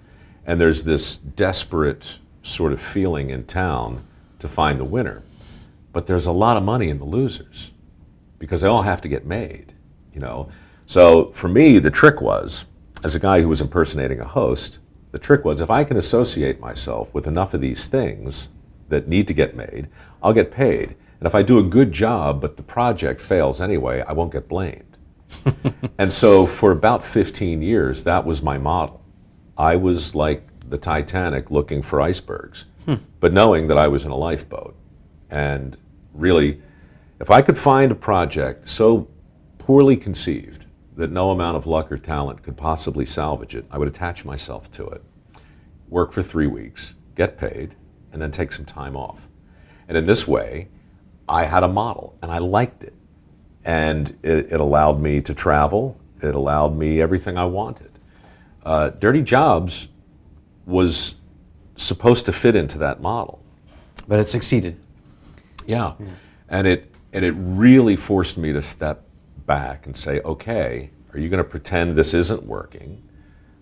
and 0.46 0.60
there's 0.60 0.84
this 0.84 1.16
desperate 1.16 2.18
sort 2.42 2.72
of 2.72 2.80
feeling 2.80 3.30
in 3.30 3.44
town 3.44 4.02
to 4.38 4.48
find 4.48 4.78
the 4.78 4.84
winner, 4.84 5.22
but 5.92 6.06
there's 6.06 6.26
a 6.26 6.32
lot 6.32 6.56
of 6.56 6.62
money 6.62 6.88
in 6.88 6.98
the 6.98 7.04
losers 7.04 7.72
because 8.38 8.60
they 8.60 8.68
all 8.68 8.82
have 8.82 9.00
to 9.00 9.08
get 9.08 9.26
made, 9.26 9.72
you 10.12 10.20
know. 10.20 10.48
So 10.86 11.30
for 11.34 11.48
me, 11.48 11.78
the 11.78 11.90
trick 11.90 12.20
was, 12.20 12.64
as 13.02 13.14
a 13.14 13.18
guy 13.20 13.40
who 13.40 13.48
was 13.48 13.60
impersonating 13.60 14.20
a 14.20 14.24
host, 14.26 14.78
the 15.12 15.18
trick 15.18 15.44
was 15.44 15.60
if 15.60 15.70
I 15.70 15.84
can 15.84 15.96
associate 15.96 16.60
myself 16.60 17.12
with 17.14 17.26
enough 17.26 17.54
of 17.54 17.60
these 17.60 17.86
things 17.86 18.48
that 18.88 19.08
need 19.08 19.26
to 19.28 19.34
get 19.34 19.56
made, 19.56 19.88
I'll 20.22 20.32
get 20.32 20.50
paid. 20.50 20.96
And 21.20 21.26
if 21.26 21.34
I 21.34 21.42
do 21.42 21.58
a 21.58 21.62
good 21.62 21.92
job, 21.92 22.40
but 22.40 22.56
the 22.56 22.62
project 22.62 23.20
fails 23.20 23.60
anyway, 23.60 24.02
I 24.06 24.12
won't 24.12 24.32
get 24.32 24.48
blamed. 24.48 24.93
and 25.98 26.12
so 26.12 26.46
for 26.46 26.70
about 26.70 27.04
15 27.04 27.62
years, 27.62 28.04
that 28.04 28.24
was 28.24 28.42
my 28.42 28.58
model. 28.58 29.02
I 29.56 29.76
was 29.76 30.14
like 30.14 30.48
the 30.68 30.78
Titanic 30.78 31.50
looking 31.50 31.82
for 31.82 32.00
icebergs, 32.00 32.64
hmm. 32.84 32.94
but 33.20 33.32
knowing 33.32 33.68
that 33.68 33.78
I 33.78 33.88
was 33.88 34.04
in 34.04 34.10
a 34.10 34.16
lifeboat. 34.16 34.76
And 35.30 35.76
really, 36.12 36.62
if 37.20 37.30
I 37.30 37.42
could 37.42 37.58
find 37.58 37.92
a 37.92 37.96
project 37.96 38.68
so 38.68 39.08
poorly 39.58 39.96
conceived 39.96 40.66
that 40.96 41.10
no 41.10 41.30
amount 41.30 41.56
of 41.56 41.66
luck 41.66 41.90
or 41.90 41.98
talent 41.98 42.42
could 42.42 42.56
possibly 42.56 43.04
salvage 43.04 43.54
it, 43.54 43.64
I 43.70 43.78
would 43.78 43.88
attach 43.88 44.24
myself 44.24 44.70
to 44.72 44.86
it, 44.88 45.02
work 45.88 46.12
for 46.12 46.22
three 46.22 46.46
weeks, 46.46 46.94
get 47.14 47.36
paid, 47.38 47.74
and 48.12 48.22
then 48.22 48.30
take 48.30 48.52
some 48.52 48.64
time 48.64 48.96
off. 48.96 49.28
And 49.88 49.96
in 49.96 50.06
this 50.06 50.26
way, 50.26 50.68
I 51.28 51.44
had 51.44 51.62
a 51.62 51.68
model 51.68 52.16
and 52.22 52.30
I 52.30 52.38
liked 52.38 52.84
it. 52.84 52.94
And 53.64 54.16
it, 54.22 54.52
it 54.52 54.60
allowed 54.60 55.00
me 55.00 55.20
to 55.22 55.34
travel, 55.34 55.98
it 56.22 56.34
allowed 56.34 56.76
me 56.76 57.00
everything 57.00 57.38
I 57.38 57.44
wanted. 57.44 57.90
Uh, 58.64 58.90
Dirty 58.90 59.22
Jobs 59.22 59.88
was 60.66 61.16
supposed 61.76 62.26
to 62.26 62.32
fit 62.32 62.56
into 62.56 62.78
that 62.78 63.00
model. 63.00 63.42
But 64.06 64.20
it 64.20 64.26
succeeded. 64.26 64.78
Yeah. 65.66 65.94
And 66.48 66.66
it 66.66 66.90
and 67.12 67.24
it 67.24 67.32
really 67.32 67.96
forced 67.96 68.36
me 68.36 68.52
to 68.52 68.60
step 68.60 69.04
back 69.46 69.86
and 69.86 69.96
say, 69.96 70.20
okay, 70.20 70.90
are 71.12 71.18
you 71.18 71.28
going 71.28 71.42
to 71.42 71.48
pretend 71.48 71.96
this 71.96 72.12
isn't 72.12 72.44
working, 72.44 73.02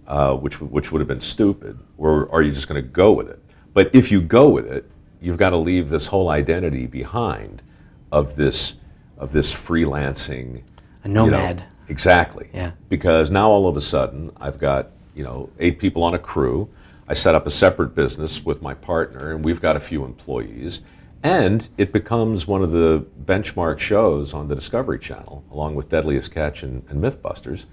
uh, 0.06 0.34
which 0.34 0.60
which 0.60 0.90
would 0.90 1.00
have 1.00 1.08
been 1.08 1.20
stupid, 1.20 1.78
or 1.98 2.32
are 2.32 2.42
you 2.42 2.50
just 2.50 2.68
going 2.68 2.82
to 2.82 2.88
go 2.88 3.12
with 3.12 3.28
it? 3.28 3.40
But 3.74 3.94
if 3.94 4.10
you 4.10 4.20
go 4.20 4.48
with 4.48 4.66
it, 4.66 4.90
you've 5.20 5.36
got 5.36 5.50
to 5.50 5.56
leave 5.56 5.90
this 5.90 6.08
whole 6.08 6.28
identity 6.28 6.86
behind 6.86 7.62
of 8.10 8.36
this 8.36 8.74
of 9.22 9.32
this 9.32 9.54
freelancing 9.54 10.62
A 11.04 11.08
you 11.08 11.14
know, 11.14 11.26
nomad. 11.26 11.64
exactly. 11.88 12.50
Yeah. 12.52 12.72
Because 12.88 13.30
now 13.30 13.48
all 13.48 13.68
of 13.68 13.76
a 13.76 13.80
sudden 13.80 14.32
I've 14.40 14.58
got, 14.58 14.90
you 15.14 15.22
know, 15.22 15.48
eight 15.60 15.78
people 15.78 16.02
on 16.02 16.12
a 16.12 16.18
crew. 16.18 16.68
I 17.06 17.14
set 17.14 17.34
up 17.36 17.46
a 17.46 17.50
separate 17.50 17.94
business 17.94 18.44
with 18.44 18.60
my 18.62 18.74
partner 18.74 19.30
and 19.30 19.44
we've 19.44 19.60
got 19.60 19.76
a 19.76 19.80
few 19.80 20.04
employees. 20.04 20.82
And 21.22 21.68
it 21.78 21.92
becomes 21.92 22.48
one 22.48 22.62
of 22.62 22.72
the 22.72 23.06
benchmark 23.24 23.78
shows 23.78 24.34
on 24.34 24.48
the 24.48 24.56
Discovery 24.56 24.98
Channel, 24.98 25.44
along 25.52 25.76
with 25.76 25.88
Deadliest 25.88 26.32
Catch 26.32 26.64
and, 26.64 26.82
and 26.88 27.00
Mythbusters. 27.00 27.66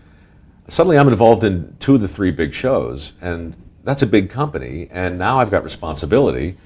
Suddenly 0.68 1.00
I'm 1.00 1.08
involved 1.08 1.44
in 1.44 1.76
two 1.80 1.96
of 1.96 2.02
the 2.02 2.08
three 2.08 2.30
big 2.30 2.54
shows, 2.54 3.14
and 3.20 3.56
that's 3.84 4.04
a 4.04 4.06
big 4.06 4.30
company, 4.30 4.88
and 4.92 5.18
now 5.18 5.40
I've 5.40 5.50
got 5.50 5.64
responsibility. 5.64 6.58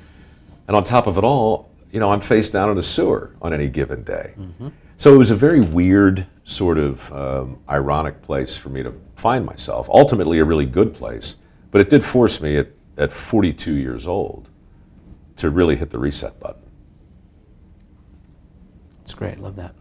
And 0.67 0.75
on 0.75 0.83
top 0.83 1.07
of 1.07 1.17
it 1.17 1.23
all, 1.23 1.69
you 1.93 1.99
know, 1.99 2.12
I'm 2.12 2.21
face 2.21 2.49
down 2.49 2.71
in 2.71 2.77
a 2.79 2.84
sewer 2.84 3.36
on 3.39 3.53
any 3.53 3.69
given 3.69 4.03
day. 4.03 4.34
So 4.97 5.13
it 5.13 5.17
was 5.17 5.29
a 5.29 5.36
very 5.36 5.62
weird, 5.62 6.25
sort 6.43 6.79
of 6.79 7.13
um, 7.13 7.60
ironic 7.69 8.21
place 8.23 8.58
for 8.58 8.69
me 8.69 8.82
to 8.82 8.93
find 9.15 9.45
myself. 9.45 9.88
Ultimately, 9.89 10.39
a 10.39 10.45
really 10.45 10.65
good 10.65 10.93
place, 10.95 11.36
but 11.69 11.82
it 11.82 11.91
did 11.91 12.03
force 12.03 12.41
me 12.41 12.58
at, 12.58 12.69
at 12.97 13.13
42 13.13 13.75
years 13.75 14.08
old 14.08 14.49
to 15.38 15.51
really 15.51 15.75
hit 15.75 15.91
the 15.91 15.99
reset 15.99 16.39
button. 16.39 16.63
It's 19.03 19.13
great. 19.13 19.39
Love 19.39 19.55
that. 19.57 19.76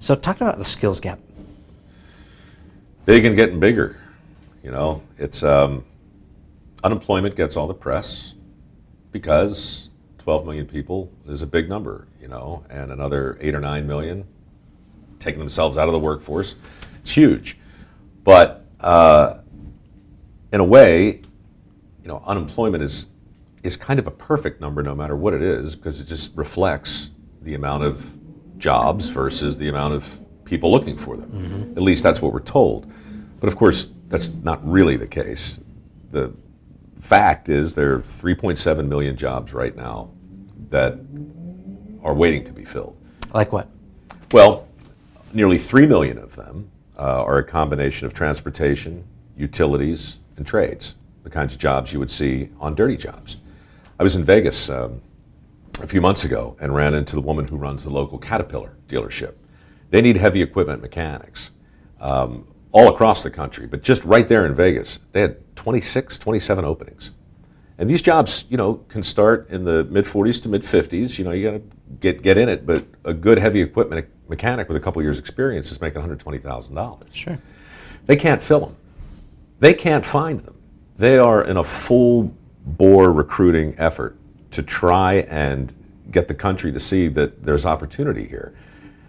So, 0.00 0.16
talk 0.16 0.40
about 0.40 0.58
the 0.58 0.64
skills 0.64 1.00
gap. 1.00 1.20
Big 3.04 3.24
and 3.24 3.36
getting 3.36 3.60
bigger. 3.60 4.00
You 4.64 4.72
know, 4.72 5.02
it's 5.16 5.44
um, 5.44 5.84
unemployment 6.82 7.36
gets 7.36 7.56
all 7.56 7.68
the 7.68 7.74
press 7.74 8.34
because 9.12 9.89
12 10.30 10.46
million 10.46 10.64
people 10.64 11.10
is 11.26 11.42
a 11.42 11.46
big 11.46 11.68
number, 11.68 12.06
you 12.20 12.28
know, 12.28 12.64
and 12.70 12.92
another 12.92 13.36
eight 13.40 13.52
or 13.52 13.58
nine 13.58 13.84
million 13.84 14.24
taking 15.18 15.40
themselves 15.40 15.76
out 15.76 15.88
of 15.88 15.92
the 15.92 15.98
workforce. 15.98 16.54
It's 17.00 17.10
huge. 17.10 17.58
But 18.22 18.64
uh, 18.78 19.38
in 20.52 20.60
a 20.60 20.64
way, 20.64 21.20
you 22.00 22.06
know, 22.06 22.22
unemployment 22.24 22.84
is 22.84 23.08
is 23.64 23.76
kind 23.76 23.98
of 23.98 24.06
a 24.06 24.10
perfect 24.12 24.60
number 24.60 24.84
no 24.84 24.94
matter 24.94 25.16
what 25.16 25.34
it 25.34 25.42
is 25.42 25.74
because 25.74 26.00
it 26.00 26.06
just 26.06 26.36
reflects 26.36 27.10
the 27.42 27.54
amount 27.54 27.82
of 27.82 28.14
jobs 28.56 29.08
versus 29.08 29.58
the 29.58 29.66
amount 29.68 29.94
of 29.94 30.20
people 30.44 30.70
looking 30.70 30.96
for 30.96 31.16
them. 31.16 31.74
At 31.76 31.82
least 31.82 32.04
that's 32.04 32.22
what 32.22 32.32
we're 32.32 32.38
told. 32.38 32.88
But 33.40 33.48
of 33.48 33.56
course, 33.56 33.90
that's 34.06 34.32
not 34.32 34.64
really 34.64 34.96
the 34.96 35.08
case. 35.08 35.58
The 36.12 36.32
fact 37.00 37.48
is 37.48 37.74
there 37.74 37.94
are 37.94 37.98
3.7 37.98 38.86
million 38.86 39.16
jobs 39.16 39.52
right 39.52 39.74
now 39.74 40.10
that 40.70 40.98
are 42.02 42.14
waiting 42.14 42.44
to 42.44 42.52
be 42.52 42.64
filled. 42.64 42.96
Like 43.34 43.52
what? 43.52 43.68
Well, 44.32 44.66
nearly 45.32 45.58
3 45.58 45.86
million 45.86 46.18
of 46.18 46.36
them 46.36 46.70
uh, 46.98 47.22
are 47.24 47.38
a 47.38 47.44
combination 47.44 48.06
of 48.06 48.14
transportation, 48.14 49.04
utilities, 49.36 50.18
and 50.36 50.46
trades, 50.46 50.94
the 51.22 51.30
kinds 51.30 51.54
of 51.54 51.60
jobs 51.60 51.92
you 51.92 51.98
would 51.98 52.10
see 52.10 52.48
on 52.58 52.74
dirty 52.74 52.96
jobs. 52.96 53.36
I 53.98 54.02
was 54.02 54.16
in 54.16 54.24
Vegas 54.24 54.70
um, 54.70 55.02
a 55.82 55.86
few 55.86 56.00
months 56.00 56.24
ago 56.24 56.56
and 56.60 56.74
ran 56.74 56.94
into 56.94 57.14
the 57.14 57.20
woman 57.20 57.48
who 57.48 57.56
runs 57.56 57.84
the 57.84 57.90
local 57.90 58.18
Caterpillar 58.18 58.76
dealership. 58.88 59.34
They 59.90 60.00
need 60.00 60.16
heavy 60.16 60.40
equipment 60.40 60.80
mechanics 60.80 61.50
um, 62.00 62.46
all 62.72 62.88
across 62.88 63.22
the 63.22 63.30
country, 63.30 63.66
but 63.66 63.82
just 63.82 64.04
right 64.04 64.28
there 64.28 64.46
in 64.46 64.54
Vegas, 64.54 65.00
they 65.12 65.20
had 65.20 65.56
26, 65.56 66.18
27 66.18 66.64
openings. 66.64 67.10
And 67.80 67.88
these 67.88 68.02
jobs, 68.02 68.44
you 68.50 68.58
know, 68.58 68.74
can 68.88 69.02
start 69.02 69.48
in 69.48 69.64
the 69.64 69.84
mid 69.84 70.04
40s 70.04 70.42
to 70.42 70.50
mid 70.50 70.62
50s. 70.62 71.18
You 71.18 71.24
know, 71.24 71.30
you 71.30 71.50
got 71.50 71.56
to 71.56 71.62
get 71.98 72.22
get 72.22 72.36
in 72.36 72.50
it, 72.50 72.66
but 72.66 72.84
a 73.04 73.14
good 73.14 73.38
heavy 73.38 73.62
equipment 73.62 74.06
mechanic 74.28 74.68
with 74.68 74.76
a 74.76 74.80
couple 74.80 75.00
years 75.00 75.18
experience 75.18 75.72
is 75.72 75.80
making 75.80 76.02
$120,000. 76.02 77.14
Sure. 77.14 77.38
They 78.04 78.16
can't 78.16 78.42
fill 78.42 78.60
them. 78.60 78.76
They 79.60 79.72
can't 79.72 80.04
find 80.04 80.40
them. 80.40 80.60
They 80.96 81.16
are 81.16 81.42
in 81.42 81.56
a 81.56 81.64
full 81.64 82.34
bore 82.66 83.10
recruiting 83.10 83.74
effort 83.78 84.18
to 84.50 84.62
try 84.62 85.14
and 85.14 85.72
get 86.10 86.28
the 86.28 86.34
country 86.34 86.70
to 86.72 86.80
see 86.80 87.08
that 87.08 87.44
there's 87.44 87.64
opportunity 87.64 88.28
here. 88.28 88.54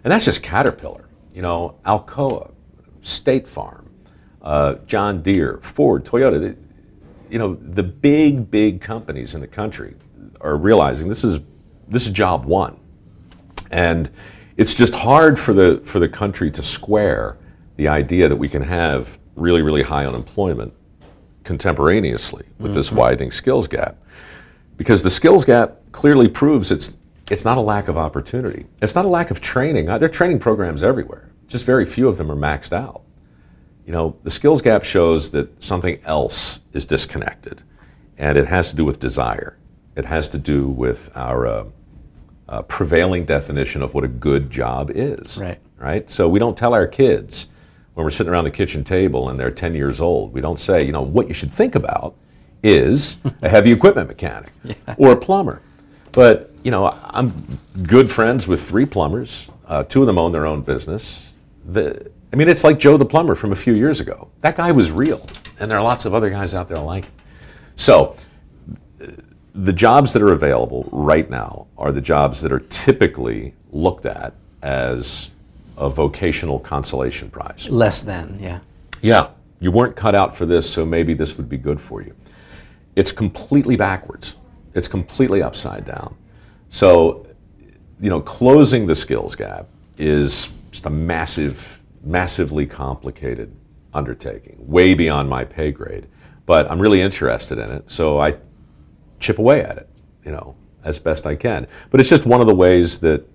And 0.02 0.10
that's 0.10 0.24
just 0.24 0.42
Caterpillar. 0.42 1.10
You 1.34 1.42
know, 1.42 1.76
Alcoa, 1.84 2.52
State 3.02 3.46
Farm, 3.46 3.90
uh, 4.40 4.76
John 4.86 5.20
Deere, 5.20 5.58
Ford, 5.58 6.06
Toyota. 6.06 6.56
You 7.32 7.38
know, 7.38 7.54
the 7.54 7.82
big, 7.82 8.50
big 8.50 8.82
companies 8.82 9.34
in 9.34 9.40
the 9.40 9.46
country 9.46 9.94
are 10.42 10.54
realizing 10.54 11.08
this 11.08 11.24
is 11.24 11.40
this 11.88 12.06
is 12.06 12.12
job 12.12 12.44
one, 12.44 12.78
and 13.70 14.10
it's 14.58 14.74
just 14.74 14.92
hard 14.92 15.38
for 15.38 15.54
the 15.54 15.80
for 15.86 15.98
the 15.98 16.10
country 16.10 16.50
to 16.50 16.62
square 16.62 17.38
the 17.76 17.88
idea 17.88 18.28
that 18.28 18.36
we 18.36 18.50
can 18.50 18.62
have 18.62 19.18
really, 19.34 19.62
really 19.62 19.82
high 19.82 20.04
unemployment 20.04 20.74
contemporaneously 21.42 22.44
with 22.58 22.72
mm-hmm. 22.72 22.74
this 22.74 22.92
widening 22.92 23.30
skills 23.30 23.66
gap, 23.66 23.96
because 24.76 25.02
the 25.02 25.08
skills 25.10 25.46
gap 25.46 25.78
clearly 25.90 26.28
proves 26.28 26.70
it's 26.70 26.98
it's 27.30 27.46
not 27.46 27.56
a 27.56 27.62
lack 27.62 27.88
of 27.88 27.96
opportunity. 27.96 28.66
It's 28.82 28.94
not 28.94 29.06
a 29.06 29.08
lack 29.08 29.30
of 29.30 29.40
training. 29.40 29.86
There 29.86 30.04
are 30.04 30.08
training 30.08 30.40
programs 30.40 30.82
everywhere. 30.82 31.30
Just 31.48 31.64
very 31.64 31.86
few 31.86 32.08
of 32.08 32.18
them 32.18 32.30
are 32.30 32.36
maxed 32.36 32.74
out. 32.74 33.04
You 33.86 33.92
know, 33.92 34.16
the 34.22 34.30
skills 34.30 34.62
gap 34.62 34.84
shows 34.84 35.30
that 35.32 35.62
something 35.62 36.00
else 36.04 36.60
is 36.72 36.86
disconnected, 36.86 37.62
and 38.16 38.38
it 38.38 38.48
has 38.48 38.70
to 38.70 38.76
do 38.76 38.84
with 38.84 39.00
desire. 39.00 39.56
It 39.96 40.04
has 40.06 40.28
to 40.30 40.38
do 40.38 40.68
with 40.68 41.10
our 41.14 41.46
uh, 41.46 41.64
uh, 42.48 42.62
prevailing 42.62 43.24
definition 43.24 43.82
of 43.82 43.94
what 43.94 44.04
a 44.04 44.08
good 44.08 44.50
job 44.50 44.90
is. 44.94 45.38
Right. 45.38 45.58
Right. 45.78 46.08
So 46.10 46.28
we 46.28 46.38
don't 46.38 46.56
tell 46.56 46.74
our 46.74 46.86
kids 46.86 47.48
when 47.94 48.04
we're 48.04 48.10
sitting 48.10 48.32
around 48.32 48.44
the 48.44 48.50
kitchen 48.52 48.84
table 48.84 49.28
and 49.28 49.38
they're 49.38 49.50
10 49.50 49.74
years 49.74 50.00
old. 50.00 50.32
We 50.32 50.40
don't 50.40 50.60
say, 50.60 50.84
you 50.84 50.92
know, 50.92 51.02
what 51.02 51.28
you 51.28 51.34
should 51.34 51.52
think 51.52 51.74
about 51.74 52.14
is 52.62 53.20
a 53.42 53.48
heavy 53.48 53.72
equipment 53.78 54.08
mechanic 54.08 54.52
yeah. 54.62 54.74
or 54.96 55.12
a 55.12 55.16
plumber. 55.16 55.60
But 56.12 56.50
you 56.62 56.70
know, 56.70 56.96
I'm 57.02 57.58
good 57.82 58.10
friends 58.10 58.46
with 58.46 58.62
three 58.62 58.86
plumbers. 58.86 59.48
Uh, 59.66 59.82
two 59.82 60.02
of 60.02 60.06
them 60.06 60.18
own 60.18 60.32
their 60.32 60.46
own 60.46 60.62
business. 60.62 61.31
The, 61.64 62.10
I 62.32 62.36
mean, 62.36 62.48
it's 62.48 62.64
like 62.64 62.78
Joe 62.78 62.96
the 62.96 63.04
plumber 63.04 63.34
from 63.34 63.52
a 63.52 63.56
few 63.56 63.74
years 63.74 64.00
ago. 64.00 64.28
That 64.40 64.56
guy 64.56 64.72
was 64.72 64.90
real, 64.90 65.24
and 65.60 65.70
there 65.70 65.78
are 65.78 65.84
lots 65.84 66.04
of 66.04 66.14
other 66.14 66.30
guys 66.30 66.54
out 66.54 66.68
there 66.68 66.78
like 66.78 67.06
him. 67.06 67.14
So, 67.76 68.16
the 69.54 69.72
jobs 69.72 70.12
that 70.14 70.22
are 70.22 70.32
available 70.32 70.88
right 70.92 71.28
now 71.28 71.66
are 71.76 71.92
the 71.92 72.00
jobs 72.00 72.40
that 72.42 72.52
are 72.52 72.60
typically 72.60 73.54
looked 73.70 74.06
at 74.06 74.34
as 74.62 75.30
a 75.76 75.88
vocational 75.90 76.58
consolation 76.58 77.28
prize. 77.30 77.68
Less 77.68 78.02
than, 78.02 78.38
yeah. 78.40 78.60
Yeah, 79.02 79.30
you 79.60 79.70
weren't 79.70 79.96
cut 79.96 80.14
out 80.14 80.36
for 80.36 80.46
this, 80.46 80.70
so 80.70 80.86
maybe 80.86 81.14
this 81.14 81.36
would 81.36 81.48
be 81.48 81.58
good 81.58 81.80
for 81.80 82.02
you. 82.02 82.14
It's 82.96 83.12
completely 83.12 83.76
backwards. 83.76 84.36
It's 84.74 84.88
completely 84.88 85.42
upside 85.42 85.84
down. 85.84 86.16
So, 86.70 87.26
you 88.00 88.08
know, 88.10 88.20
closing 88.20 88.86
the 88.86 88.94
skills 88.94 89.34
gap 89.34 89.66
is 89.98 90.52
just 90.72 90.86
a 90.86 90.90
massive 90.90 91.78
massively 92.02 92.66
complicated 92.66 93.54
undertaking, 93.94 94.56
way 94.58 94.94
beyond 94.94 95.28
my 95.28 95.44
pay 95.44 95.70
grade. 95.70 96.08
But 96.46 96.70
I'm 96.70 96.80
really 96.80 97.00
interested 97.00 97.58
in 97.58 97.70
it, 97.70 97.90
so 97.90 98.20
I 98.20 98.36
chip 99.20 99.38
away 99.38 99.62
at 99.62 99.76
it, 99.78 99.88
you 100.24 100.32
know, 100.32 100.56
as 100.82 100.98
best 100.98 101.26
I 101.26 101.36
can. 101.36 101.68
But 101.90 102.00
it's 102.00 102.08
just 102.08 102.26
one 102.26 102.40
of 102.40 102.46
the 102.46 102.54
ways 102.54 102.98
that 103.00 103.28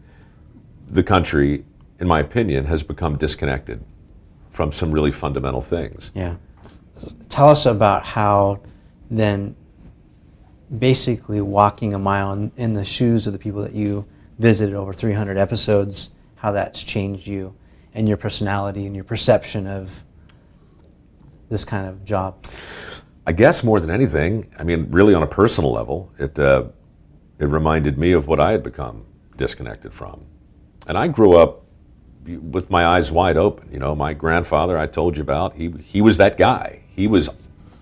the 0.90 1.04
country, 1.04 1.66
in 2.00 2.08
my 2.08 2.20
opinion, 2.20 2.66
has 2.66 2.84
become 2.84 3.18
disconnected 3.18 3.84
from 4.52 4.72
some 4.72 4.92
really 4.92 5.12
fundamental 5.12 5.62
things. 5.62 6.12
Yeah. 6.14 6.36
Tell 7.30 7.48
us 7.48 7.66
about 7.66 8.04
how 8.04 8.60
then 9.10 9.56
basically 10.80 11.40
walking 11.40 11.94
a 11.94 12.00
mile 12.00 12.34
in, 12.34 12.52
in 12.58 12.74
the 12.74 12.84
shoes 12.84 13.28
of 13.28 13.34
the 13.34 13.40
people 13.40 13.62
that 13.62 13.74
you 13.74 14.06
visited 14.40 14.76
over 14.76 14.92
300 14.92 15.38
episodes, 15.38 16.10
how 16.38 16.52
that's 16.52 16.84
changed 16.84 17.28
you 17.28 17.54
and 17.94 18.08
your 18.08 18.18
personality 18.18 18.86
and 18.86 18.96
your 18.96 19.04
perception 19.04 19.68
of 19.68 20.04
this 21.50 21.66
kind 21.66 21.88
of 21.88 22.06
job? 22.06 22.46
I 23.26 23.34
guess 23.34 23.64
more 23.64 23.80
than 23.80 23.92
anything, 23.92 24.50
I 24.58 24.64
mean, 24.64 24.88
really 24.90 25.14
on 25.14 25.22
a 25.22 25.28
personal 25.28 25.74
level, 25.74 26.12
it 26.18 26.40
uh, 26.40 26.66
it 27.40 27.46
reminded 27.46 27.98
me 27.98 28.14
of 28.14 28.28
what 28.28 28.40
I 28.40 28.52
had 28.52 28.64
become 28.64 29.06
disconnected 29.36 29.94
from, 29.94 30.26
and 30.88 30.98
I 30.98 31.08
grew 31.08 31.38
up 31.38 31.64
with 32.26 32.70
my 32.70 32.86
eyes 32.86 33.12
wide 33.12 33.38
open. 33.38 33.72
You 33.72 33.80
know, 33.80 33.96
my 33.96 34.14
grandfather 34.14 34.78
I 34.78 34.88
told 34.88 35.18
you 35.18 35.24
about, 35.24 35.56
he 35.56 35.72
he 35.84 36.02
was 36.02 36.18
that 36.18 36.38
guy. 36.38 36.84
He 36.88 37.08
was 37.08 37.30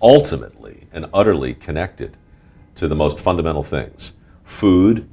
ultimately 0.02 0.88
and 0.92 1.06
utterly 1.12 1.54
connected 1.54 2.16
to 2.74 2.88
the 2.88 2.96
most 2.96 3.20
fundamental 3.20 3.62
things: 3.62 4.12
food, 4.44 5.08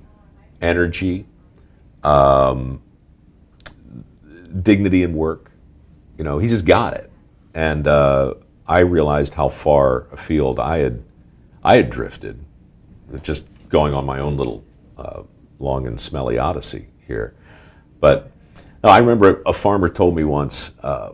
energy, 0.62 1.26
um, 2.04 2.82
dignity 4.62 5.04
in 5.04 5.14
work. 5.14 5.52
You 6.18 6.24
know, 6.24 6.38
he 6.38 6.48
just 6.48 6.66
got 6.66 6.94
it. 6.94 7.12
And 7.54 7.88
uh, 7.88 8.36
I 8.68 8.80
realized 8.80 9.34
how 9.34 9.50
far 9.50 10.08
afield 10.12 10.60
I 10.60 10.80
had, 10.80 11.04
I 11.64 11.76
had 11.78 11.90
drifted, 11.90 12.44
just 13.22 13.46
going 13.70 13.94
on 13.94 14.06
my 14.06 14.20
own 14.20 14.38
little 14.38 14.64
uh, 14.98 15.24
long 15.60 15.88
and 15.88 16.00
smelly 16.00 16.38
odyssey 16.38 16.88
here. 17.08 17.36
But 18.00 18.32
I 18.84 18.98
remember 18.98 19.42
a 19.46 19.54
farmer 19.54 19.90
told 19.90 20.16
me 20.16 20.24
once, 20.24 20.72
uh, 20.82 21.12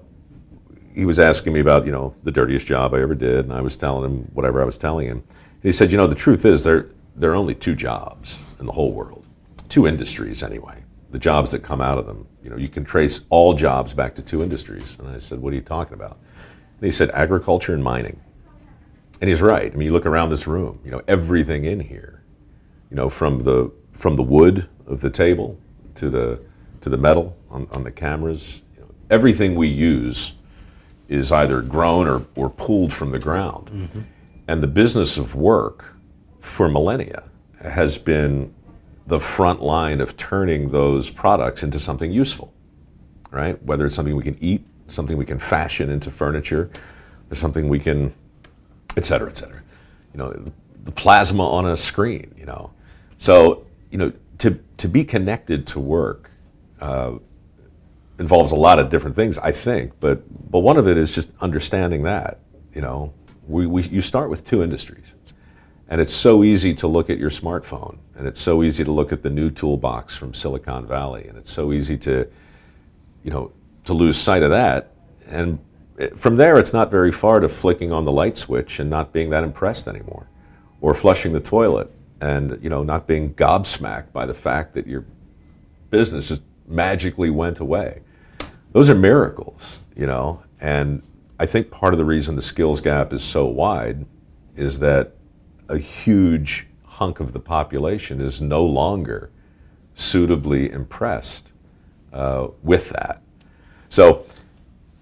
he 0.94 1.06
was 1.06 1.20
asking 1.20 1.54
me 1.54 1.60
about, 1.60 1.86
you 1.86 1.92
know, 1.92 2.16
the 2.24 2.32
dirtiest 2.32 2.66
job 2.66 2.94
I 2.94 3.02
ever 3.02 3.16
did, 3.16 3.46
and 3.46 3.54
I 3.54 3.62
was 3.62 3.78
telling 3.78 4.10
him 4.10 4.32
whatever 4.34 4.62
I 4.62 4.66
was 4.66 4.78
telling 4.78 5.08
him. 5.08 5.24
And 5.28 5.64
he 5.64 5.72
said, 5.72 5.92
you 5.92 5.98
know, 5.98 6.08
the 6.08 6.16
truth 6.16 6.46
is 6.46 6.64
there, 6.64 6.88
there 7.16 7.32
are 7.32 7.36
only 7.36 7.56
two 7.56 7.76
jobs 7.76 8.40
in 8.60 8.66
the 8.66 8.72
whole 8.72 8.92
world, 8.92 9.26
two 9.70 9.88
industries 9.88 10.44
anyway 10.44 10.84
the 11.12 11.20
jobs 11.20 11.52
that 11.52 11.64
come 11.64 11.82
out 11.82 11.98
of 11.98 12.06
them. 12.06 12.28
You 12.44 12.50
know, 12.50 12.58
you 12.58 12.70
can 12.70 12.86
trace 12.86 13.22
all 13.30 13.54
jobs 13.54 13.94
back 13.94 14.16
to 14.16 14.22
two 14.22 14.44
industries. 14.44 14.98
And 15.00 15.08
I 15.08 15.18
said, 15.18 15.42
what 15.42 15.54
are 15.54 15.56
you 15.56 15.62
talking 15.62 15.94
about? 15.94 16.18
And 16.78 16.86
he 16.86 16.92
said, 16.92 17.10
agriculture 17.12 17.74
and 17.74 17.84
mining. 17.84 18.20
And 19.22 19.30
he's 19.30 19.42
right. 19.42 19.72
I 19.72 19.76
mean, 19.76 19.88
you 19.88 19.94
look 19.94 20.06
around 20.06 20.30
this 20.30 20.48
room, 20.48 20.80
you 20.86 20.92
know, 20.92 21.02
everything 21.08 21.66
in 21.66 21.82
here, 21.82 22.24
you 22.90 22.96
know, 22.96 23.10
from 23.10 23.44
the 23.44 23.72
from 23.92 24.16
the 24.16 24.24
wood 24.24 24.70
of 24.88 25.02
the 25.02 25.10
table 25.10 25.60
to 25.96 26.10
the 26.10 26.40
to 26.82 26.90
the 26.90 26.96
metal 26.96 27.36
on, 27.50 27.68
on 27.72 27.84
the 27.84 27.92
cameras, 27.92 28.62
you 28.76 28.82
know, 28.82 28.88
everything 29.10 29.56
we 29.56 29.68
use 29.68 30.36
is 31.10 31.32
either 31.32 31.62
grown 31.62 32.08
or, 32.08 32.26
or 32.36 32.50
pulled 32.50 32.94
from 32.94 33.12
the 33.12 33.20
ground. 33.20 33.68
Mm-hmm. 33.68 34.02
And 34.48 34.64
the 34.64 34.68
business 34.68 35.18
of 35.18 35.36
work 35.36 35.96
for 36.40 36.70
millennia 36.70 37.24
has 37.62 37.98
been 37.98 38.54
the 39.10 39.20
front 39.20 39.62
line 39.62 40.00
of 40.02 40.16
turning 40.18 40.70
those 40.70 41.10
products 41.10 41.64
into 41.64 41.80
something 41.80 42.12
useful, 42.12 42.54
right? 43.32 43.62
Whether 43.64 43.88
it's 43.88 43.96
something 43.96 44.16
we 44.16 44.24
can 44.24 44.38
eat, 44.40 44.64
something 44.88 45.18
we 45.18 45.26
can 45.26 45.40
fashion 45.40 45.90
into 45.90 46.12
furniture, 46.12 46.70
or 47.32 47.36
something 47.36 47.68
we 47.68 47.80
can, 47.80 48.14
et 48.96 49.06
cetera, 49.06 49.30
et 49.30 49.38
cetera. 49.38 49.62
You 50.14 50.20
know, 50.20 50.52
the 50.84 50.92
plasma 50.92 51.48
on 51.48 51.66
a 51.66 51.76
screen, 51.76 52.34
you 52.38 52.46
know. 52.46 52.72
So, 53.18 53.66
you 53.90 53.98
know, 53.98 54.14
to, 54.38 54.60
to 54.78 54.88
be 54.88 55.04
connected 55.04 55.66
to 55.68 55.80
work 55.80 56.30
uh, 56.80 57.14
involves 58.20 58.52
a 58.52 58.56
lot 58.56 58.78
of 58.78 58.92
different 58.92 59.16
things, 59.16 59.40
I 59.40 59.52
think, 59.52 59.94
but, 60.00 60.22
but 60.52 60.60
one 60.60 60.78
of 60.78 60.88
it 60.88 60.98
is 60.98 61.12
just 61.12 61.32
understanding 61.42 62.04
that, 62.04 62.40
you 62.76 62.82
know. 62.82 63.14
We, 63.48 63.66
we, 63.66 63.82
you 63.84 64.02
start 64.02 64.30
with 64.30 64.46
two 64.46 64.62
industries 64.62 65.16
and 65.90 66.00
it's 66.00 66.14
so 66.14 66.44
easy 66.44 66.74
to 66.76 66.88
look 66.88 67.10
at 67.10 67.18
your 67.18 67.32
smartphone, 67.32 67.98
and 68.16 68.28
it's 68.28 68.40
so 68.40 68.64
easy 68.64 68.84
to 68.84 68.92
look 68.92 69.12
at 69.12 69.24
the 69.24 69.30
new 69.30 69.50
toolbox 69.50 70.16
from 70.16 70.34
Silicon 70.34 70.86
Valley, 70.86 71.28
and 71.28 71.38
it's 71.38 71.52
so 71.52 71.74
easy 71.74 71.98
to, 71.98 72.30
you 73.24 73.32
know, 73.32 73.52
to 73.86 73.94
lose 73.94 74.18
sight 74.18 74.44
of 74.44 74.52
that. 74.52 74.92
And 75.26 75.60
from 76.16 76.36
there, 76.36 76.58
it's 76.60 76.74
not 76.74 76.92
very 76.92 77.12
far 77.12 77.40
to 77.40 77.50
flicking 77.50 77.92
on 77.92 78.06
the 78.06 78.12
light 78.12 78.38
switch 78.38 78.80
and 78.80 78.90
not 78.90 79.12
being 79.12 79.32
that 79.32 79.44
impressed 79.44 79.88
anymore, 79.88 80.28
or 80.80 80.94
flushing 80.94 81.34
the 81.34 81.40
toilet 81.40 81.92
and 82.22 82.60
you 82.62 82.70
know 82.70 82.84
not 82.84 83.08
being 83.08 83.34
gobsmacked 83.34 84.12
by 84.12 84.26
the 84.26 84.34
fact 84.34 84.74
that 84.74 84.86
your 84.88 85.06
business 85.90 86.30
just 86.30 86.42
magically 86.68 87.30
went 87.30 87.60
away. 87.60 88.02
Those 88.74 88.90
are 88.90 88.96
miracles, 88.96 89.82
you 89.96 90.06
know. 90.06 90.44
And 90.60 91.02
I 91.40 91.48
think 91.48 91.72
part 91.72 91.94
of 91.94 91.98
the 91.98 92.06
reason 92.06 92.36
the 92.36 92.42
skills 92.42 92.82
gap 92.82 93.12
is 93.12 93.24
so 93.24 93.46
wide 93.46 94.06
is 94.56 94.80
that 94.80 95.16
a 95.70 95.78
huge 95.78 96.68
hunk 96.84 97.20
of 97.20 97.32
the 97.32 97.40
population 97.40 98.20
is 98.20 98.42
no 98.42 98.66
longer 98.66 99.30
suitably 99.96 100.70
impressed 100.70 101.54
uh, 102.12 102.48
with 102.64 102.90
that. 102.90 103.22
So, 103.90 104.26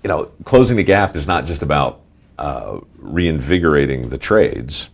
you 0.03 0.09
know, 0.09 0.26
closing 0.43 0.78
the 0.78 0.84
gap 0.84 1.15
is 1.15 1.26
not 1.26 1.45
just 1.45 1.63
about 1.63 2.01
uh, 2.38 2.80
reinvigorating 2.97 4.09
the 4.09 4.18
trades, 4.18 4.89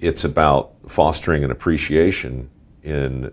it's 0.00 0.24
about 0.24 0.74
fostering 0.88 1.44
an 1.44 1.50
appreciation 1.50 2.50
in 2.82 3.32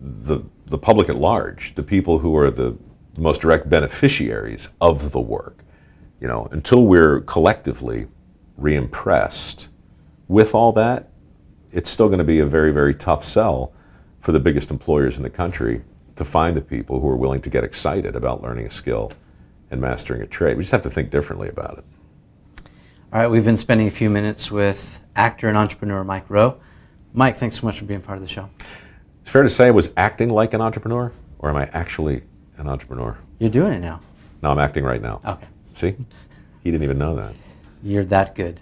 the, 0.00 0.40
the 0.66 0.78
public 0.78 1.08
at 1.08 1.16
large, 1.16 1.74
the 1.74 1.82
people 1.82 2.18
who 2.18 2.36
are 2.36 2.50
the 2.50 2.76
most 3.16 3.40
direct 3.40 3.70
beneficiaries 3.70 4.68
of 4.80 5.12
the 5.12 5.20
work. 5.20 5.64
You 6.20 6.26
know, 6.26 6.48
until 6.50 6.84
we're 6.84 7.20
collectively 7.20 8.08
reimpressed 8.60 9.68
with 10.26 10.54
all 10.54 10.72
that, 10.72 11.10
it's 11.72 11.90
still 11.90 12.08
going 12.08 12.18
to 12.18 12.24
be 12.24 12.38
a 12.38 12.46
very, 12.46 12.72
very 12.72 12.94
tough 12.94 13.24
sell 13.24 13.72
for 14.20 14.32
the 14.32 14.40
biggest 14.40 14.70
employers 14.70 15.16
in 15.16 15.22
the 15.22 15.30
country 15.30 15.82
to 16.16 16.24
find 16.24 16.56
the 16.56 16.60
people 16.60 17.00
who 17.00 17.08
are 17.08 17.16
willing 17.16 17.40
to 17.42 17.50
get 17.50 17.64
excited 17.64 18.16
about 18.16 18.42
learning 18.42 18.66
a 18.66 18.70
skill 18.70 19.12
and 19.70 19.80
mastering 19.80 20.22
a 20.22 20.26
trade. 20.26 20.56
We 20.56 20.64
just 20.64 20.72
have 20.72 20.82
to 20.82 20.90
think 20.90 21.10
differently 21.10 21.48
about 21.48 21.78
it. 21.78 21.84
All 23.12 23.20
right, 23.20 23.28
we've 23.28 23.44
been 23.44 23.56
spending 23.56 23.86
a 23.86 23.90
few 23.90 24.10
minutes 24.10 24.50
with 24.50 25.04
actor 25.16 25.48
and 25.48 25.56
entrepreneur 25.56 26.04
Mike 26.04 26.28
Rowe. 26.28 26.60
Mike, 27.14 27.36
thanks 27.36 27.60
so 27.60 27.66
much 27.66 27.78
for 27.78 27.84
being 27.84 28.02
part 28.02 28.18
of 28.18 28.22
the 28.22 28.28
show. 28.28 28.50
It's 29.22 29.30
fair 29.30 29.42
to 29.42 29.50
say 29.50 29.68
I 29.68 29.70
was 29.70 29.90
acting 29.96 30.30
like 30.30 30.52
an 30.54 30.60
entrepreneur, 30.60 31.12
or 31.38 31.50
am 31.50 31.56
I 31.56 31.66
actually 31.72 32.22
an 32.56 32.68
entrepreneur? 32.68 33.16
You're 33.38 33.50
doing 33.50 33.72
it 33.72 33.80
now. 33.80 34.00
No, 34.42 34.50
I'm 34.50 34.58
acting 34.58 34.84
right 34.84 35.00
now. 35.00 35.20
Okay. 35.24 35.46
See? 35.74 35.94
He 36.62 36.70
didn't 36.70 36.84
even 36.84 36.98
know 36.98 37.16
that. 37.16 37.34
You're 37.82 38.04
that 38.04 38.34
good. 38.34 38.60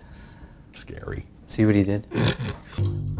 Scary. 0.74 1.26
See 1.46 1.64
what 1.64 1.74
he 1.74 1.84
did? 1.84 2.06